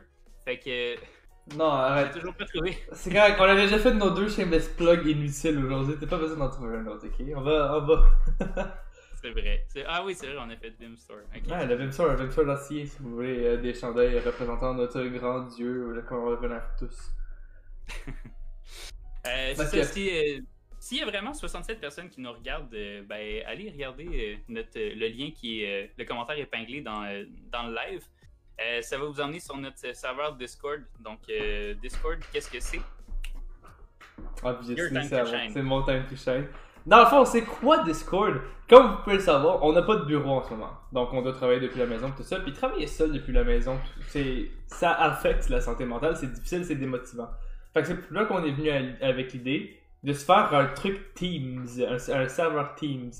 Fait 0.46 0.58
que. 0.58 0.96
Non, 1.54 1.66
arrête. 1.66 2.14
toujours 2.14 2.34
pas 2.34 2.46
trouvé. 2.46 2.78
C'est 2.92 3.12
correct, 3.12 3.36
on 3.38 3.44
a 3.44 3.56
déjà 3.56 3.78
fait 3.78 3.92
nos 3.92 4.10
deux 4.10 4.30
shameless 4.30 4.68
plugs 4.68 5.06
inutiles 5.06 5.62
aujourd'hui. 5.62 5.96
T'as 6.00 6.06
pas 6.06 6.16
besoin 6.16 6.38
d'en 6.38 6.48
trouver 6.48 6.78
un 6.78 6.86
autre, 6.86 7.06
ok? 7.06 7.26
On 7.36 7.42
va. 7.42 7.76
On 7.76 7.84
va. 7.84 8.78
C'est 9.22 9.30
vrai. 9.30 9.64
Ah 9.86 10.04
oui, 10.04 10.14
c'est 10.14 10.26
vrai, 10.26 10.36
on 10.40 10.50
a 10.50 10.56
fait 10.56 10.70
Vim 10.80 10.96
Store. 10.96 11.18
Ok. 11.34 11.50
Ouais, 11.50 11.66
le 11.66 11.74
Vimsor, 11.76 12.08
le 12.08 12.16
Vimsor 12.24 12.44
d'acier, 12.44 12.86
si 12.86 12.96
vous 13.00 13.14
voulez, 13.14 13.44
euh, 13.46 13.56
des 13.56 13.72
chandails 13.72 14.18
représentant 14.18 14.74
notre 14.74 15.02
grand 15.04 15.42
dieu, 15.42 15.86
ou 15.86 15.90
le 15.92 16.02
qu'on 16.02 16.28
va 16.30 16.36
venir 16.36 16.62
tous. 16.78 17.12
Euh, 19.24 19.54
c'est 19.54 19.70
que- 19.78 19.84
si, 19.84 20.10
euh, 20.10 20.40
s'il 20.80 20.98
y 20.98 21.02
a 21.02 21.06
vraiment 21.06 21.32
67 21.32 21.80
personnes 21.80 22.08
qui 22.08 22.20
nous 22.20 22.32
regardent, 22.32 22.74
euh, 22.74 23.02
ben, 23.08 23.40
allez 23.46 23.70
regarder 23.70 24.06
euh, 24.08 24.36
notre, 24.48 24.76
euh, 24.76 24.94
le 24.96 25.06
lien 25.06 25.30
qui 25.30 25.62
est, 25.62 25.84
euh, 25.84 25.86
le 25.96 26.04
commentaire 26.04 26.36
épinglé 26.36 26.80
dans, 26.80 27.04
euh, 27.04 27.24
dans 27.52 27.68
le 27.68 27.74
live. 27.76 28.02
Euh, 28.60 28.82
ça 28.82 28.98
va 28.98 29.04
vous 29.04 29.20
emmener 29.20 29.38
sur 29.38 29.56
notre 29.56 29.94
serveur 29.94 30.34
Discord. 30.34 30.82
Donc, 30.98 31.20
euh, 31.30 31.74
Discord, 31.74 32.18
qu'est-ce 32.32 32.50
que 32.50 32.58
c'est? 32.58 32.80
Ah, 34.42 34.54
puis 34.54 34.74
j'ai. 34.76 35.50
C'est 35.52 35.62
mon 35.62 35.84
time 35.84 36.04
to 36.08 36.16
shine. 36.16 36.48
Dans 36.86 37.00
le 37.00 37.06
fond, 37.06 37.24
c'est 37.24 37.42
quoi 37.42 37.84
Discord? 37.84 38.40
Comme 38.68 38.86
vous 38.86 38.96
pouvez 39.04 39.16
le 39.16 39.22
savoir, 39.22 39.62
on 39.62 39.72
n'a 39.72 39.82
pas 39.82 39.96
de 39.96 40.04
bureau 40.04 40.30
en 40.30 40.42
ce 40.42 40.50
moment. 40.50 40.70
Donc, 40.92 41.12
on 41.12 41.22
doit 41.22 41.32
travailler 41.32 41.60
depuis 41.60 41.78
la 41.78 41.86
maison, 41.86 42.12
tout 42.16 42.22
ça. 42.22 42.40
Puis 42.40 42.52
travailler 42.52 42.86
seul 42.86 43.12
depuis 43.12 43.32
la 43.32 43.44
maison, 43.44 43.78
c'est 44.08 44.50
ça 44.66 44.92
affecte 44.92 45.48
la 45.48 45.60
santé 45.60 45.84
mentale. 45.84 46.16
C'est 46.16 46.32
difficile, 46.32 46.64
c'est 46.64 46.76
démotivant. 46.76 47.28
Fait 47.74 47.82
que 47.82 47.88
c'est 47.88 48.10
là 48.10 48.24
qu'on 48.24 48.42
est 48.44 48.52
venu 48.52 48.70
avec 49.00 49.32
l'idée 49.32 49.78
de 50.02 50.12
se 50.12 50.24
faire 50.24 50.52
un 50.54 50.66
truc 50.66 51.14
Teams, 51.14 51.66
un 51.88 52.28
serveur 52.28 52.74
Teams. 52.74 53.12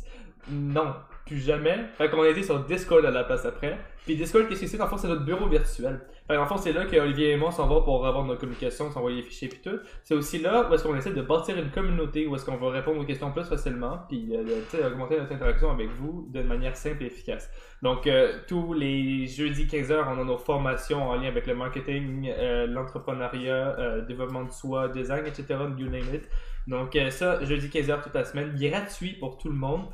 Non, 0.50 0.94
plus 1.26 1.38
jamais. 1.38 1.76
Fait 1.96 2.10
qu'on 2.10 2.22
a 2.22 2.28
été 2.28 2.42
sur 2.42 2.64
Discord 2.64 3.04
à 3.04 3.10
la 3.10 3.24
place 3.24 3.44
après. 3.44 3.78
Puis 4.04 4.16
Discord, 4.16 4.48
qu'est-ce 4.48 4.62
que 4.62 4.66
c'est? 4.66 4.76
Dans 4.76 4.84
le 4.84 4.90
fond, 4.90 4.96
c'est 4.96 5.08
notre 5.08 5.24
bureau 5.24 5.46
virtuel. 5.46 6.00
Fait 6.26 6.34
qu'en 6.34 6.46
fond, 6.46 6.56
c'est 6.56 6.72
là 6.72 6.86
qu'Olivier 6.86 7.30
et 7.30 7.36
moi 7.36 7.52
s'en 7.52 7.68
va 7.68 7.80
pour 7.82 8.04
avoir 8.06 8.24
nos 8.24 8.36
communications, 8.36 8.90
s'envoyer 8.90 9.18
les 9.18 9.22
fichiers 9.22 9.48
puis 9.48 9.60
tout. 9.62 9.78
C'est 10.02 10.14
aussi 10.14 10.38
là 10.38 10.68
où 10.68 10.74
est-ce 10.74 10.82
qu'on 10.82 10.96
essaie 10.96 11.12
de 11.12 11.22
bâtir 11.22 11.56
une 11.56 11.70
communauté, 11.70 12.26
où 12.26 12.34
est-ce 12.34 12.44
qu'on 12.44 12.56
va 12.56 12.70
répondre 12.70 13.00
aux 13.00 13.04
questions 13.04 13.30
plus 13.30 13.44
facilement, 13.44 14.00
puis 14.08 14.34
euh, 14.34 14.86
augmenter 14.86 15.18
notre 15.18 15.32
interaction 15.32 15.70
avec 15.70 15.90
vous 15.90 16.28
de 16.30 16.42
manière 16.42 16.76
simple 16.76 17.04
et 17.04 17.06
efficace. 17.06 17.50
Donc, 17.82 18.06
euh, 18.06 18.38
tous 18.46 18.72
les 18.74 19.26
jeudis 19.26 19.66
15h, 19.66 20.04
on 20.08 20.20
a 20.20 20.24
nos 20.24 20.38
formations 20.38 21.10
en 21.10 21.16
lien 21.16 21.28
avec 21.28 21.48
le 21.48 21.54
marketing, 21.56 22.32
euh, 22.36 22.66
l'entrepreneuriat, 22.68 23.76
euh, 23.78 24.00
développement 24.02 24.44
de 24.44 24.52
soi, 24.52 24.88
design, 24.88 25.26
etc., 25.26 25.46
you 25.76 25.88
name 25.88 26.14
it. 26.14 26.28
Donc, 26.68 26.96
ça, 27.10 27.44
jeudi 27.44 27.68
15h 27.68 28.02
toute 28.02 28.14
la 28.14 28.24
semaine, 28.24 28.54
gratuit 28.56 29.14
pour 29.14 29.36
tout 29.36 29.48
le 29.48 29.56
monde, 29.56 29.86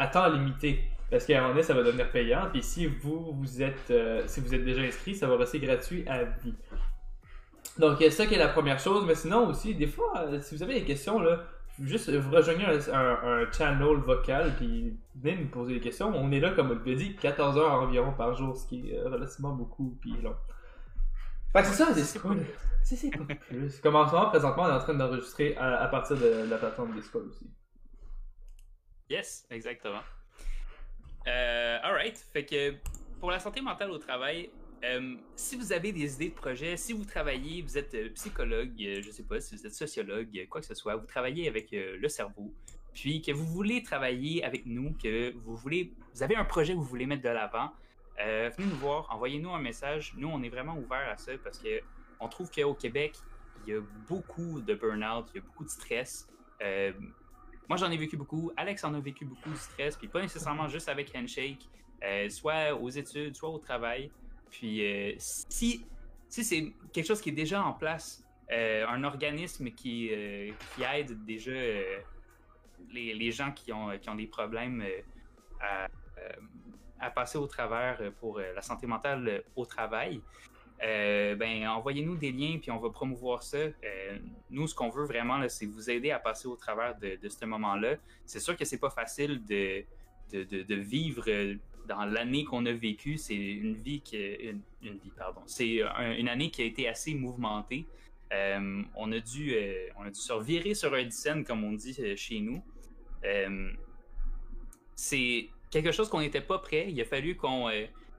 à 0.00 0.06
temps 0.06 0.28
limité. 0.28 0.82
Parce 1.10 1.26
qu'à 1.26 1.38
un 1.38 1.40
moment 1.42 1.54
donné, 1.54 1.62
ça 1.62 1.74
va 1.74 1.82
devenir 1.82 2.10
payant. 2.10 2.48
Puis 2.52 2.62
si 2.62 2.86
vous, 2.86 3.32
vous 3.32 3.62
êtes, 3.62 3.90
euh, 3.90 4.22
si 4.26 4.40
vous 4.40 4.54
êtes 4.54 4.64
déjà 4.64 4.80
inscrit, 4.80 5.14
ça 5.14 5.26
va 5.26 5.36
rester 5.36 5.58
gratuit 5.58 6.04
à 6.08 6.24
vie. 6.24 6.54
Donc, 7.78 8.00
a 8.00 8.10
ça 8.10 8.26
qui 8.26 8.34
est 8.34 8.38
la 8.38 8.48
première 8.48 8.78
chose. 8.78 9.04
Mais 9.06 9.14
sinon 9.14 9.48
aussi, 9.48 9.74
des 9.74 9.86
fois, 9.86 10.12
euh, 10.16 10.40
si 10.40 10.54
vous 10.54 10.62
avez 10.62 10.74
des 10.74 10.84
questions, 10.84 11.20
là, 11.20 11.40
juste 11.82 12.10
vous 12.10 12.30
rejoignez 12.30 12.64
un, 12.64 12.94
un, 12.94 13.42
un 13.42 13.52
channel 13.52 13.96
vocal, 13.96 14.54
puis 14.56 14.96
venez 15.16 15.36
nous 15.36 15.48
poser 15.48 15.74
des 15.74 15.80
questions. 15.80 16.12
On 16.14 16.30
est 16.32 16.40
là, 16.40 16.52
comme 16.52 16.70
on 16.70 16.88
l'a 16.88 16.96
dit, 16.96 17.16
14 17.16 17.58
heures 17.58 17.72
environ 17.72 18.12
par 18.12 18.34
jour, 18.34 18.56
ce 18.56 18.66
qui 18.66 18.90
est 18.90 18.98
euh, 18.98 19.10
relativement 19.10 19.52
beaucoup, 19.52 19.98
puis 20.00 20.12
long. 20.22 20.36
Fait 21.52 21.62
que 21.62 21.66
c'est 21.66 21.84
ça, 21.84 21.92
Discord. 21.92 22.38
C'est 22.84 22.96
c'est 22.96 23.10
pas 23.10 23.34
plus. 23.34 23.80
Comme 23.80 23.96
en 23.96 24.06
ce 24.08 24.14
moment, 24.14 24.30
présentement, 24.30 24.62
on 24.62 24.68
est 24.68 24.72
en 24.72 24.78
train 24.78 24.94
d'enregistrer 24.94 25.56
à, 25.56 25.82
à 25.82 25.88
partir 25.88 26.16
de 26.16 26.48
la 26.48 26.56
plateforme 26.56 26.92
Discord 26.94 27.26
aussi. 27.26 27.50
Yes, 29.10 29.44
exactement. 29.50 30.02
Euh, 31.26 31.78
alright. 31.82 32.16
Fait 32.32 32.44
que 32.44 32.74
pour 33.18 33.32
la 33.32 33.40
santé 33.40 33.60
mentale 33.60 33.90
au 33.90 33.98
travail, 33.98 34.50
euh, 34.84 35.16
si 35.34 35.56
vous 35.56 35.72
avez 35.72 35.90
des 35.90 36.14
idées 36.14 36.28
de 36.28 36.34
projet, 36.34 36.76
si 36.76 36.92
vous 36.92 37.04
travaillez, 37.04 37.60
vous 37.60 37.76
êtes 37.76 37.92
euh, 37.94 38.08
psychologue, 38.14 38.72
euh, 38.80 39.02
je 39.02 39.10
sais 39.10 39.24
pas, 39.24 39.40
si 39.40 39.56
vous 39.56 39.66
êtes 39.66 39.74
sociologue, 39.74 40.46
quoi 40.48 40.60
que 40.60 40.66
ce 40.66 40.74
soit, 40.74 40.94
vous 40.94 41.06
travaillez 41.06 41.48
avec 41.48 41.72
le 41.72 42.08
cerveau, 42.08 42.54
puis 42.94 43.20
que 43.20 43.32
vous 43.32 43.46
voulez 43.46 43.82
travailler 43.82 44.44
avec 44.44 44.64
nous, 44.64 44.94
que 44.94 45.32
vous 45.38 45.56
voulez, 45.56 45.92
vous 46.14 46.22
avez 46.22 46.36
un 46.36 46.44
projet 46.44 46.72
que 46.72 46.78
vous 46.78 46.84
voulez 46.84 47.06
mettre 47.06 47.22
de 47.22 47.28
l'avant, 47.28 47.72
venez 48.16 48.68
nous 48.68 48.76
voir, 48.76 49.08
envoyez-nous 49.10 49.50
un 49.50 49.60
message. 49.60 50.14
Nous, 50.16 50.28
on 50.28 50.42
est 50.42 50.48
vraiment 50.48 50.76
ouvert 50.76 51.08
à 51.08 51.16
ça 51.16 51.32
parce 51.42 51.58
que 51.58 51.80
on 52.20 52.28
trouve 52.28 52.50
qu'au 52.50 52.74
Québec, 52.74 53.16
il 53.66 53.74
y 53.74 53.76
a 53.76 53.80
beaucoup 54.08 54.60
de 54.60 54.74
burn-out, 54.74 55.26
il 55.34 55.38
y 55.38 55.40
a 55.40 55.42
beaucoup 55.42 55.64
de 55.64 55.70
stress. 55.70 56.28
Moi, 57.70 57.76
j'en 57.76 57.88
ai 57.92 57.96
vécu 57.96 58.16
beaucoup. 58.16 58.50
Alex 58.56 58.82
en 58.82 58.92
a 58.94 58.98
vécu 58.98 59.24
beaucoup 59.24 59.48
de 59.48 59.54
stress, 59.54 59.96
puis 59.96 60.08
pas 60.08 60.20
nécessairement 60.20 60.66
juste 60.66 60.88
avec 60.88 61.14
Handshake, 61.14 61.68
euh, 62.02 62.28
soit 62.28 62.74
aux 62.74 62.88
études, 62.88 63.36
soit 63.36 63.48
au 63.48 63.58
travail. 63.58 64.10
Puis 64.50 64.84
euh, 64.84 65.14
si, 65.18 65.86
si 66.28 66.42
c'est 66.42 66.72
quelque 66.92 67.06
chose 67.06 67.20
qui 67.20 67.28
est 67.28 67.40
déjà 67.46 67.62
en 67.62 67.72
place, 67.72 68.24
euh, 68.50 68.84
un 68.88 69.04
organisme 69.04 69.70
qui, 69.70 70.10
qui 70.74 70.82
aide 70.82 71.24
déjà 71.24 71.52
les, 71.52 73.14
les 73.14 73.30
gens 73.30 73.52
qui 73.52 73.72
ont, 73.72 73.96
qui 73.98 74.10
ont 74.10 74.16
des 74.16 74.26
problèmes 74.26 74.84
à, 75.60 77.10
passer 77.12 77.38
au 77.38 77.46
travers 77.46 78.00
pour 78.18 78.40
la 78.40 78.62
santé 78.62 78.88
mentale 78.88 79.44
au 79.54 79.64
travail, 79.64 80.20
euh, 80.82 81.34
ben, 81.36 81.66
envoyez-nous 81.68 82.16
des 82.16 82.32
liens 82.32 82.58
puis 82.60 82.70
on 82.70 82.78
va 82.78 82.90
promouvoir 82.90 83.42
ça. 83.42 83.58
Euh, 83.58 83.72
nous, 84.50 84.66
ce 84.66 84.74
qu'on 84.74 84.88
veut 84.88 85.04
vraiment, 85.04 85.46
c'est 85.48 85.66
vous 85.66 85.90
aider 85.90 86.10
à 86.10 86.18
passer 86.18 86.48
au 86.48 86.56
travers 86.56 86.96
de, 86.98 87.18
ce 87.28 87.44
moment-là. 87.44 87.96
C'est 88.24 88.40
sûr 88.40 88.56
que 88.56 88.64
c'est 88.64 88.78
pas 88.80 88.90
facile 88.90 89.44
de, 89.44 89.84
de, 90.32 90.62
de- 90.62 90.74
vivre 90.74 91.24
euh, 91.28 91.56
dans 91.86 92.04
l'année 92.06 92.44
qu'on 92.44 92.64
a 92.66 92.72
vécue. 92.72 93.18
C'est 93.18 93.36
une 93.36 93.74
vie 93.74 94.00
qui 94.00 94.16
une, 94.16 94.62
vie, 94.82 95.12
pardon. 95.16 95.42
C'est 95.46 95.82
un- 95.82 96.12
une 96.16 96.28
année 96.28 96.50
qui 96.50 96.62
a 96.62 96.64
été 96.64 96.88
assez 96.88 97.14
mouvementée. 97.14 97.86
On 98.32 99.12
a 99.12 99.18
dû 99.20 99.54
on 99.98 100.02
a 100.04 100.10
dû 100.10 100.20
se 100.20 100.32
revirer 100.32 100.74
sur 100.74 100.94
un 100.94 101.10
scène, 101.10 101.44
comme 101.44 101.64
on 101.64 101.72
dit 101.72 101.98
chez 102.16 102.40
nous. 102.40 102.62
C'est 104.94 105.48
quelque 105.70 105.92
chose 105.92 106.08
qu'on 106.08 106.20
n'était 106.20 106.40
pas 106.40 106.58
prêt. 106.58 106.86
Il 106.90 107.00
a 107.00 107.04
fallu 107.04 107.36
qu'on 107.36 107.68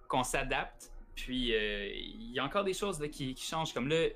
qu'on 0.08 0.24
s'adapte. 0.24 0.92
Puis 1.16 1.54
euh, 1.54 1.90
il 1.94 2.32
y 2.32 2.40
a 2.40 2.44
encore 2.44 2.64
des 2.64 2.74
choses 2.74 3.00
là, 3.00 3.08
qui, 3.08 3.34
qui 3.34 3.46
changent. 3.46 3.74
Comme 3.74 3.88
là, 3.88 4.08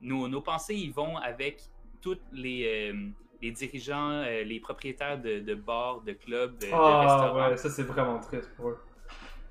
nos, 0.00 0.28
nos 0.28 0.40
pensées, 0.40 0.74
ils 0.74 0.92
vont 0.92 1.16
avec 1.16 1.62
tous 2.00 2.18
les, 2.32 2.90
euh, 2.92 3.08
les 3.40 3.50
dirigeants, 3.50 4.10
euh, 4.10 4.42
les 4.42 4.60
propriétaires 4.60 5.20
de, 5.20 5.40
de 5.40 5.54
bars, 5.54 6.00
de 6.02 6.12
clubs, 6.12 6.58
de, 6.58 6.66
de 6.66 6.72
Ah 6.72 7.00
restaurants 7.00 7.48
ouais, 7.50 7.56
ça 7.56 7.70
c'est 7.70 7.84
vraiment 7.84 8.18
triste 8.18 8.50
pour 8.56 8.70
eux. 8.70 8.78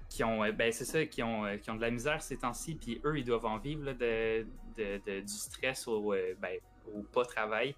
qui 0.10 0.24
ont, 0.24 0.42
ben 0.52 0.72
c'est 0.72 0.86
ça, 0.86 1.06
qui 1.06 1.24
ont, 1.24 1.46
qui 1.62 1.72
ont 1.72 1.76
de 1.76 1.82
la 1.82 1.92
misère 1.92 2.22
ces 2.22 2.38
temps-ci, 2.38 2.76
puis 2.76 3.02
eux, 3.06 3.18
ils 3.18 3.26
doivent 3.26 3.46
en 3.46 3.58
vivre 3.58 3.86
là, 3.86 3.94
de, 3.94 4.46
du 5.22 5.28
stress 5.28 5.88
au, 5.88 6.14
ben, 6.42 6.60
au 6.94 7.04
pas 7.04 7.24
travail, 7.24 7.76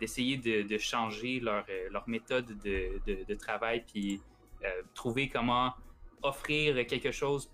d'essayer 0.00 0.38
de, 0.38 0.78
changer 0.78 1.40
leur, 1.40 1.66
leur 1.90 2.08
méthode 2.08 2.46
de, 2.64 3.34
travail, 3.34 3.84
puis 3.86 4.22
trouver 4.94 5.28
comment 5.28 5.74
offrir 6.22 6.86
quelque 6.86 7.10
chose, 7.10 7.50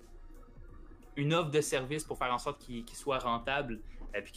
une 1.17 1.35
offre 1.35 1.51
de 1.51 1.61
service 1.61 2.05
pour 2.05 2.17
faire 2.19 2.33
en 2.33 2.39
sorte 2.39 2.61
qu'ils 2.61 2.85
soient 2.91 3.19
rentables, 3.19 3.81
euh, 4.15 4.21
puis 4.23 4.33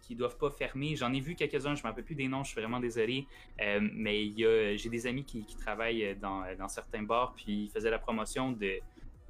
qu'ils 0.00 0.16
ne 0.16 0.18
doivent 0.18 0.36
pas 0.38 0.50
fermer. 0.50 0.96
J'en 0.96 1.12
ai 1.12 1.20
vu 1.20 1.34
quelques-uns, 1.34 1.74
je 1.74 1.80
ne 1.80 1.86
me 1.86 1.88
rappelle 1.90 2.04
plus 2.04 2.14
des 2.14 2.28
noms, 2.28 2.42
je 2.44 2.50
suis 2.52 2.60
vraiment 2.60 2.80
désolé, 2.80 3.26
euh, 3.60 3.80
mais 3.92 4.24
a- 4.44 4.76
j'ai 4.76 4.88
des 4.88 5.06
amis 5.06 5.24
qui, 5.24 5.44
travaillent 5.56 6.16
dans, 6.16 6.42
dans 6.56 6.68
certains 6.68 7.02
bars, 7.02 7.32
puis 7.34 7.64
ils 7.64 7.70
faisaient 7.70 7.90
la 7.90 7.98
promotion 7.98 8.52
de, 8.52 8.78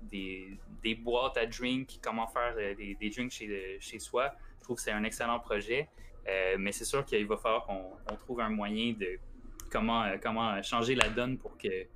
des, 0.02 0.58
des 0.82 0.94
boîtes 0.94 1.36
à 1.36 1.46
drinks, 1.46 1.98
comment 2.02 2.26
faire 2.26 2.54
euh, 2.56 2.74
des, 2.74 2.94
des 2.94 3.10
drinks 3.10 3.32
chez, 3.32 3.76
chez 3.80 3.98
soi. 3.98 4.32
Je 4.58 4.64
trouve 4.64 4.76
que 4.76 4.82
c'est 4.82 4.92
un 4.92 5.04
excellent 5.04 5.40
projet, 5.40 5.88
Euh, 6.28 6.56
mais 6.56 6.70
c'est 6.70 6.84
sûr 6.84 7.04
qu'il 7.04 7.26
va 7.26 7.36
falloir 7.36 7.64
qu'on 7.66 7.84
on 8.08 8.16
trouve 8.16 8.38
un 8.40 8.48
moyen 8.48 8.92
de 8.92 9.18
comment, 9.72 10.04
euh, 10.04 10.18
comment 10.22 10.62
changer 10.62 10.94
la 10.94 11.08
donne 11.08 11.36
pour 11.36 11.58
que 11.58 11.66
euh, 11.68 11.86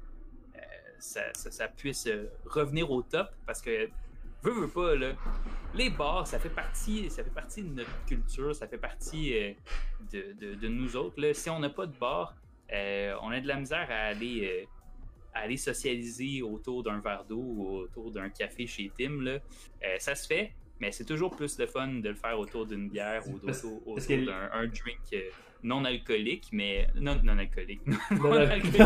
ça, 0.99 1.33
ça- 1.33 1.69
puisse 1.69 2.09
euh, 2.09 2.27
revenir 2.45 2.91
au 2.91 3.03
top, 3.03 3.29
parce 3.47 3.63
que 3.63 3.89
veux, 4.51 4.61
veux 4.63 4.69
pas, 4.69 4.95
là, 4.95 5.13
les 5.75 5.91
bars, 5.91 6.27
ça 6.27 6.39
fait 6.39 6.49
partie, 6.51 7.11
ça 7.11 7.23
fait 7.25 7.31
partie 7.35 7.63
de 7.63 7.69
notre 7.69 8.05
culture, 8.07 8.55
ça 8.55 8.67
fait 8.67 8.79
partie 8.79 9.37
euh, 9.37 9.53
de, 10.13 10.33
de- 10.41 10.55
de 10.55 10.69
nous 10.69 10.97
autres. 10.97 11.21
Là. 11.21 11.35
Si 11.35 11.51
on 11.51 11.59
n'a 11.59 11.71
pas 11.71 11.87
de 11.87 11.97
bar, 11.99 12.35
euh, 12.73 13.15
on 13.23 13.31
a 13.31 13.41
de 13.41 13.47
la 13.47 13.57
misère 13.57 13.87
à 13.91 14.07
aller, 14.09 14.45
euh, 14.63 14.65
à 15.35 15.41
aller 15.41 15.57
socialiser 15.57 16.43
autour 16.43 16.83
d'un 16.83 17.01
verre 17.01 17.25
d'eau 17.25 17.43
ou 17.43 17.77
autour 17.79 18.11
d'un 18.11 18.31
café 18.31 18.67
chez 18.67 18.91
Tim. 18.99 19.21
Là. 19.23 19.39
Ça 19.99 20.15
se 20.15 20.27
fait, 20.27 20.53
mais 20.81 20.93
c'est 20.93 21.05
toujours 21.05 21.35
plus 21.37 21.59
le 21.59 21.67
fun 21.67 21.89
de 21.89 22.09
le 22.09 22.15
faire 22.15 22.39
autour 22.39 22.67
d'une 22.67 22.89
bière 22.89 23.23
ou 23.29 23.35
autour 23.35 23.97
d'un 24.07 24.49
un 24.53 24.67
drink 24.67 25.15
non 25.63 25.85
alcoolique, 25.85 26.49
mais 26.53 26.87
non, 26.95 27.21
non 27.25 27.39
alcoolique. 27.39 27.81
Non, 27.87 27.97
non 28.11 28.29
non. 28.31 28.51
alcoolique. 28.51 28.81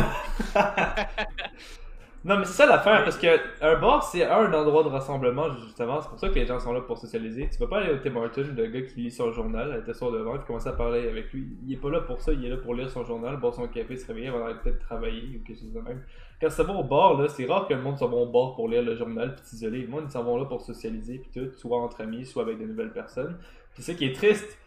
non, 2.22 2.36
mais 2.36 2.44
c'est 2.44 2.52
ça 2.52 2.66
l'affaire, 2.66 3.02
parce 3.02 3.16
que 3.16 3.26
un 3.62 3.80
bar, 3.80 4.02
c'est 4.02 4.22
un 4.22 4.52
endroit 4.52 4.82
de 4.82 4.88
rassemblement, 4.88 5.50
justement. 5.52 6.02
C'est 6.02 6.08
pour 6.10 6.18
ça 6.18 6.28
que 6.28 6.34
les 6.34 6.44
gens 6.44 6.60
sont 6.60 6.74
là 6.74 6.82
pour 6.82 6.98
socialiser. 6.98 7.48
Tu 7.50 7.58
vas 7.58 7.66
pas 7.66 7.78
aller 7.78 7.94
au 7.94 7.96
Tim 7.96 8.14
Hortons, 8.16 8.44
le 8.54 8.66
gars 8.66 8.82
qui 8.82 9.00
lit 9.00 9.10
son 9.10 9.32
journal, 9.32 9.70
elle 9.72 9.80
était 9.80 9.94
sur 9.94 10.12
devant, 10.12 10.36
puis 10.36 10.46
commencer 10.46 10.68
à 10.68 10.72
parler 10.72 11.08
avec 11.08 11.32
lui. 11.32 11.48
Il 11.66 11.72
est 11.72 11.78
pas 11.78 11.88
là 11.88 12.00
pour 12.02 12.20
ça, 12.20 12.32
il 12.34 12.44
est 12.44 12.50
là 12.50 12.58
pour 12.58 12.74
lire 12.74 12.90
son 12.90 13.06
journal, 13.06 13.38
boire 13.38 13.54
son 13.54 13.66
café, 13.68 13.96
se 13.96 14.06
réveiller 14.06 14.28
avant 14.28 14.40
d'aller 14.40 14.58
peut-être 14.62 14.80
travailler 14.80 15.38
ou 15.38 15.46
quelque 15.46 15.60
chose 15.60 15.72
de 15.72 15.80
même. 15.80 16.02
Quand 16.42 16.50
ça 16.50 16.62
va 16.62 16.74
au 16.74 16.84
bar, 16.84 17.14
là, 17.14 17.26
c'est 17.28 17.46
rare 17.46 17.66
que 17.66 17.72
le 17.72 17.80
monde 17.80 17.96
s'en 17.96 18.08
va 18.08 18.16
au 18.16 18.26
bar 18.26 18.54
pour 18.54 18.68
lire 18.68 18.82
le 18.82 18.96
journal 18.96 19.34
puis 19.34 19.46
s'isoler. 19.46 19.82
Le 19.82 19.88
monde, 19.88 20.04
ils 20.04 20.10
s'en 20.10 20.22
vont 20.22 20.36
là 20.36 20.44
pour 20.44 20.60
socialiser, 20.60 21.18
puis 21.18 21.30
tout, 21.40 21.54
soit 21.56 21.78
entre 21.78 22.02
amis, 22.02 22.26
soit 22.26 22.42
avec 22.42 22.58
de 22.58 22.66
nouvelles 22.66 22.92
personnes. 22.92 23.38
Puis 23.72 23.82
c'est 23.82 23.92
ça 23.92 23.98
qui 23.98 24.04
est 24.04 24.14
triste, 24.14 24.58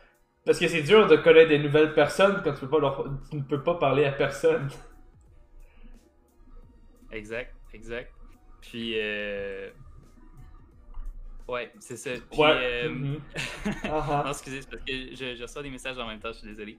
parce 0.44 0.58
que 0.58 0.68
c'est 0.68 0.82
dur 0.82 1.06
de 1.06 1.18
connaître 1.18 1.50
des 1.50 1.60
nouvelles 1.60 1.94
personnes 1.94 2.42
quand 2.44 2.54
tu, 2.54 2.62
peux 2.62 2.70
pas 2.70 2.80
leur... 2.80 3.06
tu 3.30 3.38
ne 3.38 3.44
peux 3.44 3.62
pas 3.62 3.76
parler 3.76 4.06
à 4.06 4.12
personne. 4.12 4.70
Exact, 7.14 7.54
exact. 7.74 8.12
Puis, 8.62 8.94
euh... 8.96 9.70
ouais, 11.48 11.72
c'est 11.80 11.98
ça. 11.98 12.12
Puis, 12.32 12.40
Ouais. 12.40 12.52
euh, 12.52 12.90
Mhm. 12.90 13.22
Ah, 13.86 14.06
ah. 14.10 14.22
Non, 14.26 14.32
excusez, 14.32 14.62
c'est 14.62 14.70
parce 14.70 14.84
que 14.84 14.92
je, 15.16 15.36
je 15.36 15.42
reçois 15.42 15.64
des 15.64 15.70
messages 15.70 15.98
en 15.98 16.08
même 16.08 16.20
temps, 16.20 16.32
je 16.32 16.40
suis 16.40 16.48
désolé. 16.48 16.78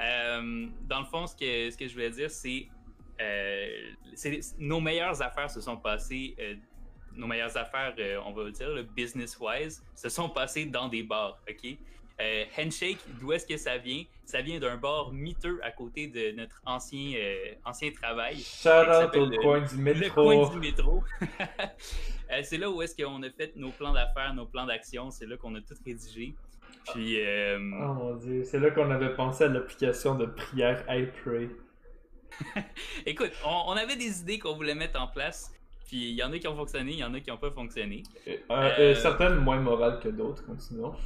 Euh, 0.00 0.66
dans 0.88 1.00
le 1.00 1.06
fond, 1.06 1.26
ce 1.26 1.34
que, 1.36 1.70
ce 1.70 1.76
que 1.76 1.86
je 1.86 1.92
voulais 1.94 2.10
dire, 2.10 2.30
c'est 2.30 2.68
euh, 3.20 3.90
nos 4.58 4.80
meilleures 4.80 5.20
affaires 5.22 5.50
se 5.50 5.60
sont 5.60 5.76
passées 5.76 6.34
euh, 6.38 6.54
nos 7.14 7.26
meilleures 7.26 7.56
affaires, 7.56 7.94
euh, 7.98 8.20
on 8.26 8.32
va 8.32 8.50
dire, 8.50 8.68
le 8.74 8.82
business-wise, 8.82 9.82
se 9.94 10.08
sont 10.10 10.28
passées 10.28 10.66
dans 10.66 10.86
des 10.88 11.02
bars, 11.02 11.38
OK? 11.48 11.78
Euh, 12.18 12.44
handshake, 12.58 12.98
d'où 13.20 13.32
est-ce 13.32 13.46
que 13.46 13.58
ça 13.58 13.76
vient? 13.76 14.02
Ça 14.24 14.40
vient 14.40 14.58
d'un 14.58 14.78
bar 14.78 15.12
miteux 15.12 15.60
à 15.62 15.70
côté 15.70 16.06
de 16.06 16.34
notre 16.34 16.62
ancien, 16.64 17.12
euh, 17.14 17.52
ancien 17.64 17.90
travail. 17.90 18.36
Shout 18.38 18.68
out 18.68 19.14
au 19.14 19.30
coin 19.42 19.60
du 19.60 19.76
métro. 19.76 20.00
Le 20.00 20.10
coin 20.10 20.50
du 20.50 20.58
métro. 20.58 21.04
Euh, 22.28 22.40
c'est 22.42 22.58
là 22.58 22.68
où 22.68 22.82
est-ce 22.82 23.00
qu'on 23.00 23.22
a 23.22 23.30
fait 23.30 23.54
nos 23.54 23.70
plans 23.70 23.92
d'affaires, 23.92 24.34
nos 24.34 24.46
plans 24.46 24.66
d'action. 24.66 25.12
C'est 25.12 25.26
là 25.26 25.36
qu'on 25.36 25.54
a 25.54 25.60
tout 25.60 25.76
rédigé. 25.86 26.34
Puis. 26.92 27.20
Oh 27.22 27.94
mon 27.94 28.16
dieu, 28.16 28.42
c'est 28.42 28.58
là 28.58 28.72
qu'on 28.72 28.90
avait 28.90 29.14
pensé 29.14 29.44
à 29.44 29.46
l'application 29.46 30.16
de 30.16 30.26
prière 30.26 30.84
iPray. 30.88 31.48
Écoute, 33.06 33.30
on, 33.44 33.74
avait 33.74 33.94
des 33.94 34.22
idées 34.22 34.40
qu'on 34.40 34.56
voulait 34.56 34.74
mettre 34.74 35.00
en 35.00 35.06
place. 35.06 35.54
Puis 35.86 36.08
il 36.10 36.14
y 36.16 36.22
en 36.24 36.32
a 36.32 36.38
qui 36.40 36.48
ont 36.48 36.56
fonctionné, 36.56 36.90
il 36.94 36.98
y 36.98 37.04
en 37.04 37.14
a 37.14 37.20
qui 37.20 37.30
n'ont 37.30 37.36
pas 37.36 37.52
fonctionné. 37.52 38.02
certaines 38.96 39.36
moins 39.36 39.60
morales 39.60 40.00
que 40.00 40.08
d'autres, 40.08 40.44
continuons. 40.44 40.96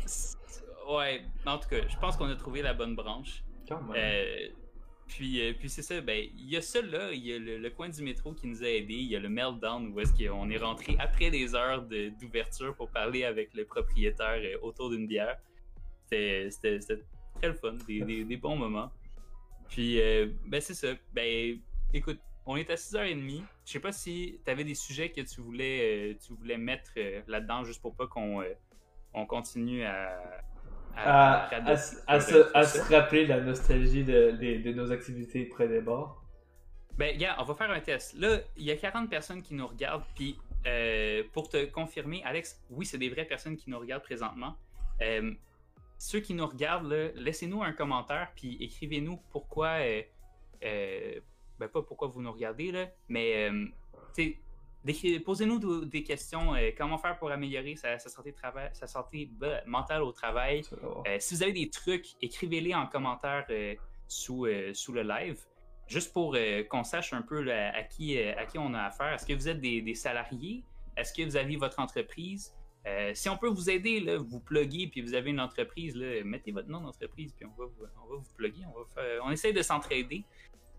Ouais, 0.91 1.23
en 1.47 1.57
tout 1.57 1.69
cas, 1.69 1.87
je 1.87 1.97
pense 1.99 2.17
qu'on 2.17 2.29
a 2.29 2.35
trouvé 2.35 2.63
la 2.63 2.75
bonne 2.75 2.97
branche. 2.97 3.45
Euh, 3.71 4.49
puis, 5.07 5.41
euh, 5.41 5.53
puis 5.57 5.69
c'est 5.69 5.83
ça, 5.83 6.01
ben, 6.01 6.29
il 6.37 6.51
y 6.51 6.57
a 6.57 6.63
ça 6.63 6.83
là, 6.83 7.13
il 7.13 7.25
y 7.25 7.33
a 7.33 7.39
le, 7.39 7.71
coin 7.71 7.89
du 7.89 8.03
métro 8.03 8.33
qui 8.33 8.49
nous 8.49 8.65
a 8.65 8.67
aidés, 8.67 8.95
il 8.95 9.07
y 9.07 9.15
a 9.15 9.21
le 9.21 9.29
meltdown 9.29 9.93
où 9.93 10.01
est-ce 10.01 10.13
qu'on 10.13 10.51
est 10.51 10.57
rentré 10.57 10.97
après 10.99 11.31
des 11.31 11.55
heures 11.55 11.83
d'ouverture 11.83 12.75
pour 12.75 12.91
parler 12.91 13.23
avec 13.23 13.55
le 13.55 13.65
propriétaire 13.65 14.41
euh, 14.43 14.59
autour 14.63 14.91
d'une 14.91 15.07
bière. 15.07 15.39
C'était 16.07 16.49
très 17.37 17.49
le 17.49 17.55
fun, 17.55 17.75
des, 17.87 18.25
des, 18.25 18.37
bons 18.37 18.57
moments. 18.57 18.91
Puis, 19.69 20.01
ben 20.47 20.61
c'est 20.61 20.75
ça, 20.75 20.89
ben 21.13 21.57
écoute, 21.95 22.19
on 22.47 22.57
est 22.57 22.69
à 22.69 22.75
6h30. 22.75 23.45
Je 23.65 23.71
sais 23.71 23.79
pas 23.79 23.93
si 23.93 24.41
tu 24.45 24.51
avais 24.51 24.65
des 24.65 24.75
sujets 24.75 25.11
que 25.11 25.21
tu 25.21 25.41
voulais, 25.41 26.19
tu 26.27 26.35
voulais 26.35 26.59
mettre 26.59 26.91
là-dedans 27.29 27.63
juste 27.63 27.81
pour 27.81 27.95
pas 27.95 28.09
qu'on 28.09 28.43
on 29.15 29.27
continue 29.27 29.85
à, 29.85 30.43
à, 30.97 31.49
se, 31.77 32.93
rappeler 32.93 33.27
la 33.27 33.41
nostalgie 33.41 34.05
de, 34.05 34.73
nos 34.73 34.93
activités 34.93 35.45
près 35.45 35.69
des 35.69 35.81
bars. 35.81 36.23
Ben, 36.97 37.17
gars, 37.17 37.37
on 37.39 37.45
va 37.45 37.55
faire 37.55 37.71
un 37.71 37.81
test. 37.81 38.15
Là, 38.19 38.41
il 38.57 38.65
y 38.65 38.71
a 38.71 38.77
40 38.77 39.09
personnes 39.09 39.43
qui 39.43 39.55
nous 39.55 39.67
regardent, 39.67 40.05
puis 40.15 40.37
euh, 40.67 41.23
pour 41.33 41.49
te 41.49 41.65
confirmer, 41.67 42.23
Alex, 42.25 42.61
oui, 42.71 42.85
c'est 42.85 42.99
des 42.99 43.09
vraies 43.09 43.25
personnes 43.25 43.57
qui 43.57 43.71
nous 43.71 43.79
regardent 43.79 44.03
présentement. 44.03 44.57
Euh, 45.01 45.33
ceux 45.99 46.21
qui 46.21 46.35
nous 46.35 46.47
regardent, 46.47 47.13
laissez-nous 47.15 47.63
un 47.63 47.73
commentaire, 47.73 48.33
puis 48.35 48.59
écrivez-nous 48.61 49.19
pourquoi, 49.31 49.79
euh, 49.79 51.21
ben 51.59 51.69
pas 51.69 51.83
pourquoi 51.83 52.09
vous 52.09 52.21
nous 52.21 52.33
regardez, 52.33 52.73
là, 52.73 52.89
mais 53.09 53.51
Posez-nous 55.25 55.85
des 55.85 56.03
questions. 56.03 56.55
Euh, 56.55 56.71
comment 56.77 56.97
faire 56.97 57.19
pour 57.19 57.31
améliorer 57.31 57.77
sa, 57.77 57.99
santé, 57.99 58.33
travail, 58.33 58.71
sa 58.73 58.87
santé 58.87 59.29
bah, 59.31 59.61
mentale 59.67 60.03
au 60.03 60.13
travail? 60.13 60.63
Euh, 61.07 61.17
si 61.19 61.35
vous 61.35 61.43
avez 61.43 61.53
des 61.53 61.69
trucs, 61.69 62.07
écrivez-les 62.23 62.75
en 62.75 62.87
commentaire 62.87 63.45
euh, 63.51 63.75
sous, 64.09 64.47
sous 64.73 64.93
le 64.93 65.03
live, 65.03 65.39
juste 65.87 66.13
pour 66.13 66.37
qu'on 66.69 66.83
sache 66.83 67.13
un 67.13 67.23
peu 67.23 67.51
à, 67.53 67.83
qui, 67.83 68.19
à 68.19 68.45
qui 68.47 68.59
on 68.59 68.73
a 68.75 68.85
affaire. 68.85 69.13
Est-ce 69.13 69.27
que 69.27 69.35
vous 69.35 69.49
êtes 69.49 69.61
des, 69.61 69.95
salariés? 69.95 70.65
Est-ce 70.97 71.13
que 71.13 71.23
vous 71.23 71.37
avez 71.37 71.57
votre 71.57 71.79
entreprise? 71.79 72.55
si 73.13 73.29
on 73.29 73.37
peut 73.37 73.49
vous 73.49 73.69
aider, 73.69 74.01
là, 74.01 74.17
vous 74.17 74.41
pluguer, 74.41 74.87
puis 74.87 75.03
vous 75.03 75.13
avez 75.13 75.31
une 75.31 75.41
entreprise, 75.41 75.95
là, 75.95 76.25
mettez 76.25 76.51
votre 76.51 76.69
nom 76.69 76.81
d'entreprise, 76.81 77.31
puis 77.35 77.45
on 77.45 77.61
va 77.61 77.67
vous, 77.67 77.85
on 78.03 78.09
va 78.09 78.17
vous 78.17 78.35
plugger. 78.37 78.63
On, 78.67 78.81
va 78.81 79.03
on 79.23 79.31
essaie 79.31 79.53
de 79.53 79.61
s'entraider. 79.61 80.25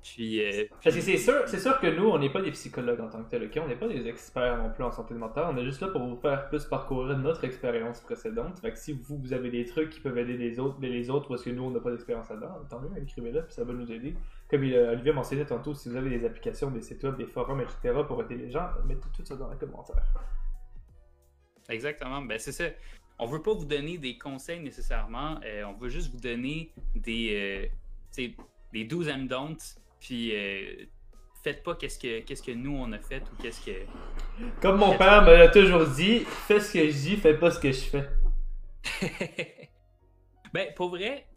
Puis, 0.03 0.43
euh, 0.43 0.65
Parce 0.83 0.95
que 0.95 1.01
c'est 1.01 1.17
sûr, 1.17 1.43
c'est 1.45 1.59
sûr 1.59 1.79
que 1.79 1.85
nous, 1.85 2.09
on 2.09 2.17
n'est 2.17 2.31
pas 2.31 2.41
des 2.41 2.51
psychologues 2.51 2.99
en 3.01 3.09
tant 3.09 3.23
que 3.23 3.29
tel, 3.29 3.49
On 3.57 3.67
n'est 3.67 3.75
pas 3.75 3.87
des 3.87 4.07
experts 4.07 4.57
non 4.57 4.71
plus 4.71 4.83
en 4.83 4.91
santé 4.91 5.13
mentale. 5.13 5.45
On 5.53 5.57
est 5.57 5.63
juste 5.63 5.81
là 5.81 5.89
pour 5.89 6.03
vous 6.03 6.15
faire 6.15 6.49
plus 6.49 6.65
parcourir 6.65 7.17
notre 7.19 7.43
expérience 7.43 8.01
précédente. 8.01 8.57
Fait 8.59 8.71
que 8.71 8.79
si 8.79 8.93
vous, 8.93 9.17
vous 9.17 9.33
avez 9.33 9.51
des 9.51 9.65
trucs 9.65 9.91
qui 9.91 9.99
peuvent 9.99 10.17
aider 10.17 10.37
les 10.37 10.59
autres, 10.59 10.77
mais 10.79 10.89
les 10.89 11.11
autres, 11.11 11.27
parce 11.27 11.43
que 11.43 11.51
nous, 11.51 11.63
on 11.63 11.69
n'a 11.69 11.79
pas 11.79 11.91
d'expérience 11.91 12.29
là-dedans, 12.29 12.61
tant 12.67 12.79
mieux, 12.79 12.89
écrivez-le, 12.99 13.43
puis 13.43 13.53
ça 13.53 13.63
va 13.63 13.73
nous 13.73 13.91
aider. 13.91 14.15
Comme 14.49 14.63
il, 14.63 14.73
euh, 14.73 14.93
Olivier 14.93 15.13
mentionnait 15.13 15.45
tantôt, 15.45 15.75
si 15.75 15.89
vous 15.89 15.95
avez 15.95 16.09
des 16.09 16.25
applications, 16.25 16.71
des 16.71 16.81
sites 16.81 17.03
web, 17.03 17.15
des 17.17 17.27
forums, 17.27 17.61
etc., 17.61 17.93
pour 18.07 18.21
aider 18.23 18.35
les 18.35 18.49
gens, 18.49 18.69
mettez 18.85 19.07
tout 19.15 19.23
ça 19.23 19.35
dans 19.35 19.51
les 19.51 19.57
commentaires. 19.57 20.03
Exactement, 21.69 22.23
ben 22.23 22.39
c'est 22.39 22.51
ça. 22.51 22.65
On 23.19 23.27
veut 23.27 23.41
pas 23.43 23.53
vous 23.53 23.65
donner 23.65 23.99
des 23.99 24.17
conseils 24.17 24.59
nécessairement, 24.59 25.39
euh, 25.45 25.63
on 25.65 25.73
veut 25.73 25.89
juste 25.89 26.11
vous 26.11 26.19
donner 26.19 26.73
des, 26.95 27.71
des 28.73 28.83
12 28.83 29.09
and 29.09 29.25
don'ts 29.25 29.77
puis 30.01 30.35
euh, 30.35 30.85
faites 31.43 31.63
pas 31.63 31.75
qu'est-ce 31.75 31.97
que 31.97 32.19
qu'est-ce 32.21 32.43
que 32.43 32.51
nous 32.51 32.75
on 32.75 32.91
a 32.91 32.99
fait 32.99 33.23
ou 33.31 33.41
qu'est-ce 33.41 33.63
que. 33.63 33.85
Comme 34.59 34.79
mon 34.79 34.97
père 34.97 35.21
me 35.23 35.33
l'a 35.33 35.47
toujours 35.47 35.87
dit, 35.87 36.25
fais 36.25 36.59
ce 36.59 36.73
que 36.73 36.89
je 36.89 36.97
dis, 36.97 37.17
fais 37.17 37.37
pas 37.37 37.51
ce 37.51 37.59
que 37.59 37.71
je 37.71 37.81
fais. 37.81 38.09
ben 40.53 40.73
pour 40.75 40.89
vrai, 40.89 41.27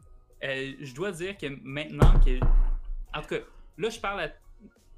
euh, 0.43 0.73
je 0.81 0.95
dois 0.95 1.13
dire 1.13 1.37
que 1.37 1.47
maintenant 1.63 2.19
que, 2.21 2.41
en 3.15 3.21
tout 3.21 3.29
cas, 3.29 3.41
là 3.79 3.91
je 3.91 4.01
parle 4.01 4.21
à 4.23 4.33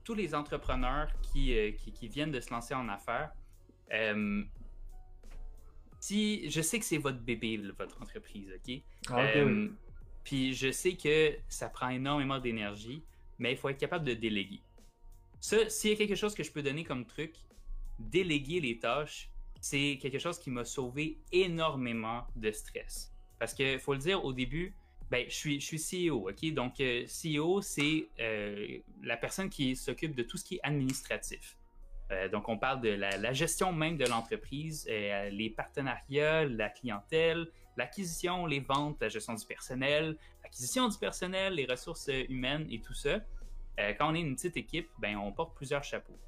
tous 0.05 0.15
les 0.15 0.35
entrepreneurs 0.37 1.09
qui, 1.21 1.59
euh, 1.59 1.73
qui, 1.73 2.07
viennent 2.07 2.31
de 2.31 2.39
se 2.39 2.51
lancer 2.51 2.75
en 2.75 2.89
affaires. 2.89 3.33
si 5.99 6.49
je 6.49 6.61
sais 6.61 6.79
que 6.79 6.85
c'est 6.85 6.99
votre 6.99 7.19
bébé, 7.19 7.61
votre 7.77 8.01
entreprise, 8.01 8.49
ok? 8.55 8.81
Ah, 9.11 9.27
puis 10.23 10.55
je 10.55 10.71
sais 10.71 10.97
que 10.97 11.37
ça 11.49 11.69
prend 11.69 11.89
énormément 11.89 12.39
d'énergie 12.39 13.03
mais 13.39 13.53
il 13.53 13.57
faut 13.57 13.69
être 13.69 13.79
capable 13.79 14.05
de 14.05 14.15
déléguer. 14.15 14.61
Ça, 15.41 15.69
s'il 15.69 15.91
y 15.91 15.95
a 15.95 15.97
quelque 15.97 16.15
chose 16.15 16.35
que 16.35 16.43
je 16.43 16.51
peux 16.51 16.63
donner 16.63 16.85
comme 16.85 17.05
truc, 17.05 17.35
déléguer 17.99 18.61
les 18.61 18.79
tâches, 18.79 19.31
c'est 19.61 19.99
quelque 20.01 20.19
chose 20.19 20.39
qui 20.39 20.51
m'a 20.51 20.65
sauvé 20.65 21.19
énormément 21.33 22.27
de 22.37 22.51
stress. 22.51 23.13
Parce 23.39 23.55
que 23.55 23.79
faut 23.79 23.93
le 23.93 23.99
dire 23.99 24.25
au 24.25 24.33
début, 24.33 24.75
ben, 25.11 25.25
je 25.29 25.35
suis, 25.35 25.61
je 25.61 25.77
suis 25.77 26.09
CEO, 26.09 26.29
OK? 26.29 26.53
Donc, 26.53 26.81
euh, 26.81 27.05
CEO, 27.07 27.61
c'est 27.63 28.09
euh, 28.19 28.79
la 29.03 29.17
personne 29.17 29.49
qui 29.49 29.77
s'occupe 29.77 30.15
de 30.17 30.23
tout 30.23 30.37
ce 30.37 30.45
qui 30.45 30.57
est 30.57 30.61
administratif. 30.65 31.57
Euh, 32.11 32.29
donc, 32.29 32.49
on 32.49 32.59
parle 32.59 32.81
de 32.81 32.89
la, 32.89 33.33
gestion 33.33 33.73
même 33.73 33.97
de 33.97 34.05
l'entreprise, 34.05 34.87
les 34.89 35.51
partenariats, 35.51 36.45
la 36.45 36.71
clientèle, 36.71 37.49
l'acquisition, 37.77 38.47
les 38.47 38.61
ventes, 38.61 39.01
la 39.01 39.09
gestion 39.09 39.35
du 39.35 39.45
personnel, 39.47 40.17
l'acquisition 40.43 40.89
du 40.89 40.99
personnel, 40.99 41.55
les 41.55 41.67
ressources 41.67 42.09
humaines 42.29 42.67
et 42.71 42.81
tout 42.81 42.95
ça. 42.95 43.21
Euh, 43.79 43.93
quand 43.99 44.11
on 44.11 44.15
est 44.15 44.21
une 44.21 44.35
petite 44.35 44.57
équipe, 44.57 44.89
ben, 44.99 45.17
on 45.17 45.33
porte 45.33 45.55
plusieurs 45.55 45.85
chapeaux. 45.85 46.19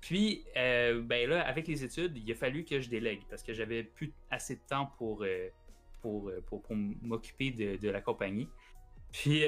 Puis, 0.00 0.44
euh, 0.56 1.02
ben 1.02 1.28
là, 1.28 1.46
avec 1.46 1.66
les 1.66 1.84
études, 1.84 2.16
il 2.16 2.30
a 2.30 2.34
fallu 2.34 2.64
que 2.64 2.80
je 2.80 2.88
délègue 2.88 3.22
parce 3.28 3.42
que 3.42 3.52
j'avais 3.52 3.82
plus 3.82 4.12
assez 4.30 4.56
de 4.56 4.60
temps 4.66 4.92
pour, 4.96 5.24
euh, 5.24 5.48
pour, 6.00 6.30
pour, 6.46 6.62
m'occuper 6.70 7.50
de, 7.50 7.90
la 7.90 8.00
compagnie. 8.00 8.48
Puis, 9.12 9.42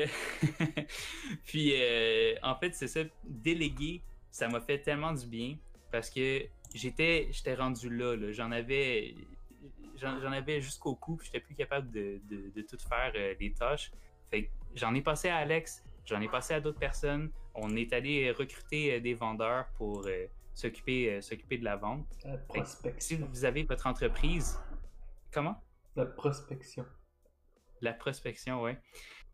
puis 1.44 1.74
en 2.42 2.54
fait, 2.56 2.74
c'est 2.74 2.88
ça, 2.88 3.00
déléguer, 3.24 4.02
ça 4.30 4.48
m'a 4.48 4.60
fait 4.60 4.80
tellement 4.80 5.12
du 5.12 5.26
bien 5.26 5.56
parce 5.92 6.10
que 6.10 6.44
j'étais 6.74 7.28
j'étais 7.30 7.54
rendu 7.54 7.88
là. 7.88 8.16
j'en 8.32 8.50
avais 8.50 9.14
j'en 10.00 10.32
avais 10.32 10.60
jusqu'au 10.60 10.94
cou, 10.94 11.16
puis 11.16 11.26
j'étais 11.26 11.40
plus 11.40 11.54
capable 11.54 11.90
de, 11.90 12.20
de, 12.28 12.62
tout 12.62 12.78
faire 12.78 13.12
euh, 13.14 13.34
les 13.38 13.52
tâches. 13.52 13.92
Fait 14.30 14.50
j'en 14.74 14.94
ai 14.94 15.02
passé 15.02 15.28
à 15.28 15.36
Alex, 15.36 15.84
j'en 16.04 16.20
ai 16.20 16.28
passé 16.28 16.54
à 16.54 16.60
d'autres 16.60 16.78
personnes. 16.78 17.30
On 17.54 17.74
est 17.76 17.92
allé 17.92 18.30
recruter 18.30 18.94
euh, 18.94 19.00
des 19.00 19.14
vendeurs 19.14 19.66
pour 19.76 20.06
euh, 20.06 20.26
s'occuper 20.54 21.20
s'occuper 21.20 21.58
de 21.58 21.64
la 21.64 21.76
vente. 21.76 22.06
La 22.24 22.38
prospection. 22.38 23.16
si 23.16 23.22
vous 23.22 23.44
avez 23.44 23.62
votre 23.64 23.86
entreprise, 23.86 24.58
comment? 25.32 25.62
La 25.96 26.06
prospection. 26.06 26.84
La 27.80 27.92
prospection, 27.92 28.62
oui. 28.62 28.72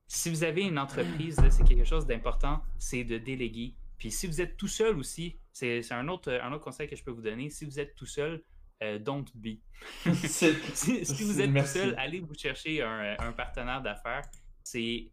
Si 0.08 0.30
vous 0.30 0.44
avez 0.44 0.62
une 0.62 0.78
entreprise, 0.78 1.36
c'est 1.50 1.64
quelque 1.64 1.84
chose 1.84 2.06
d'important, 2.06 2.62
c'est 2.78 3.02
de 3.02 3.18
déléguer. 3.18 3.74
Puis 3.98 4.12
si 4.12 4.26
vous 4.26 4.40
êtes 4.40 4.56
tout 4.56 4.68
seul 4.68 4.96
aussi, 4.98 5.38
c'est 5.52 5.92
un 5.92 6.08
autre, 6.08 6.30
un 6.30 6.52
autre 6.52 6.64
conseil 6.64 6.86
que 6.86 6.94
je 6.94 7.02
peux 7.02 7.10
vous 7.10 7.22
donner. 7.22 7.50
Si 7.50 7.64
vous 7.64 7.80
êtes 7.80 7.94
tout 7.96 8.06
seul, 8.06 8.42
euh, 8.82 8.98
don't 8.98 9.24
be. 9.34 9.58
si, 10.24 11.24
vous 11.24 11.40
êtes 11.40 11.54
tout 11.54 11.66
seul, 11.66 11.94
allez 11.98 12.20
vous 12.20 12.34
chercher 12.34 12.82
un, 12.82 13.32
partenaire 13.32 13.82
d'affaires. 13.82 14.22
C'est 14.62 15.10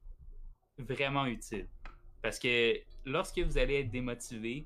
vraiment 0.77 1.25
utile. 1.25 1.67
Parce 2.21 2.39
que 2.39 2.79
lorsque 3.05 3.39
vous 3.39 3.57
allez 3.57 3.81
être 3.81 3.91
démotivé, 3.91 4.65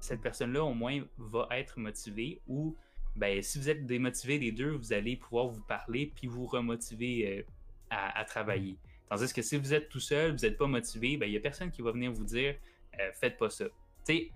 cette 0.00 0.20
personne-là, 0.20 0.62
au 0.64 0.74
moins, 0.74 1.02
va 1.18 1.48
être 1.52 1.78
motivée. 1.78 2.40
Ou 2.46 2.76
ben, 3.16 3.42
si 3.42 3.58
vous 3.58 3.68
êtes 3.68 3.86
démotivé 3.86 4.38
les 4.38 4.52
deux, 4.52 4.72
vous 4.72 4.92
allez 4.92 5.16
pouvoir 5.16 5.46
vous 5.46 5.62
parler 5.62 6.12
puis 6.14 6.26
vous 6.26 6.46
remotiver 6.46 7.38
euh, 7.38 7.42
à, 7.90 8.24
travailler. 8.24 8.76
Tandis 9.08 9.32
que 9.32 9.42
si 9.42 9.56
vous 9.56 9.72
êtes 9.72 9.88
tout 9.88 10.00
seul, 10.00 10.32
vous 10.32 10.44
n'êtes 10.44 10.58
pas 10.58 10.66
motivé, 10.66 11.16
ben, 11.16 11.26
il 11.26 11.32
n'y 11.32 11.36
a 11.36 11.40
personne 11.40 11.70
qui 11.70 11.82
va 11.82 11.92
venir 11.92 12.12
vous 12.12 12.24
dire 12.24 12.56
euh, 13.00 13.10
faites 13.12 13.36
pas 13.36 13.50
ça. 13.50 13.66
sais, 14.04 14.30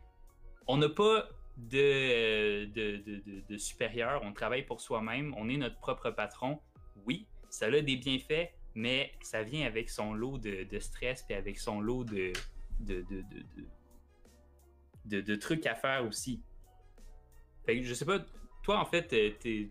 on 0.67 0.77
n'a 0.77 0.89
pas 0.89 1.29
de, 1.59 3.57
supérieur, 3.57 4.23
on 4.25 4.33
travaille 4.33 4.65
pour 4.65 4.81
soi-même, 4.81 5.35
on 5.37 5.49
est 5.49 5.57
notre 5.57 5.79
propre 5.79 6.11
patron. 6.11 6.61
Oui, 7.05 7.27
ça 7.51 7.67
a 7.67 7.81
des 7.81 7.97
bienfaits, 7.97 8.51
mais 8.75 9.13
ça 9.21 9.43
vient 9.43 9.67
avec 9.67 9.91
son 9.91 10.15
lot 10.15 10.39
de, 10.39 10.79
stress 10.79 11.25
et 11.29 11.35
avec 11.35 11.59
son 11.59 11.81
lot 11.81 12.05
de, 12.05 12.33
de, 15.05 15.37
trucs 15.37 15.67
à 15.67 15.75
faire 15.75 16.07
aussi. 16.07 16.43
Fait 17.67 17.77
que 17.77 17.83
je 17.85 17.93
sais 17.93 18.07
pas, 18.07 18.21
toi 18.63 18.79
en 18.79 18.87
fait, 18.87 19.09
t'es- 19.09 19.69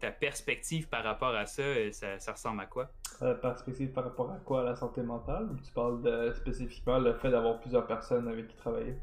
ta 0.00 0.10
perspective 0.10 0.88
par 0.88 1.04
rapport 1.04 1.34
à 1.34 1.44
ça, 1.44 1.60
euh, 1.60 1.92
ça, 1.92 2.18
ça 2.18 2.32
ressemble 2.32 2.62
à 2.62 2.66
quoi? 2.66 2.90
Euh, 3.20 3.34
perspective 3.34 3.92
par 3.92 4.04
rapport 4.04 4.30
à 4.30 4.38
quoi? 4.38 4.62
À 4.62 4.64
la 4.64 4.74
santé 4.74 5.02
mentale? 5.02 5.50
Tu 5.62 5.70
parles 5.72 6.34
spécifiquement 6.34 6.98
le 6.98 7.12
fait 7.12 7.30
d'avoir 7.30 7.60
plusieurs 7.60 7.86
personnes 7.86 8.26
avec 8.26 8.48
qui 8.48 8.56
travailler? 8.56 8.96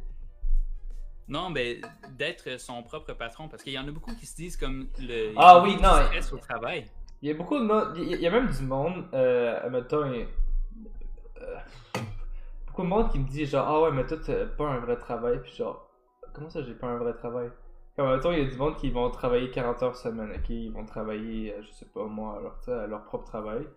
Non, 1.28 1.50
mais 1.50 1.82
d'être 2.18 2.58
son 2.60 2.82
propre 2.84 3.14
patron, 3.14 3.48
parce 3.50 3.64
qu'il 3.64 3.74
y 3.74 3.80
en 3.80 3.88
a 3.88 3.92
beaucoup 3.92 4.16
qui 4.16 4.26
se 4.26 4.36
disent 4.36 4.58
comme 4.58 4.88
le 5.00 5.34
Ah 5.36 5.62
oui, 5.62 5.76
non, 5.76 5.90
stress 6.06 6.32
au 6.34 6.38
travail. 6.38 6.86
Il 7.22 7.30
y 7.30 7.32
a 7.32 7.34
beaucoup 7.34 7.58
de 7.58 7.64
monde, 7.64 7.94
il 7.98 8.22
y 8.22 8.28
a- 8.28 8.32
même 8.32 8.50
du 8.50 8.64
monde, 8.64 9.06
euh, 9.14 9.60
admettons, 9.64 10.06
il 10.12 10.20
y 10.20 10.22
a- 10.22 10.26
euh, 11.42 11.58
beaucoup 12.68 12.84
de 12.84 12.88
monde 12.88 13.12
qui 13.12 13.20
me 13.20 13.28
dit 13.28 13.46
genre, 13.46 13.68
ah 13.68 13.82
ouais, 13.82 13.92
mais 13.92 14.06
toi, 14.06 14.18
t'as 14.24 14.46
pas 14.46 14.68
un 14.68 14.80
vrai 14.80 14.98
travail, 14.98 15.40
puis 15.42 15.54
genre, 15.54 15.90
comment 16.34 16.50
ça, 16.50 16.62
j'ai 16.64 16.74
pas 16.74 16.88
un 16.88 16.98
vrai 16.98 17.14
travail? 17.14 17.50
Comme, 17.96 18.08
admettons, 18.08 18.32
il 18.32 18.40
y 18.40 18.42
a 18.42 18.46
du 18.50 18.56
monde 18.58 18.76
qui 18.78 18.90
vont 18.92 19.10
travailler 19.10 19.50
40 19.50 19.82
heures 19.84 19.96
semaine, 19.96 20.32
ok, 20.32 20.50
ils 20.50 20.72
vont 20.72 20.86
travailler, 20.86 21.54
euh, 21.54 21.62
je 21.64 21.72
sais 21.72 21.86
pas 21.88 22.06
moi, 22.06 22.40
leur, 22.42 22.88
leur 22.88 23.04
propre 23.06 23.26
travail. 23.26 23.68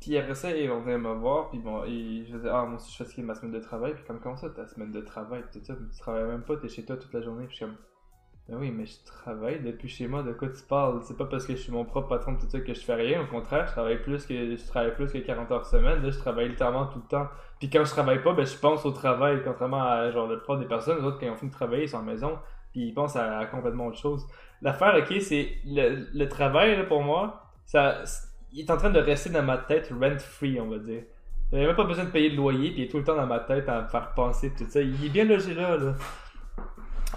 Puis 0.00 0.16
après 0.16 0.34
ça, 0.34 0.50
ils 0.52 0.68
vont 0.68 0.80
venir 0.80 0.98
me 0.98 1.12
voir, 1.14 1.50
puis 1.50 1.58
bon, 1.58 1.84
ils, 1.84 2.24
je 2.26 2.48
ah, 2.48 2.64
moi 2.64 2.78
je 2.78 3.04
qui 3.04 3.20
est 3.20 3.24
ma 3.24 3.34
semaine 3.34 3.52
de 3.52 3.58
travail, 3.58 3.94
puis 3.94 4.04
comme, 4.04 4.20
comment 4.20 4.36
ça, 4.36 4.48
ta 4.48 4.66
semaine 4.66 4.92
de 4.92 5.00
travail, 5.00 5.42
tout 5.52 5.58
ça, 5.62 5.74
tu 5.74 5.98
travailles 5.98 6.24
même 6.24 6.42
pas, 6.42 6.56
t'es 6.56 6.68
chez 6.68 6.84
toi 6.84 6.96
toute 6.96 7.12
la 7.12 7.20
journée, 7.20 7.46
puis 7.46 7.56
je 7.56 7.64
suis 7.64 7.66
comme, 7.66 7.76
ben 8.48 8.56
oui, 8.58 8.70
mais 8.70 8.86
je 8.86 9.04
travaille 9.04 9.60
depuis 9.60 9.88
chez 9.88 10.06
moi, 10.06 10.22
de 10.22 10.32
quoi 10.32 10.48
tu 10.48 10.62
parles? 10.62 11.00
C'est 11.02 11.16
pas 11.16 11.26
parce 11.26 11.44
que 11.46 11.54
je 11.54 11.58
suis 11.58 11.72
mon 11.72 11.84
propre 11.84 12.08
patron 12.08 12.36
tout 12.36 12.48
ça 12.48 12.60
que 12.60 12.72
je 12.72 12.80
fais 12.80 12.94
rien, 12.94 13.22
au 13.22 13.26
contraire, 13.26 13.66
je 13.66 13.72
travaille 13.72 14.00
plus 14.00 14.24
que 14.24 14.56
je 14.56 14.66
travaille 14.68 14.94
plus 14.94 15.12
que 15.12 15.18
40 15.18 15.50
heures 15.50 15.66
semaine, 15.66 16.00
là 16.00 16.10
je 16.10 16.18
travaille 16.18 16.48
littéralement 16.48 16.86
tout 16.86 17.00
le 17.00 17.08
temps. 17.08 17.26
Puis 17.58 17.68
quand 17.68 17.84
je 17.84 17.90
travaille 17.90 18.22
pas, 18.22 18.32
ben 18.34 18.46
je 18.46 18.56
pense 18.56 18.86
au 18.86 18.92
travail, 18.92 19.42
contrairement 19.44 19.82
à 19.82 20.10
genre 20.12 20.28
la 20.28 20.36
plupart 20.36 20.58
des 20.58 20.66
personnes, 20.66 20.98
les 20.98 21.04
autres 21.04 21.18
quand 21.18 21.26
ont 21.26 21.36
fini 21.36 21.50
de 21.50 21.56
travailler, 21.56 21.82
ils 21.82 21.88
sont 21.88 21.98
à 21.98 22.02
maison, 22.02 22.38
puis 22.70 22.86
ils 22.86 22.94
pensent 22.94 23.16
à, 23.16 23.38
à 23.38 23.46
complètement 23.46 23.88
autre 23.88 23.98
chose. 23.98 24.24
L'affaire, 24.62 24.94
ok, 24.96 25.20
c'est 25.20 25.56
le, 25.66 26.06
le 26.14 26.28
travail 26.28 26.76
là, 26.76 26.84
pour 26.84 27.02
moi, 27.02 27.42
ça 27.66 28.04
il 28.52 28.60
est 28.60 28.70
en 28.70 28.76
train 28.76 28.90
de 28.90 29.00
rester 29.00 29.30
dans 29.30 29.42
ma 29.42 29.58
tête 29.58 29.90
rent-free, 29.90 30.60
on 30.60 30.68
va 30.68 30.78
dire. 30.78 31.02
J'avais 31.52 31.66
même 31.66 31.76
pas 31.76 31.84
besoin 31.84 32.04
de 32.04 32.10
payer 32.10 32.30
le 32.30 32.36
loyer, 32.36 32.70
puis 32.70 32.80
il 32.82 32.84
est 32.84 32.88
tout 32.88 32.98
le 32.98 33.04
temps 33.04 33.16
dans 33.16 33.26
ma 33.26 33.40
tête 33.40 33.68
à 33.68 33.82
me 33.82 33.88
faire 33.88 34.12
penser 34.14 34.52
tout 34.56 34.66
ça. 34.68 34.80
Il 34.82 35.04
est 35.04 35.08
bien 35.08 35.24
logé 35.24 35.54
là, 35.54 35.76
là. 35.76 35.94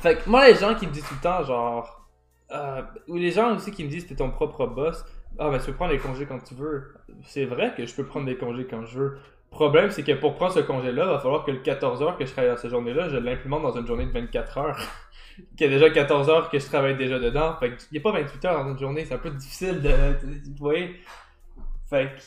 Fait 0.02 0.18
que 0.18 0.30
moi, 0.30 0.48
les 0.48 0.56
gens 0.56 0.74
qui 0.76 0.88
me 0.88 0.92
disent 0.92 1.06
tout 1.08 1.16
le 1.16 1.22
temps, 1.22 1.44
genre. 1.44 2.08
euh, 2.52 2.82
ou 3.08 3.16
les 3.18 3.32
gens 3.32 3.56
aussi 3.56 3.72
qui 3.72 3.84
me 3.84 3.90
disent, 3.90 4.08
t'es 4.08 4.16
ton 4.16 4.30
propre 4.32 4.66
boss. 4.68 5.06
Ah, 5.40 5.50
ben 5.50 5.60
tu 5.60 5.68
peux 5.68 5.74
prendre 5.74 5.94
les 5.94 6.00
congés 6.00 6.26
quand 6.26 6.40
tu 6.40 6.56
veux. 6.56 6.94
C'est 7.24 7.46
vrai 7.46 7.74
que 7.76 7.86
je 7.86 7.94
peux 7.96 8.06
prendre 8.06 8.26
des 8.26 8.38
congés 8.38 8.66
quand 8.70 8.86
je 8.86 9.00
veux. 9.00 9.18
Problème, 9.50 9.92
c'est 9.92 10.04
que 10.04 10.14
pour 10.14 10.36
prendre 10.36 10.54
ce 10.54 10.60
congé-là, 10.62 11.06
va 11.06 11.20
falloir 11.20 11.44
que 11.46 11.52
le 11.52 11.60
14 11.60 12.02
heures 12.04 12.18
que 12.18 12.26
je 12.26 12.32
travaille 12.32 12.52
dans 12.52 12.58
cette 12.58 12.72
journée-là, 12.72 13.10
je 13.10 13.18
l'implémente 13.18 13.64
dans 13.64 13.78
une 13.78 13.88
journée 13.88 14.06
de 14.06 14.12
24 14.12 14.58
heures. 14.58 14.80
Qu'il 15.58 15.68
y 15.68 15.70
a 15.70 15.74
déjà 15.74 15.90
14 15.90 16.30
heures 16.30 16.50
que 16.50 16.60
je 16.60 16.66
travaille 16.66 16.98
déjà 16.98 17.20
dedans. 17.20 17.56
Fait 17.60 17.76
qu'il 17.76 17.88
n'y 17.94 17.98
a 18.00 18.02
pas 18.02 18.12
28 18.12 18.46
heures 18.46 18.64
dans 18.64 18.72
une 18.72 18.80
journée. 18.80 19.06
C'est 19.06 19.16
un 19.16 19.20
peu 19.20 19.30
difficile 19.32 19.82
de. 19.82 19.90
Vous 19.90 20.56
voyez? 20.60 21.00
Fait 21.90 22.16
que. 22.16 22.22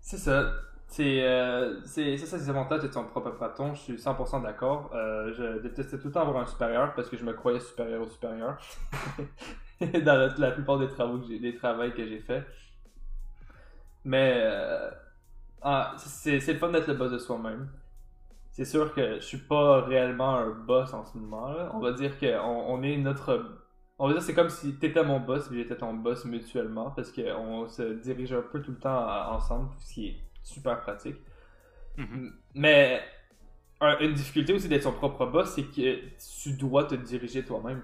C'est 0.00 0.18
ça. 0.18 0.52
C'est 0.90 1.22
euh, 1.22 1.80
c'est 1.84 2.16
c'est 2.16 2.26
ça 2.26 2.36
les 2.36 2.50
avantages 2.50 2.80
d'être 2.80 2.94
son 2.94 3.04
propre 3.04 3.30
patron, 3.30 3.74
je 3.74 3.80
suis 3.80 3.94
100% 3.94 4.42
d'accord. 4.42 4.90
Euh, 4.92 5.32
je 5.38 5.62
détestais 5.62 5.98
tout 5.98 6.08
le 6.08 6.12
temps 6.12 6.22
avoir 6.22 6.42
un 6.42 6.46
supérieur 6.46 6.94
parce 6.94 7.08
que 7.08 7.16
je 7.16 7.24
me 7.24 7.32
croyais 7.32 7.60
supérieur 7.60 8.02
au 8.02 8.08
supérieur. 8.08 8.58
Dans 9.80 10.32
la, 10.36 10.50
plupart 10.50 10.80
des 10.80 10.88
travaux 10.88 11.20
que 11.20 11.40
des 11.40 11.54
travaux 11.54 11.88
que 11.90 12.04
j'ai 12.04 12.18
fait. 12.18 12.44
Mais 14.04 14.40
euh, 14.42 14.90
ah, 15.62 15.94
c'est 15.96 16.40
le 16.40 16.58
fun 16.58 16.70
d'être 16.70 16.88
le 16.88 16.94
boss 16.94 17.12
de 17.12 17.18
soi-même. 17.18 17.68
C'est 18.60 18.66
sûr 18.66 18.92
que 18.92 19.14
je 19.14 19.20
suis 19.24 19.38
pas 19.38 19.80
réellement 19.80 20.36
un 20.36 20.50
boss 20.50 20.92
en 20.92 21.02
ce 21.02 21.16
moment. 21.16 21.48
là. 21.48 21.70
On 21.74 21.80
va 21.80 21.92
dire 21.92 22.18
qu'on 22.18 22.26
on 22.38 22.82
est 22.82 22.98
notre 22.98 23.56
on 23.98 24.06
va 24.06 24.12
dire 24.14 24.22
c'est 24.22 24.34
comme 24.34 24.50
si 24.50 24.74
t'étais 24.78 25.02
mon 25.02 25.18
boss 25.20 25.50
et 25.50 25.54
j'étais 25.56 25.76
ton 25.76 25.94
boss 25.94 26.26
mutuellement 26.26 26.90
parce 26.90 27.10
qu'on 27.10 27.66
se 27.68 27.82
dirige 28.02 28.32
un 28.34 28.42
peu 28.42 28.60
tout 28.60 28.72
le 28.72 28.78
temps 28.78 29.30
ensemble, 29.32 29.70
ce 29.78 29.94
qui 29.94 30.08
est 30.08 30.16
super 30.42 30.78
pratique. 30.82 31.16
Mhm. 31.96 32.32
Mais 32.54 33.02
un- 33.80 33.98
une 34.00 34.14
difficulté 34.14 34.52
aussi 34.54 34.68
d'être 34.68 34.82
son 34.84 34.92
propre 34.92 35.26
boss, 35.26 35.50
c'est 35.54 35.64
que 35.64 35.98
tu 36.42 36.52
dois 36.56 36.84
te 36.84 36.94
diriger 36.94 37.44
toi-même. 37.44 37.82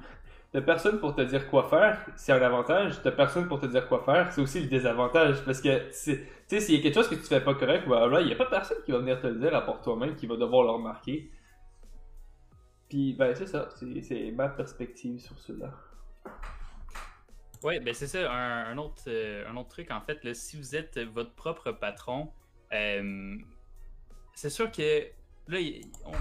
T'as 0.57 0.63
personne 0.63 0.99
pour 1.01 1.15
te 1.15 1.21
dire 1.21 1.51
quoi 1.51 1.69
faire, 1.69 2.03
c'est 2.17 2.33
un 2.33 2.41
avantage. 2.41 3.03
T'as 3.03 3.11
personne 3.11 3.47
pour 3.47 3.61
te 3.61 3.67
dire 3.67 3.87
quoi 3.87 4.03
faire, 4.07 4.33
c'est 4.33 4.41
aussi 4.41 4.63
le 4.63 4.69
désavantage. 4.69 5.45
Parce 5.45 5.61
que, 5.61 5.91
tu 5.91 6.27
sais, 6.47 6.61
s'il 6.61 6.77
y 6.77 6.79
a 6.79 6.83
quelque 6.83 6.95
chose 6.95 7.11
que 7.11 7.15
tu 7.15 7.25
fais 7.25 7.43
pas 7.43 7.55
correct, 7.55 7.87
là, 7.87 8.23
il 8.23 8.29
y 8.29 8.33
a 8.33 8.37
pas 8.37 8.47
personne 8.47 8.79
qui 8.87 8.91
va 8.91 9.01
venir 9.01 9.21
te 9.21 9.27
le 9.27 9.35
dire 9.35 9.55
à 9.55 9.61
part 9.61 9.83
toi-même 9.83 10.17
qui 10.17 10.27
va 10.27 10.37
devoir 10.37 10.63
le 10.63 10.71
remarquer. 10.71 11.31
Puis, 12.89 13.13
ben, 13.13 13.35
c'est 13.35 13.45
ça. 13.45 13.69
C'est 14.01 14.31
ma 14.31 14.49
perspective 14.49 15.21
sur 15.21 15.39
cela. 15.39 15.75
Ouais, 17.63 17.79
ben 17.79 17.93
c'est 17.93 18.07
ça. 18.07 18.33
Un, 18.33 18.79
autre, 18.79 19.03
euh, 19.09 19.47
un 19.47 19.59
autre 19.59 19.69
truc, 19.69 19.91
en 19.91 20.01
fait, 20.01 20.27
si 20.35 20.57
vous 20.57 20.75
êtes 20.75 20.99
votre 20.99 21.35
propre 21.35 21.71
patron, 21.73 22.33
euh, 22.73 23.37
c'est 24.33 24.49
sûr 24.49 24.71
que 24.73 25.03
là, 25.49 25.59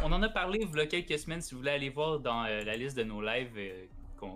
on, 0.03 0.11
en 0.11 0.21
a 0.21 0.27
parlé 0.27 0.59
il 0.61 0.77
y 0.77 0.81
a 0.81 0.87
quelques 0.87 1.19
semaines. 1.19 1.39
Si 1.39 1.53
vous 1.53 1.61
voulez 1.61 1.71
aller 1.71 1.89
voir 1.89 2.19
dans 2.19 2.43
euh, 2.43 2.65
la 2.65 2.75
liste 2.75 2.97
de 2.97 3.05
nos 3.05 3.21
lives 3.21 3.57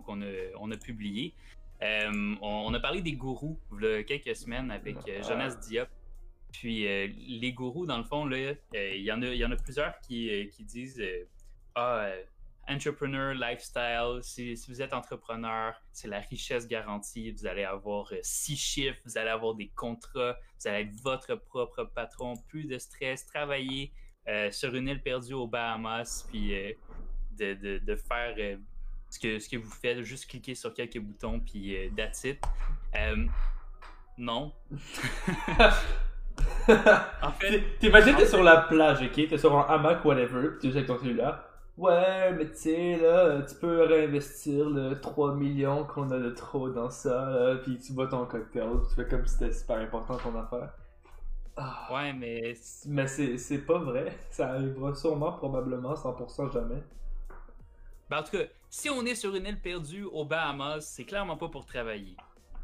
qu'on 0.05 0.21
a, 0.21 0.31
on 0.59 0.71
a 0.71 0.77
publié, 0.77 1.33
euh, 1.81 2.35
on, 2.41 2.63
on 2.67 2.73
a 2.73 2.79
parlé 2.79 3.01
des 3.01 3.13
gourous 3.13 3.57
il 3.79 3.83
y 3.83 3.93
a 3.93 4.03
quelques 4.03 4.35
semaines 4.35 4.69
avec 4.71 4.97
euh, 5.07 5.21
Jonas 5.23 5.55
Diop. 5.67 5.89
Puis 6.51 6.87
euh, 6.87 7.07
les 7.17 7.53
gourous, 7.53 7.85
dans 7.85 7.97
le 7.97 8.03
fond, 8.03 8.29
il 8.29 8.57
y 9.01 9.11
en 9.11 9.21
a, 9.21 9.27
il 9.27 9.35
y 9.37 9.45
en 9.45 9.51
a 9.51 9.55
plusieurs 9.55 9.99
qui, 10.01 10.49
qui 10.55 10.63
disent 10.63 11.01
ah. 11.75 12.09
entrepreneur 12.67 13.33
lifestyle, 13.33 14.19
si, 14.21 14.57
si 14.57 14.71
vous 14.71 14.81
êtes 14.81 14.93
entrepreneur, 14.93 15.73
c'est 15.91 16.07
la 16.07 16.19
richesse 16.19 16.67
garantie. 16.67 17.31
Vous 17.31 17.45
allez 17.45 17.63
avoir 17.63 18.11
euh, 18.11 18.17
six 18.23 18.57
chiffres, 18.57 18.99
vous 19.05 19.17
allez 19.17 19.29
avoir 19.29 19.53
des 19.55 19.69
contrats, 19.69 20.35
vous 20.59 20.67
allez 20.67 20.83
être 20.85 20.95
votre 21.03 21.35
propre 21.35 21.83
patron, 21.83 22.33
plus 22.47 22.65
de 22.65 22.77
stress, 22.77 23.25
travailler 23.25 23.91
euh, 24.27 24.51
sur 24.51 24.73
une 24.75 24.87
île 24.87 25.01
perdue 25.01 25.33
aux 25.33 25.47
Bahamas, 25.47 26.25
puis 26.29 26.53
euh, 26.53 26.73
de, 27.37 27.53
de- 27.53 27.77
de 27.79 27.95
faire 27.95 28.35
ce, 29.09 29.19
que, 29.19 29.39
ce 29.39 29.49
que 29.49 29.57
vous 29.57 29.71
faites, 29.71 30.01
juste 30.01 30.27
cliquer 30.27 30.55
sur 30.55 30.73
quelques 30.73 30.99
boutons, 30.99 31.39
puis 31.39 31.75
euh, 31.75 31.89
that's 31.95 32.23
it. 32.23 32.39
Euh, 32.95 33.25
non. 34.17 34.53
En 37.21 37.31
fait, 37.31 37.63
T'imagines, 37.79 38.15
t'es 38.15 38.25
sur 38.27 38.43
la 38.43 38.61
plage, 38.61 39.01
ok? 39.01 39.27
T'es 39.27 39.37
sur 39.37 39.57
un 39.57 39.63
hamac, 39.63 40.05
whatever, 40.05 40.51
pis 40.51 40.59
t'es 40.59 40.67
juste 40.67 40.77
avec 40.77 40.87
ton 40.87 40.97
cellulaire. 40.97 41.43
Ouais, 41.77 42.33
mais 42.33 42.45
tu 42.49 42.55
sais, 42.57 42.97
là, 42.97 43.41
tu 43.41 43.55
peux 43.55 43.83
réinvestir 43.83 44.69
le 44.69 44.99
3 44.99 45.35
millions 45.35 45.85
qu'on 45.85 46.09
a 46.11 46.19
de 46.19 46.29
trop 46.29 46.69
dans 46.69 46.89
ça, 46.89 47.29
là, 47.29 47.55
pis 47.57 47.77
tu 47.79 47.93
bois 47.93 48.07
ton 48.07 48.25
cocktail, 48.25 48.69
tu 48.89 48.95
fais 48.95 49.07
comme 49.07 49.25
si 49.25 49.37
c'était 49.37 49.53
super 49.53 49.77
important 49.77 50.17
ton 50.17 50.37
affaire. 50.37 50.69
Ah, 51.57 51.89
ouais, 51.93 52.13
mais 52.13 52.53
Mais 52.85 53.07
c'est 53.07 53.65
pas 53.65 53.79
vrai, 53.79 54.17
ça 54.29 54.49
arrivera 54.51 54.93
sûrement, 54.95 55.33
probablement, 55.33 55.93
100% 55.93 56.51
jamais. 56.53 56.83
Ben, 58.09 58.19
en 58.19 58.23
tout 58.23 58.31
cas, 58.31 58.43
si 58.69 58.89
on 58.89 59.05
est 59.05 59.15
sur 59.15 59.35
une 59.35 59.45
île 59.45 59.59
perdue 59.59 60.03
aux 60.03 60.25
Bahamas, 60.25 60.81
c'est 60.81 61.05
clairement 61.05 61.37
pas 61.37 61.49
pour 61.49 61.65
travailler. 61.65 62.15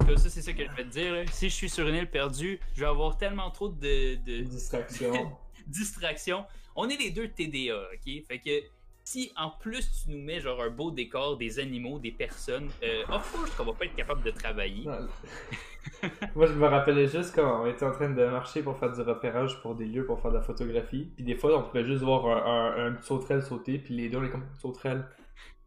Que 0.07 0.15
ça, 0.15 0.29
c'est 0.29 0.41
ça 0.41 0.53
que 0.53 0.63
je 0.63 0.71
vais 0.71 0.83
te 0.83 0.89
dire. 0.89 1.25
Si 1.31 1.49
je 1.49 1.53
suis 1.53 1.69
sur 1.69 1.87
une 1.87 1.95
île 1.95 2.09
perdue, 2.09 2.59
je 2.73 2.81
vais 2.81 2.87
avoir 2.87 3.17
tellement 3.17 3.51
trop 3.51 3.69
de, 3.69 4.15
de 4.15 4.41
Distraction. 4.41 5.37
distractions. 5.67 6.45
On 6.75 6.89
est 6.89 6.97
les 6.97 7.11
deux 7.11 7.27
TDA, 7.27 7.77
ok? 7.93 8.25
Fait 8.27 8.39
que 8.39 8.65
si 9.03 9.31
en 9.37 9.51
plus 9.51 10.03
tu 10.03 10.11
nous 10.11 10.21
mets 10.21 10.39
genre 10.41 10.61
un 10.61 10.69
beau 10.69 10.89
décor, 10.89 11.37
des 11.37 11.59
animaux, 11.59 11.99
des 11.99 12.11
personnes, 12.11 12.69
euh, 12.83 13.03
of 13.09 13.31
course 13.31 13.51
qu'on 13.51 13.65
va 13.65 13.73
pas 13.73 13.85
être 13.85 13.95
capable 13.95 14.23
de 14.23 14.31
travailler. 14.31 14.83
Moi, 16.35 16.47
je 16.47 16.53
me 16.53 16.67
rappelais 16.67 17.07
juste 17.07 17.33
quand 17.35 17.63
on 17.63 17.67
était 17.67 17.85
en 17.85 17.91
train 17.91 18.09
de 18.09 18.25
marcher 18.25 18.63
pour 18.63 18.77
faire 18.77 18.91
du 18.91 19.01
repérage 19.01 19.61
pour 19.61 19.75
des 19.75 19.85
lieux 19.85 20.05
pour 20.05 20.19
faire 20.19 20.31
de 20.31 20.37
la 20.37 20.41
photographie. 20.41 21.07
Puis 21.15 21.23
des 21.23 21.35
fois, 21.35 21.57
on 21.57 21.63
pourrait 21.63 21.85
juste 21.85 22.03
voir 22.03 22.25
un, 22.25 22.85
un, 22.85 22.95
un 22.95 23.01
sauterelle 23.01 23.43
sauter, 23.43 23.77
puis 23.77 23.95
les 23.95 24.09
deux, 24.09 24.17
on 24.17 24.23
est 24.23 24.29
comme 24.29 24.47
sauterelle. 24.59 25.05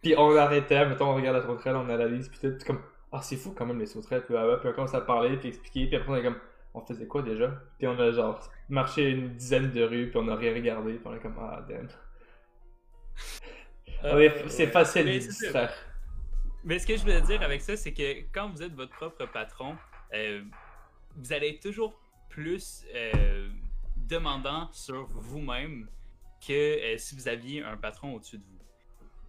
Puis 0.03 0.15
on 0.17 0.37
arrêtait, 0.37 0.87
mettons, 0.87 1.11
on 1.11 1.15
regarde 1.15 1.37
la 1.37 1.43
sauterelle, 1.43 1.77
on 1.77 1.89
analyse, 1.89 2.29
puis 2.29 2.39
tout, 2.39 2.57
comme, 2.67 2.81
ah, 3.13 3.21
c'est 3.23 3.37
fou 3.37 3.55
quand 3.57 3.67
même 3.67 3.79
les 3.79 3.87
sauterelles, 3.87 4.25
puis, 4.25 4.37
ah, 4.37 4.57
puis 4.61 4.69
on 4.69 4.73
commence 4.73 4.95
à 4.95 5.01
parler, 5.01 5.37
puis 5.37 5.49
expliquer, 5.49 5.87
puis 5.87 5.97
après 5.97 6.13
on 6.13 6.17
est 6.17 6.23
comme, 6.23 6.39
on 6.75 6.81
faisait 6.81 7.07
quoi 7.07 7.23
déjà? 7.23 7.53
Puis 7.79 7.87
on 7.87 7.99
a 7.99 8.11
genre 8.13 8.41
marché 8.69 9.11
une 9.11 9.35
dizaine 9.35 9.73
de 9.73 9.83
rues, 9.83 10.11
puis 10.11 10.19
on 10.23 10.29
a 10.29 10.37
rien 10.37 10.55
regardé, 10.55 10.95
puis 10.95 11.07
on 11.07 11.15
est 11.15 11.21
comme, 11.21 11.37
ah, 11.41 11.65
damn. 11.69 11.89
Euh, 14.05 14.31
c'est 14.47 14.67
ouais. 14.67 14.71
facile 14.71 15.07
de 15.07 15.19
distraire. 15.19 15.73
Mais 16.65 16.79
ce 16.79 16.87
que 16.87 16.97
je 16.97 17.03
voulais 17.03 17.21
dire 17.23 17.43
avec 17.43 17.63
ça, 17.63 17.77
c'est 17.77 17.93
que 17.93 18.23
quand 18.33 18.51
vous 18.51 18.63
êtes 18.63 18.75
votre 18.75 18.93
propre 18.93 19.27
patron, 19.27 19.77
euh, 20.15 20.43
vous 21.17 21.33
allez 21.33 21.51
être 21.51 21.63
toujours 21.63 21.99
plus 22.29 22.85
euh, 22.95 23.49
demandant 23.97 24.69
sur 24.73 25.07
vous-même 25.09 25.89
que 26.47 26.53
euh, 26.53 26.99
si 26.99 27.15
vous 27.15 27.29
aviez 27.29 27.63
un 27.63 27.77
patron 27.77 28.15
au-dessus 28.15 28.39
de 28.39 28.45
vous. 28.45 28.58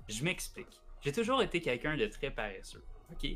Je 0.10 0.24
m'explique. 0.24 0.82
J'ai 1.02 1.12
toujours 1.12 1.42
été 1.42 1.62
quelqu'un 1.62 1.96
de 1.96 2.06
très 2.08 2.32
paresseux. 2.32 2.84
OK? 3.12 3.30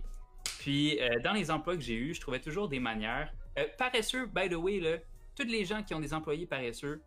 Puis, 0.60 1.00
euh, 1.02 1.20
dans 1.24 1.34
les 1.34 1.52
emplois 1.52 1.76
que 1.76 1.82
j'ai 1.82 1.96
eus, 1.96 2.14
je 2.16 2.22
trouvais 2.22 2.40
toujours 2.40 2.68
des 2.68 2.80
manières. 2.80 3.32
euh, 3.58 3.66
paresseux, 3.78 4.26
by 4.26 4.50
the 4.50 4.56
way, 4.56 4.80
là, 4.80 4.98
tous 5.36 5.44
les 5.44 5.64
gens 5.66 5.84
qui 5.84 5.94
ont 5.94 6.00
des 6.00 6.14
employés 6.14 6.46
paresseux, 6.46 7.02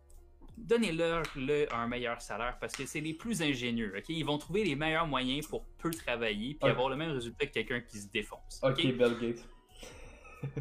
donnez-leur 0.57 1.23
le 1.35 1.71
un 1.73 1.87
meilleur 1.87 2.21
salaire 2.21 2.57
parce 2.59 2.73
que 2.73 2.85
c'est 2.85 2.99
les 3.01 3.13
plus 3.13 3.41
ingénieux. 3.41 3.93
ok? 3.97 4.05
Ils 4.09 4.25
vont 4.25 4.37
trouver 4.37 4.63
les 4.63 4.75
meilleurs 4.75 5.05
moyens 5.07 5.45
pour 5.47 5.65
peu 5.77 5.91
travailler 5.91 6.55
puis 6.55 6.69
avoir 6.69 6.89
le 6.89 6.95
même 6.95 7.11
résultat 7.11 7.45
que 7.45 7.51
quelqu'un 7.51 7.81
qui 7.81 7.99
se 7.99 8.07
défonce. 8.07 8.59
Ok, 8.63 8.81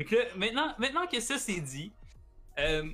que 0.05 0.15
là, 0.15 0.25
maintenant, 0.37 0.75
maintenant 0.79 1.07
que 1.07 1.21
ça 1.21 1.39
c'est 1.39 1.61
dit, 1.61 1.93
euh, 2.59 2.85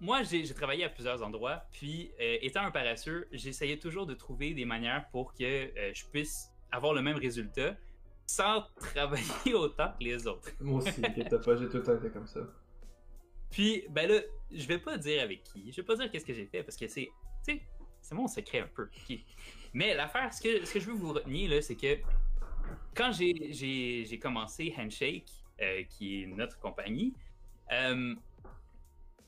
moi 0.00 0.22
j'ai 0.22 0.44
travaillé 0.54 0.84
à 0.84 0.88
plusieurs 0.88 1.22
endroits, 1.22 1.62
puis 1.72 2.10
euh, 2.20 2.38
étant 2.42 2.62
un 2.62 2.70
paresseux, 2.70 3.28
j'essayais 3.32 3.78
toujours 3.78 4.06
de 4.06 4.14
trouver 4.14 4.54
des 4.54 4.64
manières 4.64 5.08
pour 5.10 5.34
que 5.34 5.44
euh, 5.44 5.92
je 5.94 6.04
puisse 6.06 6.48
avoir 6.70 6.94
le 6.94 7.02
même 7.02 7.16
résultat 7.16 7.76
sans 8.26 8.62
travailler 8.94 9.54
autant 9.54 9.92
que 9.98 10.04
les 10.04 10.26
autres. 10.26 10.50
Moi 10.60 10.82
aussi, 10.82 11.00
pas, 11.00 11.56
j'ai 11.56 11.68
tout 11.68 11.76
le 11.78 11.82
temps 11.82 11.96
été 11.96 12.10
comme 12.10 12.26
ça. 12.26 12.40
Puis, 13.50 13.84
ben 13.90 14.08
là, 14.08 14.20
je 14.50 14.66
vais 14.66 14.78
pas 14.78 14.96
dire 14.96 15.22
avec 15.22 15.42
qui, 15.42 15.70
je 15.70 15.76
vais 15.76 15.86
pas 15.86 15.96
dire 15.96 16.10
qu'est-ce 16.10 16.24
que 16.24 16.32
j'ai 16.32 16.46
fait 16.46 16.62
parce 16.62 16.76
que 16.76 16.88
c'est, 16.88 17.10
tu 17.46 17.54
sais, 17.54 17.62
c'est 18.00 18.14
mon 18.14 18.26
secret 18.26 18.60
un 18.60 18.68
peu. 18.68 18.88
Mais 19.74 19.94
l'affaire, 19.94 20.32
ce 20.32 20.40
que, 20.40 20.64
ce 20.64 20.72
que 20.72 20.80
je 20.80 20.86
veux 20.86 20.94
vous 20.94 21.12
retenir 21.12 21.50
là, 21.50 21.60
c'est 21.60 21.76
que 21.76 21.98
quand 22.94 23.12
j'ai- 23.12 24.18
commencé 24.20 24.74
Handshake, 24.78 25.30
euh, 25.60 25.82
qui 25.84 26.22
est 26.22 26.26
notre 26.26 26.58
compagnie, 26.58 27.14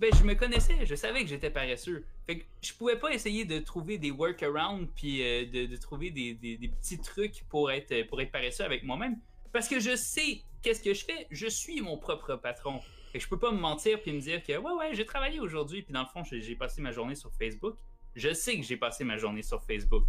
ben 0.01 0.11
je 0.15 0.25
me 0.25 0.35
connaissais, 0.35 0.85
je 0.85 0.95
savais 0.95 1.23
que 1.23 1.29
j'étais 1.29 1.51
paresseux. 1.51 2.05
Fait 2.27 2.41
que 2.41 2.45
je 2.63 2.73
pouvais 2.75 2.99
pas 2.99 3.13
essayer 3.13 3.45
de 3.45 3.59
trouver 3.61 3.97
des 3.99 4.11
workarounds 4.11 4.89
puis 4.97 5.23
euh, 5.23 5.47
de, 5.47 5.77
trouver 5.77 6.11
des, 6.11 6.35
des- 6.35 6.69
petits 6.69 6.99
trucs 6.99 7.45
pour 7.49 7.71
être, 7.71 8.07
pour 8.09 8.21
être 8.21 8.33
paresseux 8.33 8.65
avec 8.65 8.83
moi-même. 8.83 9.19
Parce 9.53 9.69
que 9.69 9.79
je 9.79 9.95
sais 9.95 10.43
qu'est-ce 10.63 10.83
que 10.83 10.95
je 10.95 11.05
fais, 11.05 11.27
je 11.31 11.47
suis 11.47 11.81
mon 11.81 11.97
propre 11.97 12.35
patron. 12.37 12.81
Fait 13.13 13.19
que 13.19 13.25
je 13.25 13.29
peux 13.29 13.39
pas 13.39 13.53
me 13.53 13.59
mentir 13.61 14.01
puis 14.03 14.13
me 14.13 14.21
dire 14.21 14.43
que 14.43 14.53
ouais 14.59 14.73
ouais 14.73 14.95
j'ai 14.95 15.05
travaillé 15.07 15.39
aujourd'hui 15.39 15.83
puis 15.83 15.93
dans 15.93 16.01
le 16.03 16.09
fond 16.09 16.25
j'ai 16.25 16.41
j'ai 16.41 16.57
passé 16.57 16.83
ma 16.83 16.91
journée 16.91 17.15
sur 17.15 17.33
Facebook. 17.33 17.77
Je 18.17 18.33
sais 18.33 18.57
que 18.57 18.63
j'ai 18.65 18.77
passé 18.77 19.05
ma 19.05 19.17
journée 19.17 19.43
sur 19.43 19.63
Facebook. 19.63 20.05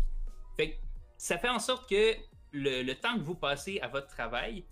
Fait 0.58 0.72
que 0.72 0.76
ça 1.18 1.38
fait 1.38 1.50
en 1.50 1.60
sorte 1.60 1.88
que 1.88 2.16
le, 2.52 2.82
le 2.82 2.96
temps 2.96 3.16
que 3.18 3.24
vous 3.24 3.36
passez 3.36 3.80
à 3.82 3.88
votre 3.88 4.08
travail, 4.08 4.64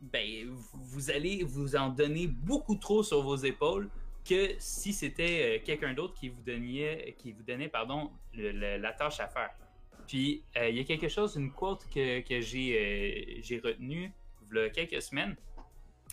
ben 0.00 0.48
vous 0.72 1.10
allez 1.10 1.44
vous 1.44 1.76
en 1.76 1.90
donner 1.90 2.26
beaucoup 2.26 2.74
trop 2.76 3.02
sur 3.02 3.22
vos 3.22 3.36
épaules 3.36 3.88
que 4.28 4.54
si 4.58 4.92
c'était 4.92 5.58
euh, 5.60 5.64
quelqu'un 5.64 5.94
d'autre 5.94 6.14
qui 6.14 6.28
vous 6.28 6.42
donnait 6.42 7.14
qui 7.18 7.32
vous 7.32 7.42
donnait 7.42 7.68
pardon 7.68 8.10
le- 8.34 8.52
le- 8.52 8.76
la 8.78 8.92
tâche 8.92 9.20
à 9.20 9.28
faire. 9.28 9.50
Puis 10.06 10.42
euh, 10.56 10.68
il 10.68 10.76
y 10.76 10.80
a 10.80 10.84
quelque 10.84 11.08
chose, 11.08 11.36
une 11.36 11.52
quote 11.52 11.86
que, 11.92 12.20
que 12.20 12.40
j'ai 12.40 13.36
euh, 13.38 13.40
j'ai 13.42 13.58
retenue 13.58 14.12
il 14.52 14.56
y 14.58 14.60
a 14.60 14.70
quelques 14.70 15.00
semaines, 15.00 15.36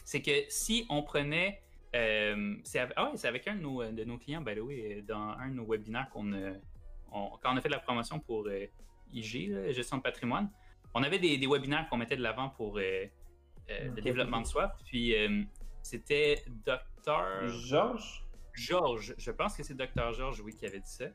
c'est 0.03 0.21
que 0.21 0.43
si 0.49 0.85
on 0.89 1.01
prenait 1.03 1.61
euh, 1.95 2.55
c'est 2.63 2.79
avec, 2.79 2.93
ah 2.97 3.05
ouais, 3.09 3.17
c'est 3.17 3.27
avec 3.27 3.47
un 3.47 3.55
de 3.55 3.61
nos, 3.61 3.83
de 3.83 4.03
nos 4.03 4.17
clients, 4.17 4.41
by 4.41 4.55
the 4.55 4.59
way, 4.59 5.01
dans 5.07 5.29
un 5.39 5.49
de 5.49 5.55
nos 5.55 5.65
webinaires 5.65 6.09
qu'on 6.09 6.31
on- 7.11 7.29
quand 7.41 7.53
on 7.53 7.57
a 7.57 7.61
fait 7.61 7.69
de 7.69 7.73
la 7.73 7.79
promotion 7.79 8.19
pour 8.19 8.47
IG, 9.13 9.47
là, 9.49 9.71
gestion 9.71 9.97
de 9.97 10.01
patrimoine, 10.03 10.51
on 10.93 11.01
avait 11.01 11.17
des, 11.19 11.37
des 11.37 11.47
webinaires 11.47 11.87
qu'on 11.89 11.97
mettait 11.97 12.17
de 12.17 12.21
l'avant 12.21 12.49
pour 12.49 12.77
le 12.77 13.09
développement 14.01 14.41
de 14.41 14.45
soi. 14.47 14.73
Puis 14.85 15.15
c'était 15.81 16.43
Docteur 17.07 17.47
Georges? 17.47 18.23
Georges, 18.53 19.15
je 19.17 19.31
pense 19.31 19.55
que 19.55 19.63
c'est 19.63 19.75
Docteur 19.75 20.11
Georges, 20.13 20.41
oui, 20.41 20.53
qui 20.53 20.65
avait 20.65 20.79
dit 20.79 20.91
ça. 20.91 21.05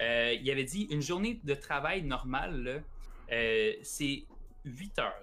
Euh, 0.00 0.34
il 0.40 0.50
avait 0.50 0.64
dit 0.64 0.84
une 0.90 1.02
journée 1.02 1.40
de 1.42 1.54
travail 1.54 2.02
normale, 2.02 2.82
euh, 3.30 3.72
c'est 3.82 4.24
8 4.64 4.98
heures. 4.98 5.22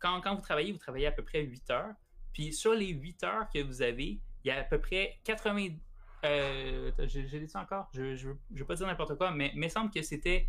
Quand, 0.00 0.20
quand 0.20 0.34
vous 0.34 0.40
travaillez, 0.40 0.72
vous 0.72 0.78
travaillez 0.78 1.06
à 1.06 1.12
peu 1.12 1.22
près 1.22 1.42
8 1.42 1.70
heures. 1.70 1.94
Puis 2.32 2.52
sur 2.52 2.74
les 2.74 2.88
8 2.88 3.24
heures 3.24 3.48
que 3.52 3.60
vous 3.60 3.82
avez, 3.82 4.18
il 4.44 4.48
y 4.48 4.50
a 4.50 4.58
à 4.58 4.64
peu 4.64 4.80
près 4.80 5.18
80. 5.24 5.68
Euh, 6.24 6.88
attends, 6.88 7.06
je, 7.06 7.26
je 7.26 7.36
l'ai 7.36 7.46
dit 7.46 7.56
encore, 7.56 7.88
je 7.94 8.02
ne 8.02 8.58
veux 8.58 8.64
pas 8.64 8.74
dire 8.74 8.86
n'importe 8.86 9.16
quoi, 9.16 9.30
mais 9.30 9.50
il 9.54 9.60
me 9.60 9.68
semble 9.68 9.90
que 9.90 10.02
c'était 10.02 10.48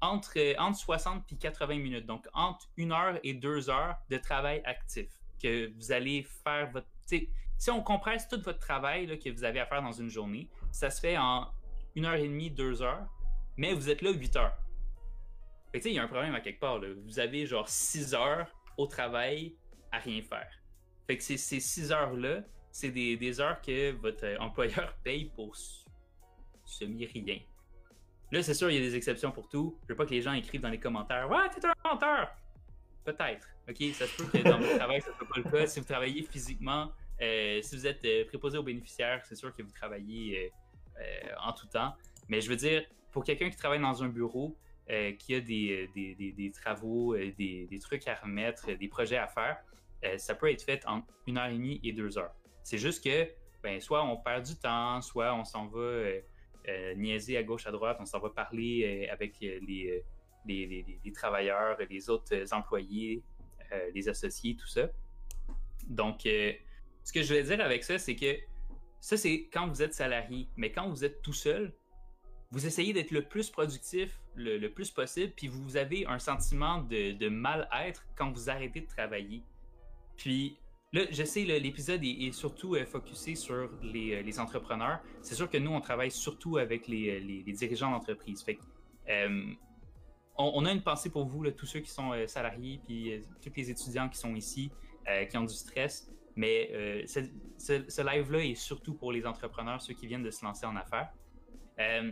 entre, 0.00 0.58
entre 0.58 0.78
60 0.78 1.32
et 1.32 1.36
80 1.36 1.78
minutes. 1.78 2.06
Donc 2.06 2.26
entre 2.32 2.66
1 2.78 2.90
heure 2.90 3.20
et 3.22 3.34
2 3.34 3.70
heures 3.70 3.96
de 4.10 4.16
travail 4.16 4.62
actif 4.64 5.08
que 5.40 5.72
vous 5.76 5.92
allez 5.92 6.22
faire 6.22 6.70
votre. 6.70 6.88
Si 7.06 7.70
on 7.70 7.82
compresse 7.82 8.28
tout 8.28 8.40
votre 8.40 8.58
travail 8.58 9.18
que 9.18 9.30
vous 9.30 9.44
avez 9.44 9.60
à 9.60 9.66
faire 9.66 9.82
dans 9.82 9.92
une 9.92 10.10
journée, 10.10 10.50
ça 10.72 10.90
se 10.90 11.00
fait 11.00 11.16
en 11.16 11.48
une 11.94 12.04
heure 12.04 12.14
et 12.14 12.28
demie, 12.28 12.50
deux 12.50 12.82
heures, 12.82 13.08
mais 13.56 13.72
vous 13.72 13.88
êtes 13.88 14.02
là 14.02 14.10
8 14.10 14.36
heures. 14.36 14.56
Fait 15.72 15.80
que, 15.80 15.88
il 15.88 15.94
y 15.94 15.98
a 15.98 16.02
un 16.02 16.08
problème 16.08 16.34
à 16.34 16.40
quelque 16.40 16.60
part. 16.60 16.80
Vous 17.04 17.18
avez 17.18 17.46
genre 17.46 17.68
6 17.68 18.14
heures 18.14 18.46
au 18.76 18.86
travail 18.86 19.56
à 19.92 19.98
rien 19.98 20.22
faire. 20.22 20.50
Fait 21.06 21.16
que 21.16 21.22
ces, 21.22 21.36
6 21.36 21.92
heures-là, 21.92 22.42
c'est 22.70 22.90
des, 22.90 23.40
heures 23.40 23.60
que 23.62 23.92
votre 23.92 24.24
euh, 24.24 24.36
employeur 24.38 24.94
paye 25.04 25.30
pour 25.34 25.56
semi-rien. 26.64 27.38
Là, 28.32 28.42
c'est 28.42 28.54
sûr, 28.54 28.70
il 28.70 28.74
y 28.74 28.78
a 28.78 28.80
des 28.80 28.96
exceptions 28.96 29.30
pour 29.30 29.48
tout. 29.48 29.78
Je 29.84 29.88
veux 29.92 29.96
pas 29.96 30.04
que 30.04 30.10
les 30.10 30.20
gens 30.20 30.32
écrivent 30.32 30.60
dans 30.60 30.68
les 30.68 30.80
commentaires 30.80 31.30
Ouais, 31.30 31.48
t'es 31.54 31.64
un 31.66 31.72
menteur 31.88 32.28
Peut-être. 33.06 33.48
OK, 33.68 33.76
ça 33.94 34.04
se 34.04 34.16
peut 34.16 34.38
que 34.38 34.42
dans 34.42 34.58
votre 34.58 34.76
travail, 34.78 35.00
ça 35.00 35.12
soit 35.16 35.28
pas 35.28 35.36
le 35.36 35.44
cas. 35.44 35.66
Si 35.68 35.78
vous 35.78 35.86
travaillez 35.86 36.22
physiquement, 36.24 36.90
euh, 37.22 37.62
si 37.62 37.76
vous 37.76 37.86
êtes 37.86 38.04
euh, 38.04 38.24
préposé 38.26 38.58
aux 38.58 38.64
bénéficiaires, 38.64 39.24
c'est 39.24 39.36
sûr 39.36 39.54
que 39.54 39.62
vous 39.62 39.70
travaillez 39.70 40.52
euh, 40.98 41.30
en 41.40 41.52
tout 41.52 41.68
temps. 41.68 41.94
Mais 42.28 42.40
je 42.40 42.50
veux 42.50 42.56
dire, 42.56 42.82
pour 43.12 43.22
quelqu'un 43.22 43.48
qui 43.48 43.56
travaille 43.56 43.80
dans 43.80 44.02
un 44.02 44.08
bureau, 44.08 44.56
qui 45.18 45.34
a 45.34 45.40
des, 45.40 45.90
des, 45.96 46.52
travaux, 46.52 47.16
des, 47.16 47.78
trucs 47.80 48.06
à 48.06 48.14
remettre, 48.14 48.70
des 48.70 48.86
projets 48.86 49.16
à 49.16 49.26
faire, 49.26 49.58
ça 50.16 50.36
peut 50.36 50.48
être 50.48 50.62
fait 50.62 50.86
en 50.86 51.02
une 51.26 51.38
heure 51.38 51.48
et 51.48 51.54
demie 51.54 51.80
et 51.82 51.92
deux 51.92 52.18
heures. 52.18 52.32
C'est 52.62 52.78
juste 52.78 53.02
que, 53.02 53.28
ben, 53.64 53.80
soit 53.80 54.04
on 54.04 54.16
perd 54.16 54.44
du 54.44 54.54
temps, 54.54 55.02
soit 55.02 55.34
on 55.34 55.42
s'en 55.44 55.66
va 55.66 56.04
niaiser 56.94 57.36
à 57.36 57.42
gauche, 57.42 57.66
à 57.66 57.72
droite, 57.72 57.96
on 57.98 58.04
s'en 58.04 58.20
va 58.20 58.30
parler 58.30 59.08
avec 59.10 59.40
les, 59.40 60.04
les, 60.46 60.66
les- 60.66 61.00
les- 61.04 61.12
travailleurs, 61.12 61.76
les 61.88 62.10
autres 62.10 62.34
euh, 62.34 62.44
employés, 62.52 63.22
euh, 63.72 63.90
les 63.94 64.08
associés, 64.08 64.56
tout 64.56 64.66
ça. 64.66 64.88
Donc, 65.86 66.26
euh, 66.26 66.52
ce 67.04 67.12
que 67.12 67.22
je 67.22 67.34
veux 67.34 67.42
dire 67.42 67.60
avec 67.60 67.84
ça, 67.84 67.98
c'est 67.98 68.16
que 68.16 68.36
ça, 69.00 69.16
c'est 69.16 69.48
quand 69.52 69.68
vous 69.68 69.82
êtes 69.82 69.94
salarié. 69.94 70.48
Mais 70.56 70.72
quand 70.72 70.88
vous 70.88 71.04
êtes 71.04 71.22
tout 71.22 71.32
seul, 71.32 71.72
vous 72.50 72.66
essayez 72.66 72.92
d'être 72.92 73.10
le 73.10 73.22
plus 73.22 73.50
productif 73.50 74.20
le, 74.34 74.68
plus 74.68 74.90
possible, 74.90 75.32
puis 75.34 75.48
vous 75.48 75.76
avez 75.76 76.06
un 76.06 76.18
sentiment 76.18 76.78
de, 76.82 77.28
mal-être 77.28 78.06
quand 78.16 78.30
vous 78.30 78.50
arrêtez 78.50 78.80
de 78.80 78.86
travailler. 78.86 79.42
Puis 80.16 80.56
là, 80.92 81.02
je 81.10 81.24
sais, 81.24 81.44
l'épisode 81.44 82.02
est, 82.04 82.32
surtout 82.32 82.74
euh, 82.74 82.84
focusé 82.84 83.34
sur 83.34 83.70
les, 83.82 84.38
entrepreneurs. 84.38 85.00
C'est 85.22 85.34
sûr 85.34 85.48
que 85.48 85.56
nous, 85.56 85.70
on 85.70 85.80
travaille 85.80 86.10
surtout 86.10 86.58
avec 86.58 86.86
les, 86.86 87.42
dirigeants 87.46 87.90
d'entreprise. 87.90 88.42
Fait 88.42 88.56
que, 88.56 88.62
on, 90.38 90.64
a 90.64 90.72
une 90.72 90.82
pensée 90.82 91.10
pour 91.10 91.24
vous, 91.26 91.50
tous 91.50 91.66
ceux 91.66 91.80
qui 91.80 91.90
sont 91.90 92.12
euh, 92.12 92.26
salariés, 92.26 92.80
puis 92.84 93.12
euh, 93.12 93.20
tous 93.42 93.52
les 93.56 93.70
étudiants 93.70 94.08
qui 94.08 94.18
sont 94.18 94.34
ici, 94.34 94.70
euh, 95.08 95.24
qui 95.24 95.36
ont 95.36 95.44
du 95.44 95.54
stress. 95.54 96.10
Mais 96.34 97.04
ce, 97.06 98.02
live-là 98.02 98.44
est 98.44 98.54
surtout 98.54 98.92
pour 98.94 99.10
les 99.10 99.26
entrepreneurs, 99.26 99.80
ceux 99.80 99.94
qui 99.94 100.06
viennent 100.06 100.22
de 100.22 100.30
se 100.30 100.44
lancer 100.44 100.66
en 100.66 100.76
affaires. 100.76 101.10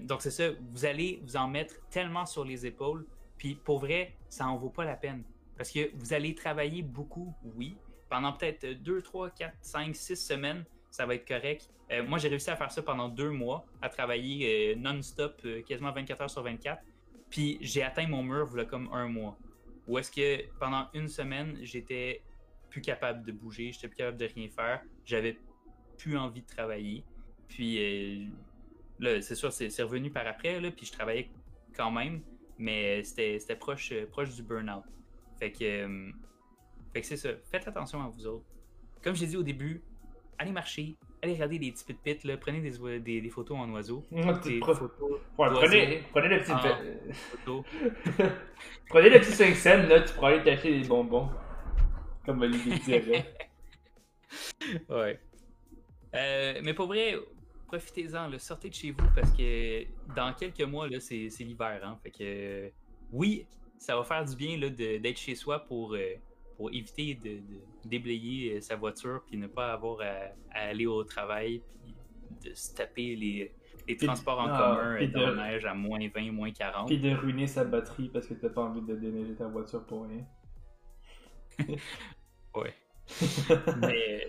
Donc 0.01 0.22
c'est 0.22 0.31
ça, 0.31 0.49
vous 0.72 0.87
allez 0.87 1.20
vous 1.25 1.37
en 1.37 1.47
mettre 1.47 1.75
tellement 1.91 2.25
sur 2.25 2.43
les 2.43 2.64
épaules, 2.64 3.07
puis 3.37 3.55
pour 3.55 3.81
vrai, 3.81 4.16
ça 4.31 4.47
en 4.47 4.57
vaut 4.57 4.70
pas 4.70 4.87
la 4.87 4.97
peine. 4.97 5.25
Parce 5.59 5.70
que 5.70 5.95
vous 5.97 6.14
allez 6.14 6.35
travailler 6.35 6.81
beaucoup, 6.81 7.35
oui, 7.55 7.77
pendant 8.09 8.33
peut-être 8.33 8.66
2, 8.66 9.03
3, 9.03 9.29
4, 9.29 9.55
5, 9.61 9.95
6 9.95 10.16
semaines, 10.16 10.64
ça 10.91 11.05
va 11.05 11.16
être 11.16 11.29
correct. 11.29 11.68
Moi, 12.07 12.16
j'ai 12.16 12.29
réussi 12.29 12.49
à 12.49 12.57
faire 12.57 12.72
ça 12.72 12.83
pendant 12.83 13.11
deux 13.11 13.31
mois, 13.31 13.66
à 13.83 13.91
travailler 13.91 14.75
non-stop, 14.77 15.47
quasiment 15.66 15.93
24 15.93 16.22
heures 16.22 16.31
sur 16.31 16.43
24. 16.43 16.81
Puis 17.35 17.59
j'ai 17.61 17.82
atteint 17.82 18.07
mon 18.07 18.22
mur, 18.22 18.47
voilà 18.47 18.64
comme 18.64 18.89
un 18.93 19.09
mois. 19.09 19.37
Où 19.89 19.99
est-ce 19.99 20.12
que 20.12 20.49
pendant 20.61 20.87
une 20.95 21.09
semaine, 21.09 21.59
j'étais 21.62 22.22
plus 22.70 22.80
capable 22.80 23.26
de 23.26 23.32
bouger, 23.32 23.72
j'étais 23.72 23.89
plus 23.89 23.97
capable 23.97 24.18
de 24.18 24.26
rien 24.32 24.49
faire, 24.49 24.82
j'avais 25.05 25.37
plus 25.99 26.16
envie 26.16 26.43
de 26.43 26.47
travailler. 26.47 27.03
Puis 27.49 27.78
euh, 27.80 28.28
là, 29.01 29.20
c'est 29.20 29.35
sûr, 29.35 29.53
c'est 29.53 29.82
revenu 29.82 30.12
par 30.12 30.28
après, 30.28 30.61
là, 30.61 30.70
puis 30.70 30.87
je 30.87 30.93
travaillais 30.93 31.28
quand 31.76 31.91
même, 31.91 32.22
mais 32.57 33.03
c'était 33.03 33.41
c'était 33.41 33.57
proche, 33.57 33.91
euh, 33.91 34.07
proche 34.07 34.32
du 34.32 34.45
burn-out. 34.45 34.85
Fait 35.41 35.51
que, 35.51 35.64
euh, 35.64 36.12
fait 36.93 37.01
que 37.01 37.07
c'est 37.09 37.16
ça. 37.16 37.30
Faites 37.51 37.66
attention 37.66 38.01
à 38.01 38.07
vous 38.11 38.28
autres. 38.28 38.47
Comme 39.03 39.16
j'ai 39.16 39.26
dit 39.26 39.37
au 39.37 39.43
début, 39.43 39.82
allez 40.39 40.53
marcher, 40.53 40.97
allez 41.25 41.35
regarder 41.35 41.59
des 41.59 41.72
petits 41.72 41.93
pit 41.95 42.25
là, 42.25 42.37
prenez 42.37 42.61
des, 42.61 43.01
des, 43.01 43.20
des 43.20 43.31
photos 43.31 43.59
en 43.59 43.70
oiseau. 43.72 44.05
Des 44.11 44.61
photos, 44.61 44.91
Ouais, 45.39 45.49
prenez, 45.51 46.03
prenez 46.12 46.29
le 46.29 46.41
petit. 46.41 46.53
Photos. 47.31 47.64
prenez 48.89 49.11
le 49.11 49.20
petit 49.20 49.33
5 49.33 49.55
cents, 49.57 49.83
là, 49.89 50.01
tu 50.03 50.14
pourras 50.14 50.29
aller 50.31 50.43
t'acheter 50.43 50.81
des 50.81 50.87
bonbons. 50.87 51.29
Comme 52.25 52.43
Olivier 52.43 52.79
dirait. 52.79 53.25
Ouais. 54.89 55.20
Euh, 56.14 56.61
mais 56.64 56.75
pour 56.75 56.87
vrai, 56.87 57.14
profitez-en, 57.66 58.37
sortez 58.39 58.68
de 58.70 58.75
chez 58.75 58.91
vous 58.91 59.07
parce 59.14 59.31
que 59.33 59.85
dans 60.16 60.33
quelques 60.35 60.62
mois, 60.62 60.89
là, 60.89 60.99
c'est, 61.01 61.29
c'est 61.31 61.45
l'hiver. 61.45 61.81
Hein, 61.85 61.99
fait 62.03 62.11
que 62.11 62.16
euh, 62.22 62.68
oui, 63.12 63.47
ça 63.79 63.95
va 63.97 64.03
faire 64.05 64.25
du 64.25 64.35
bien 64.35 64.57
là, 64.59 64.70
de- 64.70 64.97
d'être 64.99 65.18
chez 65.18 65.35
soi 65.35 65.61
pour, 65.61 65.95
euh, 65.95 66.14
pour 66.57 66.70
éviter 66.72 67.14
de, 67.14 67.38
de 67.38 67.61
déblayer 67.84 68.57
euh, 68.57 68.61
sa 68.61 68.76
voiture 68.76 69.22
puis 69.26 69.36
ne 69.36 69.46
pas 69.46 69.72
avoir 69.72 70.00
à, 70.00 70.12
à 70.52 70.68
aller 70.68 70.86
au 70.86 71.02
travail 71.05 71.61
puis 71.82 71.94
de 72.50 72.55
se 72.55 72.74
taper 72.74 73.16
les, 73.16 73.52
les 73.88 73.96
transports 73.96 74.38
en 74.40 74.48
ah, 74.48 74.59
commun 74.59 74.96
puis 74.96 75.09
dans 75.09 75.26
de- 75.28 75.32
la 75.34 75.48
neige 75.50 75.64
à 75.64 75.74
moins 75.74 75.98
20, 76.14 76.32
moins 76.32 76.50
40. 76.52 76.86
Puis 76.88 76.98
de 76.98 77.11
ruiner 77.14 77.46
sa 77.46 77.64
batterie 77.64 78.09
parce 78.09 78.26
que 78.26 78.34
t'as 78.34 78.48
pas 78.50 78.62
envie 78.62 78.82
de 78.82 78.94
déneiger 78.96 79.34
ta 79.34 79.46
voiture 79.48 79.84
pour 79.84 80.07
rien. 80.07 80.24
Ouais. 82.55 82.72
Mais. 83.80 84.28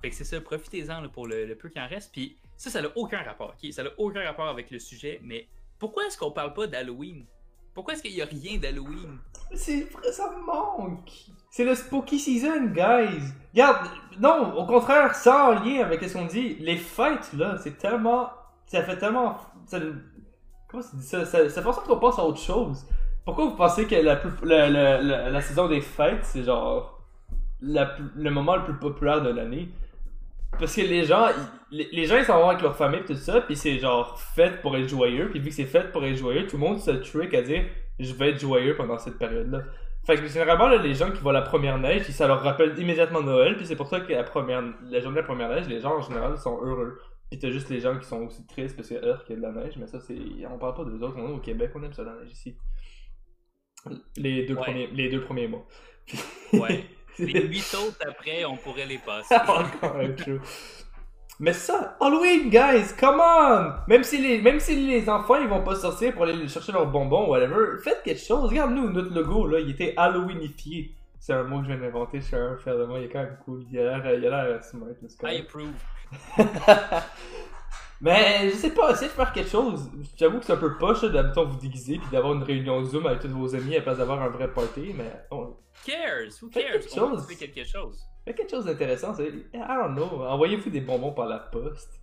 Fait 0.00 0.08
que 0.08 0.14
c'est 0.16 0.24
ça, 0.24 0.40
profitez-en 0.40 1.06
pour 1.10 1.26
le, 1.26 1.44
le 1.44 1.54
peu 1.56 1.68
qui 1.68 1.78
en 1.78 1.86
reste. 1.86 2.10
Puis 2.12 2.38
ça, 2.56 2.70
ça 2.70 2.80
n'a 2.80 2.88
aucun 2.96 3.22
rapport. 3.22 3.54
ok? 3.62 3.70
Ça 3.72 3.82
n'a 3.82 3.90
aucun 3.98 4.24
rapport 4.24 4.48
avec 4.48 4.70
le 4.70 4.78
sujet. 4.78 5.20
Mais 5.22 5.46
pourquoi 5.78 6.06
est-ce 6.06 6.16
qu'on 6.16 6.30
parle 6.32 6.54
pas 6.54 6.66
d'Halloween? 6.66 7.26
Pourquoi 7.74 7.94
est-ce 7.94 8.02
qu'il 8.02 8.14
y 8.14 8.22
a 8.22 8.26
rien 8.26 8.58
d'Halloween? 8.58 9.18
C'est 9.54 9.88
ça 10.12 10.30
me 10.30 10.44
manque. 10.44 11.10
C'est 11.50 11.64
le 11.64 11.74
spooky 11.74 12.18
season, 12.18 12.66
guys. 12.66 13.20
Regarde, 13.52 13.88
non, 14.20 14.54
au 14.56 14.66
contraire, 14.66 15.14
sans 15.14 15.52
lien 15.64 15.82
avec 15.82 16.02
ce 16.04 16.14
qu'on 16.14 16.26
dit, 16.26 16.56
les 16.60 16.76
fêtes, 16.76 17.32
là, 17.32 17.56
c'est 17.58 17.76
tellement. 17.78 18.30
Ça 18.66 18.82
fait 18.82 18.98
tellement. 18.98 19.36
Ça, 19.66 19.78
comment 20.68 20.82
ça 20.82 20.96
dit 20.96 21.06
ça? 21.06 21.24
Ça, 21.24 21.48
ça 21.48 21.62
fait 21.62 21.68
en 21.68 21.72
sorte 21.72 21.86
qu'on 21.86 21.98
pense 21.98 22.18
à 22.18 22.24
autre 22.24 22.40
chose. 22.40 22.86
Pourquoi 23.24 23.46
vous 23.46 23.56
pensez 23.56 23.86
que 23.86 23.96
la, 23.96 24.20
la, 24.44 25.30
la, 25.30 25.40
saison 25.40 25.68
des 25.68 25.80
fêtes, 25.80 26.24
c'est 26.24 26.44
genre. 26.44 27.02
le 27.60 28.30
moment 28.30 28.56
le 28.56 28.64
plus 28.64 28.78
populaire 28.78 29.22
de 29.22 29.30
l'année? 29.30 29.68
Parce 30.58 30.74
que 30.76 30.80
les 30.82 31.04
gens, 31.04 31.28
ils- 31.70 31.88
les, 31.92 32.06
gens, 32.06 32.16
ils 32.18 32.24
s'en 32.24 32.38
vont 32.40 32.48
avec 32.50 32.62
leur 32.62 32.76
famille, 32.76 33.00
pis 33.00 33.14
tout 33.14 33.14
ça, 33.18 33.40
puis 33.40 33.56
c'est 33.56 33.78
genre 33.78 34.18
fait 34.20 34.60
pour 34.60 34.76
être 34.76 34.88
joyeux, 34.88 35.28
puis 35.30 35.38
vu 35.40 35.48
que 35.50 35.54
c'est 35.54 35.64
fait 35.64 35.90
pour 35.92 36.04
être 36.04 36.16
joyeux, 36.16 36.46
tout 36.46 36.56
le 36.56 36.60
monde 36.62 36.78
se 36.80 36.90
trick 36.90 37.32
à 37.34 37.42
dire 37.42 37.64
je 37.98 38.12
vais 38.14 38.30
être 38.30 38.40
joyeux 38.40 38.74
pendant 38.76 38.98
cette 38.98 39.18
période-là. 39.18 39.60
Fait 40.06 40.16
que 40.16 40.26
généralement, 40.26 40.68
là, 40.68 40.78
les 40.78 40.94
gens 40.94 41.10
qui 41.10 41.20
voient 41.20 41.32
la 41.34 41.42
première 41.42 41.78
neige, 41.78 42.02
ça 42.10 42.26
leur 42.26 42.42
rappelle 42.42 42.76
immédiatement 42.78 43.20
Noël, 43.22 43.56
puis 43.56 43.66
c'est 43.66 43.76
pour 43.76 43.86
ça 43.88 44.00
que 44.00 44.12
la, 44.12 44.24
première, 44.24 44.62
la 44.82 45.00
journée 45.00 45.16
de 45.16 45.20
la 45.20 45.26
première 45.26 45.48
neige, 45.50 45.68
les 45.68 45.80
gens 45.80 45.96
en 45.96 46.00
général 46.00 46.36
sont 46.38 46.58
heureux. 46.62 46.98
Puis 47.30 47.38
t'as 47.38 47.50
juste 47.50 47.68
les 47.70 47.80
gens 47.80 47.96
qui 47.98 48.06
sont 48.06 48.22
aussi 48.22 48.44
tristes 48.46 48.74
parce 48.76 48.88
que 48.88 48.94
heure 48.94 49.22
qu'il 49.24 49.36
y 49.36 49.38
a 49.38 49.48
de 49.48 49.54
la 49.54 49.62
neige, 49.62 49.74
mais 49.78 49.86
ça, 49.86 50.00
c'est. 50.00 50.18
On 50.50 50.58
parle 50.58 50.74
pas 50.74 50.84
d'eux 50.84 51.00
autres, 51.04 51.14
on 51.16 51.28
est 51.28 51.32
au 51.34 51.38
Québec, 51.38 51.70
on 51.76 51.82
aime 51.84 51.92
ça 51.92 52.02
la 52.02 52.14
neige 52.14 52.32
ici. 52.32 52.56
Les 54.16 54.46
deux, 54.46 54.54
Ouais. 54.54 54.60
premiers, 54.62 54.86
les 54.88 55.08
deux 55.08 55.20
premiers 55.20 55.46
mois. 55.48 55.64
Ouais. 56.54 56.84
Les 57.18 57.42
huit 57.42 57.74
autres 57.74 57.98
après, 58.06 58.44
on 58.44 58.56
pourrait 58.56 58.86
les 58.86 58.98
passer. 58.98 59.34
Mais 61.42 61.54
ça, 61.54 61.96
Halloween, 61.98 62.50
guys, 62.50 62.94
come 62.98 63.18
on! 63.18 63.72
Même 63.88 64.04
si 64.04 64.18
les, 64.18 64.42
même 64.42 64.60
si 64.60 64.76
les 64.76 65.08
enfants 65.08 65.36
ils 65.36 65.48
vont 65.48 65.62
pas 65.62 65.74
sortir 65.74 66.12
pour 66.12 66.24
aller 66.24 66.46
chercher 66.48 66.70
leurs 66.70 66.86
bonbons 66.86 67.28
ou 67.28 67.30
whatever, 67.30 67.78
faites 67.82 68.02
quelque 68.02 68.20
chose. 68.20 68.50
Regarde 68.50 68.72
nous, 68.72 68.90
notre 68.90 69.14
logo 69.14 69.46
là, 69.46 69.58
il 69.58 69.70
était 69.70 69.94
Halloweenifié. 69.96 70.92
C'est 71.18 71.32
un 71.32 71.44
mot 71.44 71.60
que 71.60 71.68
je 71.68 71.72
viens 71.72 71.80
d'inventer, 71.80 72.20
suis 72.20 72.36
un 72.36 72.58
faire 72.58 72.76
de 72.76 72.84
moi, 72.84 72.98
il 72.98 73.06
est 73.06 73.08
quand 73.08 73.20
même 73.20 73.38
cool. 73.44 73.64
Il 73.72 73.78
a 73.78 73.98
l'air, 73.98 74.18
il 74.18 74.26
a 74.26 74.44
l'air 74.44 74.62
smart, 74.62 74.88
I 75.22 75.40
approve. 75.40 75.72
Mais 78.00 78.48
je 78.48 78.54
sais 78.56 78.72
pas, 78.72 78.92
essayez 78.92 79.08
de 79.08 79.12
faire 79.14 79.32
quelque 79.32 79.50
chose. 79.50 79.90
J'avoue 80.16 80.38
que 80.38 80.46
c'est 80.46 80.54
un 80.54 80.56
peu 80.56 80.78
poche 80.78 81.02
d'habitude 81.02 81.44
vous 81.44 81.58
déguiser 81.58 81.98
puis 81.98 82.08
d'avoir 82.10 82.32
une 82.32 82.42
réunion 82.42 82.82
Zoom 82.82 83.06
avec 83.06 83.20
tous 83.20 83.28
vos 83.28 83.54
amis 83.54 83.74
à 83.74 83.78
la 83.78 83.82
place 83.82 83.98
d'avoir 83.98 84.22
un 84.22 84.28
vrai 84.30 84.50
party, 84.52 84.94
mais 84.96 85.12
on, 85.30 85.54
Cares? 85.84 86.30
Who 86.42 86.48
cares? 86.48 86.62
quelque 86.80 86.86
On 86.92 87.10
chose. 87.10 87.26
fait 87.26 87.36
quelque 87.36 87.64
chose. 87.68 88.00
Faites 88.24 88.36
quelque 88.36 88.50
chose 88.50 88.64
d'intéressant, 88.64 89.14
c'est. 89.14 89.28
I 89.28 89.50
don't 89.54 89.94
know. 89.94 90.22
Envoyez-vous 90.24 90.70
des 90.70 90.80
bonbons 90.80 91.12
par 91.12 91.26
la 91.26 91.38
poste. 91.38 92.00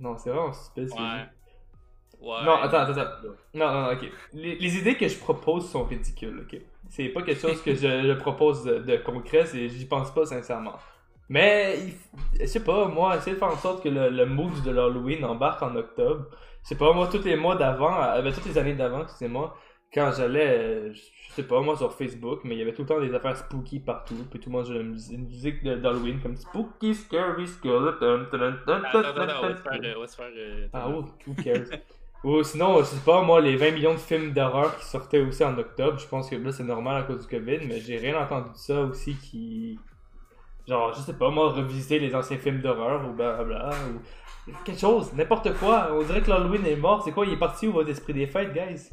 Non, 0.00 0.16
c'est 0.16 0.30
vraiment 0.30 0.52
stupide. 0.52 0.92
Ouais. 0.92 1.26
Ouais. 2.20 2.44
Non, 2.44 2.54
attends, 2.56 2.78
attends, 2.78 2.98
attends. 3.00 3.28
Non, 3.54 3.72
non, 3.72 3.82
non, 3.82 3.92
ok. 3.92 4.10
Les, 4.32 4.56
les 4.56 4.76
idées 4.78 4.96
que 4.96 5.06
je 5.08 5.18
propose 5.18 5.70
sont 5.70 5.84
ridicules, 5.84 6.40
ok. 6.40 6.60
C'est 6.88 7.08
pas 7.10 7.22
quelque 7.22 7.40
chose 7.40 7.62
que 7.62 7.74
je, 7.74 7.80
je 8.06 8.12
propose 8.14 8.64
de, 8.64 8.78
de 8.78 8.96
concret, 8.96 9.44
c'est, 9.46 9.68
j'y 9.68 9.84
pense 9.86 10.12
pas 10.12 10.24
sincèrement. 10.26 10.74
Mais, 11.28 11.78
je 12.40 12.46
sais 12.46 12.64
pas, 12.64 12.88
moi, 12.88 13.16
essayer 13.16 13.34
de 13.34 13.38
faire 13.38 13.48
en 13.52 13.56
sorte 13.56 13.82
que 13.82 13.88
le, 13.88 14.08
le 14.10 14.26
mood 14.26 14.62
de 14.62 14.70
l'Halloween 14.70 15.24
embarque 15.24 15.62
en 15.62 15.74
octobre. 15.76 16.26
Je 16.62 16.68
sais 16.70 16.76
pas, 16.76 16.92
moi, 16.92 17.08
tous 17.08 17.24
les 17.24 17.36
mois 17.36 17.56
d'avant, 17.56 18.02
euh, 18.02 18.22
ben, 18.22 18.32
toutes 18.32 18.46
les 18.46 18.58
années 18.58 18.74
d'avant, 18.74 19.02
excusez-moi, 19.02 19.54
quand 19.92 20.12
j'allais, 20.16 20.58
euh, 20.58 20.92
je 20.92 21.32
sais 21.34 21.42
pas, 21.42 21.60
moi, 21.60 21.76
sur 21.76 21.92
Facebook, 21.92 22.40
mais 22.44 22.54
il 22.54 22.58
y 22.58 22.62
avait 22.62 22.72
tout 22.74 22.82
le 22.82 22.88
temps 22.88 23.00
des 23.00 23.14
affaires 23.14 23.36
spooky 23.36 23.80
partout, 23.80 24.26
puis 24.30 24.40
tout 24.40 24.50
le 24.50 24.56
monde 24.56 24.66
jouait 24.66 24.80
une 24.80 24.90
musique, 24.90 25.12
une 25.14 25.26
musique 25.26 25.62
d'Halloween 25.64 26.20
comme 26.20 26.36
Spooky, 26.36 26.94
Scary, 26.94 27.46
Skeleton, 27.46 28.26
Ah, 30.72 30.88
who, 30.88 31.04
who 31.26 31.34
cares? 31.42 31.70
Ou 32.24 32.42
sinon, 32.42 32.78
je 32.80 32.84
sais 32.84 33.04
pas, 33.04 33.22
moi, 33.22 33.40
les 33.40 33.56
20 33.56 33.70
millions 33.72 33.94
de 33.94 33.98
films 33.98 34.32
d'horreur 34.32 34.76
qui 34.78 34.84
sortaient 34.84 35.20
aussi 35.20 35.44
en 35.44 35.56
octobre, 35.56 35.98
je 35.98 36.06
pense 36.08 36.28
que 36.28 36.34
là, 36.34 36.50
c'est 36.50 36.64
normal 36.64 37.02
à 37.02 37.04
cause 37.04 37.26
du 37.26 37.28
COVID, 37.28 37.60
mais 37.66 37.80
j'ai 37.80 37.96
rien 37.96 38.20
entendu 38.20 38.50
de 38.50 38.56
ça 38.56 38.80
aussi 38.82 39.16
qui. 39.16 39.78
Genre, 40.68 40.92
je 40.92 41.00
sais 41.00 41.14
pas, 41.14 41.30
moi, 41.30 41.50
revisiter 41.50 41.98
les 41.98 42.14
anciens 42.14 42.36
films 42.36 42.60
d'horreur 42.60 43.08
ou 43.08 43.14
blablabla, 43.14 43.70
ou 43.88 44.52
quelque 44.66 44.78
chose, 44.78 45.14
n'importe 45.14 45.54
quoi. 45.54 45.88
On 45.94 46.02
dirait 46.02 46.20
que 46.20 46.28
l'Halloween 46.28 46.66
est 46.66 46.76
mort. 46.76 47.02
C'est 47.02 47.12
quoi, 47.12 47.24
il 47.24 47.32
est 47.32 47.38
parti 47.38 47.66
où 47.66 47.72
votre 47.72 47.88
esprit 47.88 48.12
des 48.12 48.26
fêtes, 48.26 48.52
guys? 48.52 48.90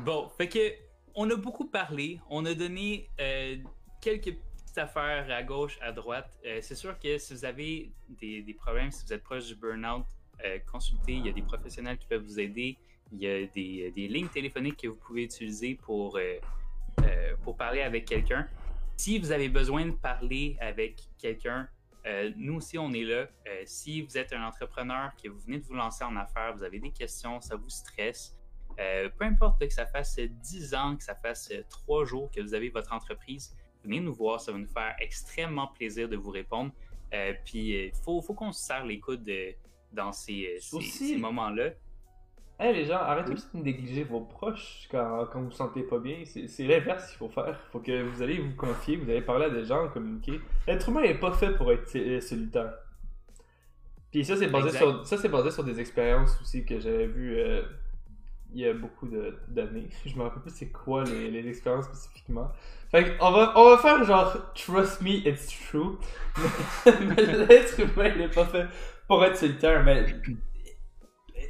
Bon, 0.00 0.30
fait 0.30 0.48
que 0.48 0.72
on 1.14 1.28
a 1.28 1.36
beaucoup 1.36 1.66
parlé, 1.66 2.20
on 2.30 2.46
a 2.46 2.54
donné 2.54 3.10
euh, 3.20 3.56
quelques 4.00 4.34
petites 4.34 4.78
affaires 4.78 5.26
à 5.30 5.42
gauche, 5.42 5.78
à 5.82 5.92
droite. 5.92 6.38
Euh, 6.46 6.60
c'est 6.62 6.76
sûr 6.76 6.98
que 6.98 7.18
si 7.18 7.34
vous 7.34 7.44
avez 7.44 7.92
des, 8.08 8.40
des 8.40 8.54
problèmes, 8.54 8.90
si 8.90 9.04
vous 9.04 9.12
êtes 9.12 9.24
proche 9.24 9.46
du 9.46 9.56
burn-out, 9.56 10.06
euh, 10.42 10.58
consultez. 10.72 11.12
Il 11.12 11.26
y 11.26 11.28
a 11.28 11.32
des 11.32 11.42
professionnels 11.42 11.98
qui 11.98 12.06
peuvent 12.06 12.22
vous 12.22 12.40
aider. 12.40 12.78
Il 13.12 13.18
y 13.18 13.26
a 13.26 13.46
des, 13.46 13.90
des 13.90 14.08
lignes 14.08 14.28
téléphoniques 14.28 14.78
que 14.78 14.88
vous 14.88 14.96
pouvez 14.96 15.24
utiliser 15.24 15.74
pour, 15.74 16.18
pour 17.42 17.56
parler 17.56 17.82
avec 17.82 18.06
quelqu'un. 18.06 18.46
Si 18.98 19.16
vous 19.20 19.30
avez 19.30 19.48
besoin 19.48 19.86
de 19.86 19.92
parler 19.92 20.56
avec 20.60 21.00
quelqu'un, 21.18 21.68
euh, 22.04 22.32
nous 22.36 22.56
aussi, 22.56 22.78
on 22.78 22.92
est 22.92 23.04
là. 23.04 23.28
Euh, 23.46 23.62
si 23.64 24.02
vous 24.02 24.18
êtes 24.18 24.32
un 24.32 24.42
entrepreneur, 24.44 25.12
que 25.22 25.28
vous 25.28 25.38
venez 25.38 25.58
de 25.58 25.64
vous 25.64 25.74
lancer 25.74 26.02
en 26.02 26.16
affaires, 26.16 26.52
vous 26.56 26.64
avez 26.64 26.80
des 26.80 26.90
questions, 26.90 27.40
ça 27.40 27.54
vous 27.54 27.68
stresse, 27.68 28.36
euh, 28.80 29.08
peu 29.16 29.24
importe 29.24 29.60
que 29.60 29.72
ça 29.72 29.86
fasse 29.86 30.18
10 30.18 30.74
ans, 30.74 30.96
que 30.96 31.04
ça 31.04 31.14
fasse 31.14 31.52
3 31.70 32.04
jours 32.06 32.28
que 32.32 32.40
vous 32.40 32.54
avez 32.54 32.70
votre 32.70 32.92
entreprise, 32.92 33.56
venez 33.84 34.00
nous 34.00 34.12
voir, 34.14 34.40
ça 34.40 34.50
va 34.50 34.58
nous 34.58 34.68
faire 34.68 34.96
extrêmement 34.98 35.68
plaisir 35.68 36.08
de 36.08 36.16
vous 36.16 36.30
répondre. 36.30 36.72
Puis 37.44 37.70
il 37.86 37.92
faut, 38.04 38.20
faut 38.20 38.34
qu'on 38.34 38.52
se 38.52 38.62
serre 38.66 38.84
les 38.84 38.98
coudes 39.00 39.24
dans 39.92 40.12
ces, 40.12 40.58
ces- 40.60 40.76
Aussi. 40.76 41.08
ces 41.10 41.16
moments-là. 41.16 41.70
Hey 42.60 42.74
les 42.74 42.86
gens, 42.86 42.96
arrêtez 42.96 43.32
aussi 43.32 43.46
de 43.54 43.62
négliger 43.62 44.02
vos 44.02 44.20
proches 44.20 44.88
quand, 44.90 45.26
quand 45.32 45.38
vous 45.38 45.46
vous 45.46 45.52
sentez 45.52 45.82
pas 45.82 45.98
bien. 45.98 46.24
C'est 46.24 46.64
l'inverse 46.64 47.08
qu'il 47.08 47.18
faut 47.18 47.28
faire. 47.28 47.56
faut 47.70 47.78
que 47.78 48.02
vous 48.02 48.20
allez 48.20 48.40
vous 48.40 48.56
confier, 48.56 48.96
vous 48.96 49.08
allez 49.08 49.20
parler 49.20 49.44
à 49.44 49.50
des 49.50 49.64
gens, 49.64 49.88
communiquer. 49.88 50.40
L'être 50.66 50.88
humain 50.88 51.02
est 51.02 51.20
pas 51.20 51.30
fait 51.30 51.52
pour 51.52 51.70
être 51.70 51.88
euh, 51.94 52.20
solitaire. 52.20 52.72
Puis 54.10 54.24
ça, 54.24 54.36
c'est 54.36 54.48
basé, 54.48 54.76
sur, 54.76 55.06
ça, 55.06 55.28
basé 55.28 55.50
sur 55.52 55.62
des 55.62 55.78
expériences 55.78 56.36
aussi 56.40 56.64
que 56.64 56.80
j'avais 56.80 57.06
vues 57.06 57.38
euh, 57.38 57.62
il 58.52 58.60
y 58.60 58.66
a 58.66 58.72
beaucoup 58.74 59.06
d'années. 59.46 59.88
Je 60.04 60.16
me 60.16 60.22
rappelle 60.22 60.42
plus 60.42 60.52
c'est 60.52 60.72
quoi 60.72 61.04
les, 61.04 61.30
les 61.30 61.48
expériences 61.48 61.84
spécifiquement. 61.84 62.50
Fait 62.90 63.16
on 63.20 63.30
va, 63.30 63.52
on 63.54 63.70
va 63.70 63.78
faire 63.78 64.02
genre 64.02 64.36
Trust 64.54 65.00
me, 65.02 65.10
it's 65.28 65.46
true. 65.68 65.96
mais 66.86 67.46
l'être 67.46 67.78
humain 67.78 68.10
il 68.16 68.22
est 68.22 68.34
pas 68.34 68.46
fait 68.46 68.66
pour 69.06 69.24
être 69.24 69.36
solitaire, 69.36 69.84
mais 69.84 70.04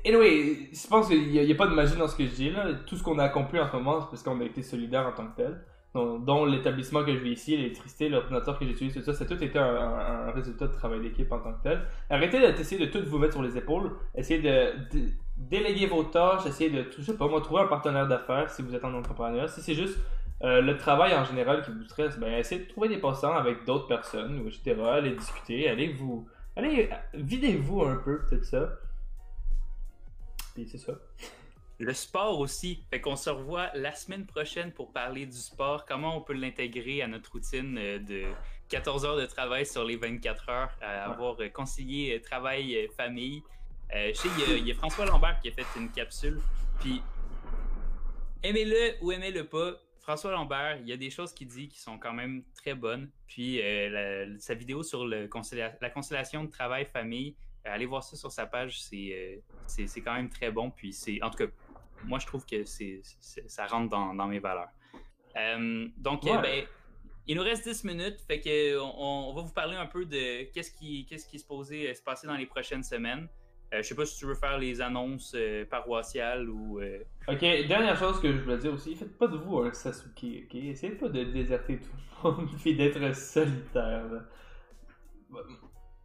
Anyway, 0.06 0.70
je 0.72 0.86
pense 0.88 1.08
qu'il 1.08 1.28
n'y 1.28 1.52
a, 1.52 1.54
pas 1.54 1.66
de 1.66 1.74
magie 1.74 1.96
dans 1.96 2.08
ce 2.08 2.16
que 2.16 2.24
je 2.24 2.30
dis 2.34 2.50
là. 2.50 2.66
Tout 2.86 2.96
ce 2.96 3.02
qu'on 3.02 3.18
a 3.18 3.24
accompli 3.24 3.58
en 3.60 3.66
ce 3.68 3.72
moment, 3.76 4.00
c'est 4.00 4.08
parce 4.10 4.22
qu'on 4.22 4.40
a 4.40 4.44
été 4.44 4.62
solidaires 4.62 5.06
en 5.06 5.12
tant 5.12 5.26
que 5.28 5.36
tel. 5.36 5.60
Dont, 5.94 6.18
dont 6.18 6.44
l'établissement 6.44 7.02
que 7.02 7.12
je 7.14 7.18
vis 7.18 7.32
ici, 7.32 7.56
l'électricité, 7.56 8.08
l'ordinateur 8.10 8.58
que 8.58 8.66
j'utilise, 8.66 8.92
tout 8.92 9.00
ça, 9.00 9.12
a 9.12 9.26
tout 9.26 9.42
été 9.42 9.58
un, 9.58 9.64
un- 9.74 10.28
un 10.28 10.30
résultat 10.32 10.66
de 10.66 10.72
travail 10.72 11.00
d'équipe 11.00 11.32
en 11.32 11.38
tant 11.38 11.52
que 11.54 11.62
tel. 11.62 11.82
Arrêtez 12.10 12.40
d'essayer 12.52 12.86
de 12.86 12.90
tout 12.90 13.02
vous 13.08 13.18
mettre 13.18 13.32
sur 13.32 13.42
les 13.42 13.56
épaules. 13.56 13.92
Essayez 14.14 14.40
de, 14.40 14.72
déléguer 15.38 15.86
vos 15.86 16.02
tâches, 16.04 16.46
essayez 16.46 16.70
de, 16.70 16.84
je 16.96 17.02
sais 17.02 17.16
pas 17.16 17.28
moi, 17.28 17.40
trouver 17.40 17.62
un 17.62 17.66
partenaire 17.68 18.06
d'affaires 18.06 18.50
si 18.50 18.62
vous 18.62 18.74
êtes 18.74 18.84
en 18.84 18.92
entrepreneur. 18.94 19.48
Si 19.48 19.62
c'est 19.62 19.74
juste 19.74 19.98
euh, 20.42 20.60
le 20.60 20.76
travail 20.76 21.14
en 21.14 21.24
général 21.24 21.62
qui 21.62 21.70
vous 21.70 21.82
stresse, 21.84 22.18
ben 22.18 22.32
essayez 22.34 22.64
de 22.64 22.68
trouver 22.68 22.88
des 22.88 22.98
passants 22.98 23.34
avec 23.34 23.64
d'autres 23.64 23.86
personnes, 23.86 24.46
etc. 24.46 24.76
Allez 24.84 25.12
discuter, 25.12 25.68
allez 25.68 25.88
vous, 25.92 26.28
allez, 26.56 26.90
videz-vous 27.14 27.82
un 27.84 27.96
peu, 27.96 28.20
peut-être 28.28 28.44
ça. 28.44 28.70
Puis 30.58 30.68
c'est 30.68 30.78
ça. 30.78 30.94
Le 31.78 31.92
sport 31.94 32.40
aussi. 32.40 32.82
Fait 32.90 33.00
qu'on 33.00 33.14
se 33.14 33.30
revoit 33.30 33.70
la 33.74 33.94
semaine 33.94 34.26
prochaine 34.26 34.72
pour 34.72 34.92
parler 34.92 35.26
du 35.26 35.36
sport, 35.36 35.84
comment 35.86 36.16
on 36.16 36.20
peut 36.20 36.32
l'intégrer 36.32 37.00
à 37.02 37.06
notre 37.06 37.30
routine 37.30 37.78
euh, 37.78 37.98
de 38.00 38.24
14 38.68 39.04
heures 39.04 39.16
de 39.16 39.26
travail 39.26 39.64
sur 39.64 39.84
les 39.84 39.96
24 39.96 40.48
heures, 40.48 40.70
à 40.80 41.04
avoir 41.12 41.36
euh, 41.40 41.48
concilié 41.48 42.16
euh, 42.16 42.20
travail, 42.20 42.88
famille. 42.96 43.42
Euh, 43.94 44.08
je 44.08 44.14
sais, 44.18 44.28
il 44.36 44.40
y, 44.40 44.52
a- 44.54 44.56
il 44.56 44.66
y 44.66 44.72
a 44.72 44.74
François 44.74 45.06
Lambert 45.06 45.38
qui 45.40 45.48
a 45.48 45.52
fait 45.52 45.64
une 45.78 45.90
capsule, 45.92 46.40
puis 46.80 47.00
aimez-le 48.42 48.96
ou 49.02 49.12
aimez-le 49.12 49.44
pas, 49.46 49.74
François 50.00 50.32
Lambert, 50.32 50.78
il 50.80 50.88
y 50.88 50.92
a 50.92 50.96
des 50.96 51.10
choses 51.10 51.32
qu'il 51.32 51.48
dit 51.48 51.68
qui 51.68 51.78
sont 51.80 51.98
quand 51.98 52.12
même 52.14 52.42
très 52.56 52.74
bonnes. 52.74 53.08
Puis 53.28 53.60
euh, 53.62 54.26
la- 54.26 54.38
sa 54.40 54.54
vidéo 54.54 54.82
sur 54.82 55.06
le 55.06 55.26
concilia- 55.28 55.76
la 55.80 55.90
conciliation 55.90 56.44
de 56.44 56.50
travail-famille, 56.50 57.36
allez 57.64 57.86
voir 57.86 58.02
ça 58.02 58.16
sur 58.16 58.30
sa 58.32 58.46
page, 58.46 58.80
c'est 58.80 59.10
euh, 59.12 59.40
c'est 59.66 59.86
c'est 59.86 60.00
quand 60.02 60.14
même 60.14 60.28
très 60.28 60.50
bon. 60.50 60.70
Puis 60.70 60.92
c'est 60.92 61.22
en 61.22 61.30
tout 61.30 61.38
cas, 61.38 61.52
moi 62.04 62.18
je 62.18 62.26
trouve 62.26 62.44
que 62.46 62.64
c'est 62.64 63.00
ça 63.20 63.66
rentre 63.66 63.88
dans, 63.90 64.14
dans 64.14 64.26
mes 64.26 64.38
valeurs. 64.38 64.68
Euh, 65.36 65.86
donc, 65.96 66.24
Ouais. 66.24 66.32
euh, 66.36 66.40
ben, 66.40 66.64
il 67.26 67.36
nous 67.36 67.42
reste 67.42 67.68
10 67.68 67.84
minutes, 67.84 68.20
fait 68.26 68.40
que 68.40 68.78
on, 68.80 69.28
on 69.30 69.34
va 69.34 69.42
vous 69.42 69.52
parler 69.52 69.76
un 69.76 69.86
peu 69.86 70.06
de 70.06 70.44
qu'est-ce 70.52 70.70
qui, 70.72 71.04
qu'est-ce 71.06 71.26
qui 71.26 71.36
est 71.36 71.40
supposé 71.40 71.92
se 71.94 72.02
passer 72.02 72.26
dans 72.26 72.36
les 72.36 72.46
prochaines 72.46 72.82
semaines. 72.82 73.28
Euh, 73.74 73.82
je 73.82 73.88
sais 73.88 73.94
pas 73.94 74.06
si 74.06 74.16
tu 74.16 74.24
veux 74.24 74.34
faire 74.34 74.56
les 74.56 74.80
annonces 74.80 75.34
euh, 75.36 75.66
paroissiales 75.66 76.48
ou. 76.48 76.80
euh, 76.80 77.00
Ok, 77.28 77.40
dernière 77.40 77.98
chose 77.98 78.18
que 78.18 78.32
je 78.32 78.38
voulais 78.38 78.56
dire 78.56 78.72
aussi, 78.72 78.96
faites 78.96 79.18
pas 79.18 79.26
de 79.28 79.36
vous 79.36 79.58
un 79.58 79.72
Sasuke, 79.74 80.14
ok? 80.46 80.54
Essayez 80.54 80.94
pas 80.94 81.10
de 81.10 81.22
déserter 81.24 81.78
tout 81.78 81.90
le 82.24 82.30
monde 82.30 82.48
puis 82.62 82.74
d'être 82.74 83.14
solitaire. 83.14 84.06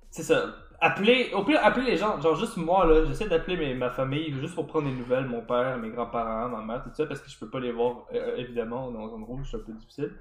C'est 0.09 0.23
ça. 0.23 0.55
Appelez, 0.85 1.31
au 1.33 1.45
pire, 1.45 1.61
appelez 1.63 1.91
les 1.91 1.95
gens. 1.95 2.19
Genre, 2.19 2.35
juste 2.35 2.57
moi, 2.57 2.85
là, 2.85 3.05
j'essaie 3.05 3.29
d'appeler 3.29 3.73
ma 3.73 3.89
famille 3.89 4.33
juste 4.33 4.53
pour 4.53 4.67
prendre 4.67 4.89
des 4.89 4.93
nouvelles, 4.93 5.25
mon 5.25 5.39
père, 5.39 5.77
mes 5.77 5.89
grands-parents, 5.89 6.49
ma 6.49 6.61
mère, 6.61 6.83
tout 6.83 6.89
ça, 6.93 7.05
parce 7.05 7.21
que 7.21 7.29
je 7.29 7.39
peux 7.39 7.49
pas 7.49 7.61
les 7.61 7.71
voir, 7.71 8.05
euh, 8.13 8.35
évidemment, 8.35 8.91
dans 8.91 9.07
zone 9.07 9.23
rouge, 9.23 9.47
c'est 9.49 9.55
un 9.55 9.61
peu 9.61 9.71
difficile. 9.71 10.11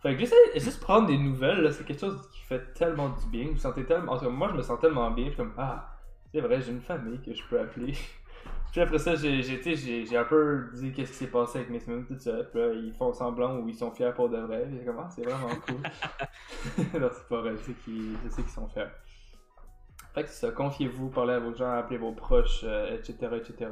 Fait 0.00 0.14
que 0.14 0.20
j'essaie 0.20 0.36
juste 0.54 0.80
prendre 0.80 1.08
des 1.08 1.18
nouvelles, 1.18 1.72
c'est 1.72 1.84
quelque 1.84 1.98
chose 1.98 2.28
qui 2.32 2.42
fait 2.42 2.72
tellement 2.74 3.08
du 3.08 3.26
bien. 3.26 3.46
Vous 3.46 3.54
vous 3.54 3.58
sentez 3.58 3.84
tellement. 3.84 4.12
En 4.12 4.18
tout 4.18 4.26
cas, 4.26 4.30
moi, 4.30 4.48
je 4.52 4.56
me 4.56 4.62
sens 4.62 4.78
tellement 4.78 5.10
bien, 5.10 5.24
je 5.24 5.30
suis 5.30 5.36
comme, 5.36 5.54
ah, 5.58 5.96
c'est 6.32 6.40
vrai, 6.40 6.60
j'ai 6.60 6.70
une 6.70 6.82
famille 6.82 7.20
que 7.20 7.34
je 7.34 7.42
peux 7.50 7.58
appeler. 7.58 7.94
Puis 8.70 8.80
après 8.80 8.98
ça, 8.98 9.16
j'ai 9.16 10.16
un 10.16 10.24
peu 10.24 10.66
dit 10.74 10.92
qu'est-ce 10.92 11.10
qui 11.10 11.18
s'est 11.18 11.26
passé 11.26 11.58
avec 11.58 11.70
mes 11.70 11.80
semaines, 11.80 12.04
tout 12.06 12.18
ça. 12.20 12.32
Puis 12.52 12.60
là, 12.60 12.72
ils 12.72 12.92
font 12.92 13.12
semblant 13.12 13.58
ou 13.58 13.68
ils 13.68 13.74
sont 13.74 13.90
fiers 13.90 14.12
pour 14.14 14.28
de 14.28 14.38
vrai. 14.38 14.64
Puis 14.68 14.84
comme, 14.84 14.98
ah, 15.00 15.08
c'est 15.10 15.24
vraiment 15.24 15.48
cool. 15.66 15.76
non, 17.00 17.08
c'est 17.12 17.28
pas 17.28 17.40
vrai, 17.40 17.52
je 17.56 17.62
sais 17.62 17.72
qu'ils 17.84 18.16
je 18.24 18.28
sais 18.28 18.42
qu'ils 18.42 18.50
sont 18.52 18.68
fiers. 18.68 18.86
Fait 20.14 20.22
que 20.22 20.28
c'est 20.28 20.46
ça, 20.46 20.52
confiez-vous, 20.52 21.10
parlez 21.10 21.34
à 21.34 21.38
vos 21.40 21.54
gens, 21.54 21.72
appelez 21.72 21.98
vos 21.98 22.12
proches, 22.12 22.60
euh, 22.64 22.96
etc., 22.96 23.14
etc. 23.36 23.70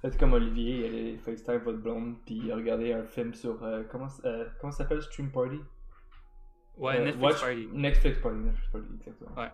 Faites 0.00 0.18
comme 0.18 0.32
Olivier, 0.32 0.86
allez 0.86 1.18
FaceTime 1.18 1.58
votre 1.58 1.78
blonde, 1.78 2.16
puis 2.24 2.50
regardez 2.52 2.92
un 2.92 3.04
film 3.04 3.34
sur, 3.34 3.62
euh, 3.62 3.82
comment, 3.90 4.08
euh, 4.24 4.46
comment 4.60 4.72
ça 4.72 4.78
s'appelle, 4.78 5.02
Stream 5.02 5.30
Party? 5.30 5.60
Ouais, 6.78 6.98
Netflix 7.04 7.22
Watch- 7.22 7.40
Party. 7.40 7.68
Netflix 7.72 8.18
Party, 8.20 8.38
Netflix 8.38 8.68
Party, 8.72 8.86
exactement. 8.98 9.40
Ouais. 9.40 9.50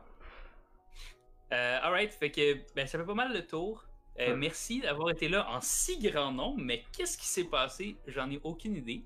Alright, 1.50 2.12
fait 2.12 2.30
que 2.30 2.54
ben, 2.74 2.86
ça 2.86 2.98
fait 2.98 3.04
pas 3.04 3.14
mal 3.14 3.32
le 3.32 3.46
tour. 3.46 3.84
Ouais. 4.18 4.34
Merci 4.36 4.80
d'avoir 4.80 5.10
été 5.10 5.28
là 5.28 5.46
en 5.50 5.60
si 5.60 5.98
grand 5.98 6.32
nombre, 6.32 6.60
mais 6.62 6.82
qu'est-ce 6.96 7.16
qui 7.18 7.26
s'est 7.26 7.44
passé? 7.44 7.96
J'en 8.06 8.30
ai 8.30 8.40
aucune 8.44 8.76
idée. 8.76 9.04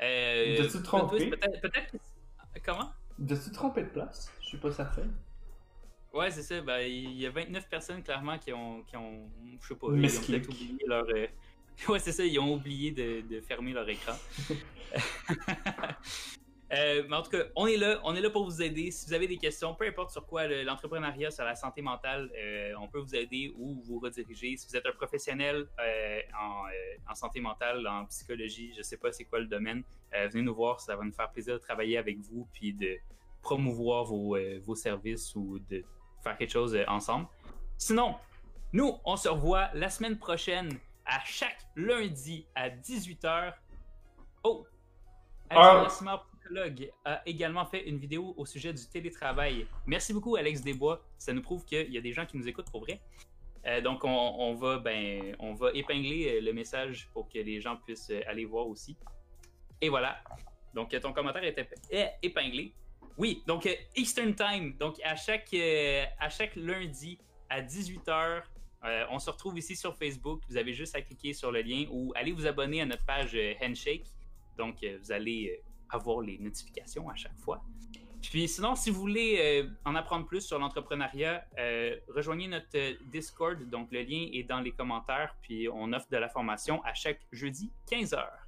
Euh, 0.00 0.56
T'as-tu 0.56 0.82
trompé? 0.82 1.30
Peut-être. 1.30 1.94
Comment? 2.64 2.90
T'as-tu 3.28 3.50
trompé 3.52 3.82
de 3.82 3.88
place? 3.88 4.32
Je 4.40 4.46
suis 4.46 4.58
pas 4.58 4.70
certain. 4.72 5.06
Ouais, 6.14 6.30
c'est 6.30 6.42
ça. 6.42 6.60
Ben, 6.60 6.78
il 6.80 7.12
y 7.20 7.26
a 7.26 7.30
29 7.30 7.68
personnes 7.68 8.02
clairement 8.02 8.38
qui 8.38 8.52
ont, 8.52 8.82
qui 8.84 8.96
ont 8.96 9.28
je 9.60 9.66
sais 9.68 9.74
pas, 9.74 9.88
ils 9.88 10.18
ont 10.18 10.22
peut-être 10.22 10.48
oublié 10.48 10.78
leur. 10.86 11.04
euh, 11.08 11.26
Ouais, 11.88 11.98
c'est 11.98 12.12
ça, 12.12 12.24
ils 12.24 12.38
ont 12.38 12.54
oublié 12.54 12.92
de, 12.92 13.22
de 13.22 13.40
fermer 13.40 13.72
leur 13.72 13.88
écran. 13.88 14.12
Euh, 16.72 17.04
mais 17.08 17.14
en 17.16 17.22
tout 17.22 17.30
cas, 17.30 17.44
on 17.54 17.66
est 17.68 17.76
là, 17.76 18.00
on 18.04 18.16
est 18.16 18.20
là 18.20 18.30
pour 18.30 18.44
vous 18.46 18.60
aider. 18.62 18.90
Si 18.90 19.06
vous 19.06 19.12
avez 19.12 19.28
des 19.28 19.36
questions, 19.36 19.74
peu 19.74 19.86
importe 19.86 20.10
sur 20.10 20.26
quoi 20.26 20.48
le- 20.48 20.62
l'entrepreneuriat, 20.64 21.30
sur 21.30 21.44
la 21.44 21.54
santé 21.54 21.82
mentale, 21.82 22.32
euh, 22.36 22.72
on 22.80 22.88
peut 22.88 22.98
vous 22.98 23.14
aider 23.14 23.54
ou 23.58 23.80
vous 23.84 24.00
rediriger. 24.00 24.56
Si 24.56 24.66
vous 24.66 24.74
êtes 24.74 24.86
un 24.86 24.92
professionnel 24.92 25.68
en, 26.36 26.64
en 27.08 27.14
santé 27.14 27.40
mentale, 27.40 27.86
en 27.86 28.06
psychologie, 28.06 28.72
je 28.76 28.82
sais 28.82 28.96
pas 28.96 29.12
c'est 29.12 29.24
quoi 29.26 29.38
le 29.40 29.46
domaine, 29.46 29.84
venez 30.12 30.42
nous 30.42 30.54
voir, 30.54 30.80
ça 30.80 30.96
va 30.96 31.04
nous 31.04 31.12
faire 31.12 31.30
plaisir 31.30 31.54
de 31.54 31.58
travailler 31.60 31.96
avec 31.98 32.18
vous 32.18 32.48
puis 32.52 32.72
de 32.72 32.96
promouvoir 33.42 34.04
vos, 34.04 34.36
vos 34.62 34.74
services 34.74 35.36
ou 35.36 35.60
de 35.70 35.84
faire 36.24 36.36
quelque 36.36 36.50
chose 36.50 36.74
euh, 36.74 36.84
ensemble. 36.88 37.26
Sinon, 37.76 38.16
nous, 38.72 38.98
on 39.04 39.16
se 39.16 39.28
revoit 39.28 39.68
la 39.74 39.88
semaine 39.90 40.18
prochaine 40.18 40.78
à 41.06 41.20
chaque 41.24 41.58
lundi 41.76 42.46
à 42.54 42.70
18h. 42.70 43.54
Oh! 44.42 44.66
Alex 45.50 46.02
Ah. 46.06 46.22
A 47.04 47.22
également 47.26 47.64
fait 47.64 47.88
une 47.88 47.98
vidéo 47.98 48.34
au 48.36 48.44
sujet 48.44 48.72
du 48.72 48.86
télétravail. 48.86 49.66
Merci 49.86 50.12
beaucoup, 50.12 50.36
Alex 50.36 50.60
Desbois. 50.60 51.02
Ça 51.18 51.32
nous 51.32 51.42
prouve 51.42 51.64
qu'il 51.64 51.90
y 51.92 51.98
a 51.98 52.00
des 52.00 52.12
gens 52.12 52.26
qui 52.26 52.36
nous 52.36 52.48
écoutent 52.48 52.70
pour 52.70 52.80
vrai. 52.80 53.00
Euh, 53.66 53.80
donc, 53.80 54.04
on, 54.04 54.08
on 54.10 54.54
va, 54.54 54.78
ben, 54.78 55.34
on 55.38 55.54
va 55.54 55.70
épingler 55.72 56.36
euh, 56.36 56.40
le 56.42 56.52
message 56.52 57.08
pour 57.14 57.28
que 57.28 57.38
les 57.38 57.60
gens 57.60 57.76
puissent 57.76 58.12
aller 58.26 58.44
voir 58.44 58.66
aussi. 58.66 58.96
Et 59.80 59.88
voilà. 59.88 60.18
Donc, 60.74 60.98
ton 61.00 61.12
commentaire 61.12 61.44
est 61.44 62.16
épinglé. 62.22 62.74
Oui, 63.16 63.42
donc 63.46 63.66
euh, 63.66 63.74
Eastern 63.96 64.34
Time. 64.34 64.76
Donc, 64.78 65.00
à 65.04 65.14
chaque, 65.16 65.52
euh, 65.54 66.04
à 66.18 66.28
chaque 66.28 66.56
lundi 66.56 67.18
à 67.48 67.62
18h, 67.62 68.42
euh, 68.84 69.04
on 69.10 69.18
se 69.18 69.30
retrouve 69.30 69.56
ici 69.58 69.76
sur 69.76 69.96
Facebook. 69.96 70.42
Vous 70.48 70.56
avez 70.56 70.72
juste 70.72 70.96
à 70.96 71.02
cliquer 71.02 71.32
sur 71.32 71.52
le 71.52 71.62
lien 71.62 71.86
ou 71.90 72.12
aller 72.16 72.32
vous 72.32 72.46
abonner 72.46 72.80
à 72.80 72.86
notre 72.86 73.04
page 73.04 73.36
Handshake. 73.62 74.06
Donc, 74.58 74.84
vous 74.84 75.12
allez 75.12 75.62
avoir 75.90 76.20
les 76.20 76.38
notifications 76.38 77.08
à 77.08 77.14
chaque 77.14 77.38
fois. 77.38 77.62
Puis 78.20 78.48
sinon, 78.48 78.74
si 78.74 78.90
vous 78.90 79.00
voulez 79.00 79.68
en 79.84 79.94
apprendre 79.94 80.26
plus 80.26 80.40
sur 80.42 80.58
l'entrepreneuriat, 80.58 81.44
rejoignez 82.08 82.48
notre 82.48 83.02
Discord. 83.10 83.62
Donc, 83.68 83.90
le 83.90 84.02
lien 84.02 84.28
est 84.32 84.44
dans 84.44 84.60
les 84.60 84.72
commentaires. 84.72 85.34
Puis, 85.42 85.68
on 85.68 85.92
offre 85.92 86.08
de 86.10 86.16
la 86.18 86.28
formation 86.28 86.82
à 86.84 86.94
chaque 86.94 87.20
jeudi, 87.32 87.72
15h. 87.90 88.43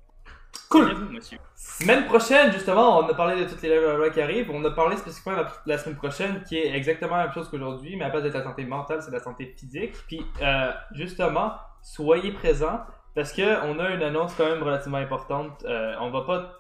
Cool! 0.68 0.92
Vous, 0.94 1.12
monsieur. 1.12 1.38
Semaine 1.54 2.06
prochaine, 2.06 2.52
justement, 2.52 2.98
on 2.98 3.08
a 3.08 3.14
parlé 3.14 3.44
de 3.44 3.48
toutes 3.48 3.62
les 3.62 3.68
level 3.68 4.10
qui 4.12 4.20
arrivent. 4.20 4.50
On 4.50 4.64
a 4.64 4.70
parlé 4.70 4.96
spécifiquement 4.96 5.32
la, 5.36 5.46
la 5.66 5.78
semaine 5.78 5.96
prochaine, 5.96 6.42
qui 6.42 6.56
est 6.58 6.74
exactement 6.76 7.16
la 7.16 7.24
même 7.24 7.32
chose 7.32 7.48
qu'aujourd'hui, 7.48 7.96
mais 7.96 8.02
à 8.04 8.08
la 8.08 8.10
place 8.12 8.22
d'être 8.24 8.34
la 8.34 8.42
santé 8.44 8.64
mentale, 8.64 9.02
c'est 9.02 9.10
la 9.12 9.20
santé 9.20 9.54
physique. 9.58 9.92
Puis, 10.06 10.24
euh, 10.42 10.72
justement, 10.92 11.52
soyez 11.82 12.32
présents, 12.32 12.80
parce 13.14 13.32
que 13.32 13.64
on 13.66 13.78
a 13.78 13.90
une 13.90 14.02
annonce 14.02 14.34
quand 14.34 14.46
même 14.46 14.62
relativement 14.62 14.98
importante. 14.98 15.64
Euh, 15.66 15.94
on 16.00 16.10
va 16.10 16.22
pas. 16.22 16.52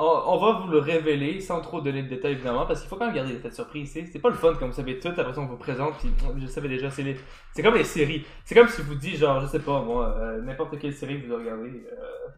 On, 0.00 0.38
va 0.38 0.60
vous 0.60 0.68
le 0.68 0.78
révéler 0.78 1.40
sans 1.40 1.60
trop 1.60 1.80
donner 1.80 2.04
de 2.04 2.08
détails, 2.08 2.32
évidemment, 2.32 2.66
parce 2.66 2.78
qu'il 2.80 2.88
faut 2.88 2.94
quand 2.94 3.06
même 3.06 3.14
garder 3.16 3.32
des 3.32 3.40
têtes 3.40 3.56
surprises. 3.56 3.92
C'est 4.12 4.20
pas 4.20 4.28
le 4.28 4.36
fun 4.36 4.54
comme 4.54 4.68
vous 4.70 4.76
savez 4.76 5.00
tout, 5.00 5.08
après 5.08 5.34
ça 5.34 5.40
on 5.40 5.46
vous 5.46 5.56
présente, 5.56 5.98
puis 5.98 6.08
je 6.40 6.46
savais 6.46 6.68
déjà, 6.68 6.88
c'est 6.88 7.02
les- 7.02 7.16
c'est 7.52 7.64
comme 7.64 7.74
les 7.74 7.82
séries. 7.82 8.24
C'est 8.44 8.54
comme 8.54 8.68
si 8.68 8.80
vous 8.82 8.94
dites, 8.94 9.16
genre, 9.16 9.40
je 9.40 9.46
sais 9.46 9.58
pas, 9.58 9.82
moi, 9.82 10.14
euh, 10.16 10.40
n'importe 10.42 10.78
quelle 10.78 10.94
série 10.94 11.20
que 11.20 11.26
vous 11.26 11.34
regardez. 11.34 11.84
euh, 11.92 12.28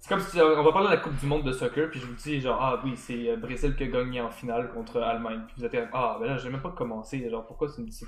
c'est 0.00 0.08
comme 0.08 0.20
si 0.20 0.40
on 0.40 0.62
va 0.62 0.72
parler 0.72 0.88
de 0.88 0.94
la 0.94 1.00
Coupe 1.00 1.16
du 1.16 1.26
Monde 1.26 1.44
de 1.44 1.52
soccer, 1.52 1.90
puis 1.90 2.00
je 2.00 2.06
vous 2.06 2.14
dis 2.14 2.40
genre 2.40 2.58
ah 2.60 2.80
oui 2.84 2.94
c'est 2.96 3.30
euh, 3.30 3.36
Brésil 3.36 3.74
qui 3.76 3.84
a 3.84 3.86
gagné 3.86 4.20
en 4.20 4.30
finale 4.30 4.70
contre 4.72 5.00
Allemagne, 5.00 5.40
puis 5.46 5.56
vous 5.58 5.64
êtes 5.64 5.72
comme 5.72 5.88
ah 5.92 6.16
ben 6.20 6.26
là 6.26 6.36
j'ai 6.36 6.50
même 6.50 6.62
pas 6.62 6.70
commencé, 6.70 7.28
genre 7.28 7.46
pourquoi 7.46 7.68
tu 7.72 7.80
me 7.80 7.86
dis 7.86 7.92
ça 7.92 8.06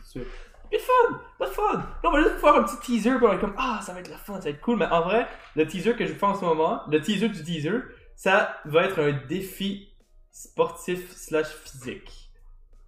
Mais 0.71 0.79
fun, 0.79 1.21
de 1.41 1.47
fun. 1.47 1.79
Non 2.05 2.11
on 2.11 2.13
va 2.13 2.23
juste 2.23 2.37
faire 2.37 2.55
un 2.55 2.63
petit 2.63 2.79
teaser, 2.81 3.17
puis 3.17 3.27
on 3.27 3.33
est 3.33 3.39
comme 3.39 3.55
ah 3.57 3.81
ça 3.83 3.93
va 3.93 4.01
être 4.01 4.11
la 4.11 4.17
fun, 4.17 4.35
ça 4.35 4.45
va 4.45 4.51
être 4.51 4.61
cool, 4.61 4.79
mais 4.79 4.87
en 4.87 5.03
vrai 5.03 5.27
le 5.57 5.67
teaser 5.67 5.95
que 5.95 6.07
je 6.07 6.13
fais 6.13 6.27
en 6.27 6.35
ce 6.35 6.45
moment, 6.45 6.83
le 6.89 7.01
teaser 7.01 7.29
du 7.29 7.43
teaser, 7.43 7.81
ça 8.15 8.57
va 8.65 8.85
être 8.85 9.01
un 9.01 9.13
défi 9.29 9.89
sportif 10.31 11.11
slash 11.13 11.49
physique. 11.49 12.31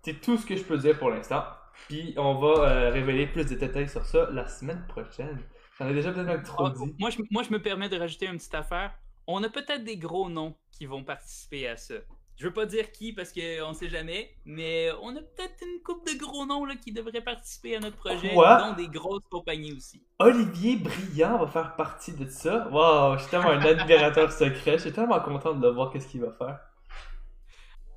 C'est 0.04 0.20
tout 0.20 0.36
ce 0.36 0.46
que 0.46 0.56
je 0.56 0.62
peux 0.62 0.78
dire 0.78 0.98
pour 0.98 1.10
l'instant. 1.10 1.44
Puis 1.88 2.14
on 2.16 2.34
va 2.34 2.68
euh, 2.68 2.90
révéler 2.90 3.26
plus 3.26 3.44
de 3.44 3.54
détails 3.54 3.88
sur 3.88 4.04
ça 4.04 4.28
la 4.32 4.46
semaine 4.48 4.84
prochaine. 4.88 5.38
J'en 5.78 5.88
ai 5.88 5.94
déjà 5.94 6.12
peut-être 6.12 6.26
même 6.26 6.42
trop 6.42 6.66
Ah, 6.66 6.70
dit. 6.76 6.94
moi, 6.98 7.10
je, 7.10 7.18
moi, 7.30 7.42
je 7.42 7.50
me 7.50 7.60
permets 7.60 7.88
de 7.88 7.98
rajouter 7.98 8.26
une 8.26 8.36
petite 8.36 8.54
affaire. 8.54 8.92
On 9.26 9.42
a 9.42 9.48
peut-être 9.48 9.84
des 9.84 9.96
gros 9.96 10.28
noms 10.28 10.54
qui 10.70 10.86
vont 10.86 11.04
participer 11.04 11.68
à 11.68 11.76
ça. 11.76 11.94
Je 12.36 12.46
veux 12.46 12.52
pas 12.52 12.66
dire 12.66 12.90
qui 12.92 13.12
parce 13.12 13.32
qu'on 13.32 13.72
sait 13.72 13.88
jamais, 13.88 14.30
mais 14.44 14.90
on 15.02 15.10
a 15.14 15.20
peut-être 15.20 15.54
une 15.62 15.80
couple 15.82 16.12
de 16.12 16.18
gros 16.18 16.44
noms 16.46 16.64
là, 16.64 16.74
qui 16.76 16.90
devraient 16.92 17.20
participer 17.20 17.76
à 17.76 17.80
notre 17.80 17.96
projet, 17.96 18.32
Quoi? 18.32 18.56
dont 18.62 18.72
des 18.74 18.88
grosses 18.88 19.22
compagnies 19.30 19.72
aussi. 19.74 20.02
Olivier 20.18 20.76
Briand 20.76 21.38
va 21.38 21.46
faire 21.46 21.76
partie 21.76 22.12
de 22.14 22.28
ça. 22.28 22.68
Waouh, 22.70 23.16
je 23.18 23.22
suis 23.22 23.30
tellement 23.30 23.50
un 23.50 23.60
admirateur 23.60 24.32
secret. 24.32 24.72
Je 24.78 24.82
suis 24.82 24.92
tellement 24.92 25.20
content 25.20 25.54
de 25.54 25.62
le 25.66 25.72
voir 25.72 25.90
qu'est-ce 25.92 26.08
qu'il 26.08 26.22
va 26.22 26.32
faire. 26.32 26.58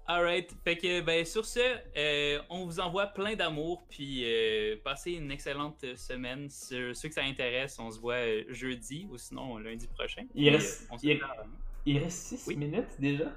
Alright, 0.07 0.55
fait 0.63 0.77
que 0.77 1.01
ben 1.01 1.25
sur 1.25 1.45
ce, 1.45 1.59
euh, 1.97 2.39
on 2.51 2.65
vous 2.65 2.79
envoie 2.79 3.07
plein 3.07 3.35
d'amour, 3.35 3.83
puis 3.89 4.21
euh, 4.23 4.75
passez 4.83 5.13
une 5.13 5.31
excellente 5.31 5.83
semaine. 5.95 6.47
Sur 6.47 6.95
ceux 6.95 7.07
que 7.09 7.15
ça 7.15 7.23
intéresse, 7.23 7.79
on 7.79 7.89
se 7.89 7.99
voit 7.99 8.13
euh, 8.15 8.43
jeudi 8.49 9.07
ou 9.09 9.17
sinon 9.17 9.57
lundi 9.57 9.87
prochain. 9.87 10.21
Il 10.35 10.43
Puis, 10.45 10.49
reste- 10.51 10.83
euh, 10.83 10.93
on 10.93 10.97
se 10.99 11.07
il- 11.07 11.19
parle. 11.19 11.47
Il 11.87 11.97
reste 11.97 12.17
6 12.19 12.45
Oui. 12.47 12.55
minutes 12.55 12.99
déjà? 12.99 13.33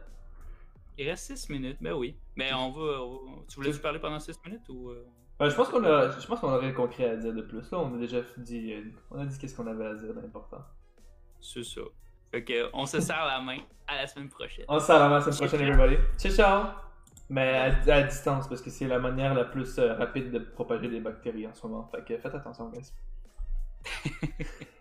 Il 0.99 1.09
reste 1.09 1.25
6 1.37 1.49
minutes, 1.49 1.79
ben 1.81 1.95
oui. 1.95 2.17
Mais 2.37 2.53
on 2.53 2.71
va. 2.73 3.03
on- 3.03 3.43
Tu 3.49 3.57
voulais-tu 3.57 3.79
parler 3.79 3.99
pendant 3.99 4.21
6 4.21 4.39
minutes 4.45 4.69
ou. 4.69 4.91
euh, 4.91 5.07
Ouais, 5.41 5.49
je 5.49 5.55
pense 5.55 5.69
qu'on 5.71 5.85
a, 5.85 6.19
je 6.21 6.27
pense 6.27 6.41
qu'on 6.41 6.53
aurait 6.53 6.69
le 6.69 6.75
concret 6.75 7.09
à 7.11 7.17
dire 7.17 7.33
de 7.33 7.43
plus. 7.43 7.71
Là, 7.71 7.79
on 7.79 7.95
a 7.95 7.99
déjà 7.99 8.21
dit, 8.37 8.73
euh, 8.75 8.83
on 9.11 9.19
a 9.21 9.25
dit 9.25 9.39
qu'est-ce 9.39 9.55
qu'on 9.57 9.67
avait 9.69 9.87
à 9.87 9.95
dire 9.95 10.13
d'important. 10.13 10.65
C'est 11.41 11.63
ça. 11.65 11.81
Fait 12.31 12.45
que 12.45 12.69
on 12.73 12.87
se 12.87 13.01
serre 13.01 13.25
la 13.27 13.41
main. 13.41 13.59
À 13.87 13.97
la 13.97 14.07
semaine 14.07 14.29
prochaine. 14.29 14.65
On 14.69 14.79
se 14.79 14.87
sert 14.87 14.99
la 15.09 15.21
semaine 15.21 15.35
Ciao, 15.35 15.49
prochaine, 15.49 15.67
ciao. 15.67 15.69
everybody. 15.83 15.97
Ciao, 16.19 16.33
ciao. 16.33 16.67
Mais 17.31 17.57
à, 17.57 17.95
à 17.95 18.03
distance, 18.03 18.49
parce 18.49 18.61
que 18.63 18.71
c'est 18.71 18.87
la 18.87 18.99
manière 18.99 19.35
la 19.35 19.45
plus 19.45 19.79
euh, 19.79 19.95
rapide 19.95 20.31
de 20.31 20.39
propager 20.39 20.89
des 20.89 21.01
bactéries 21.01 21.47
en 21.47 21.55
ce 21.55 21.67
moment. 21.67 21.89
Fait 21.91 22.05
que 22.05 22.19
faites 22.19 22.35
attention, 22.35 22.71
guys. 22.71 22.93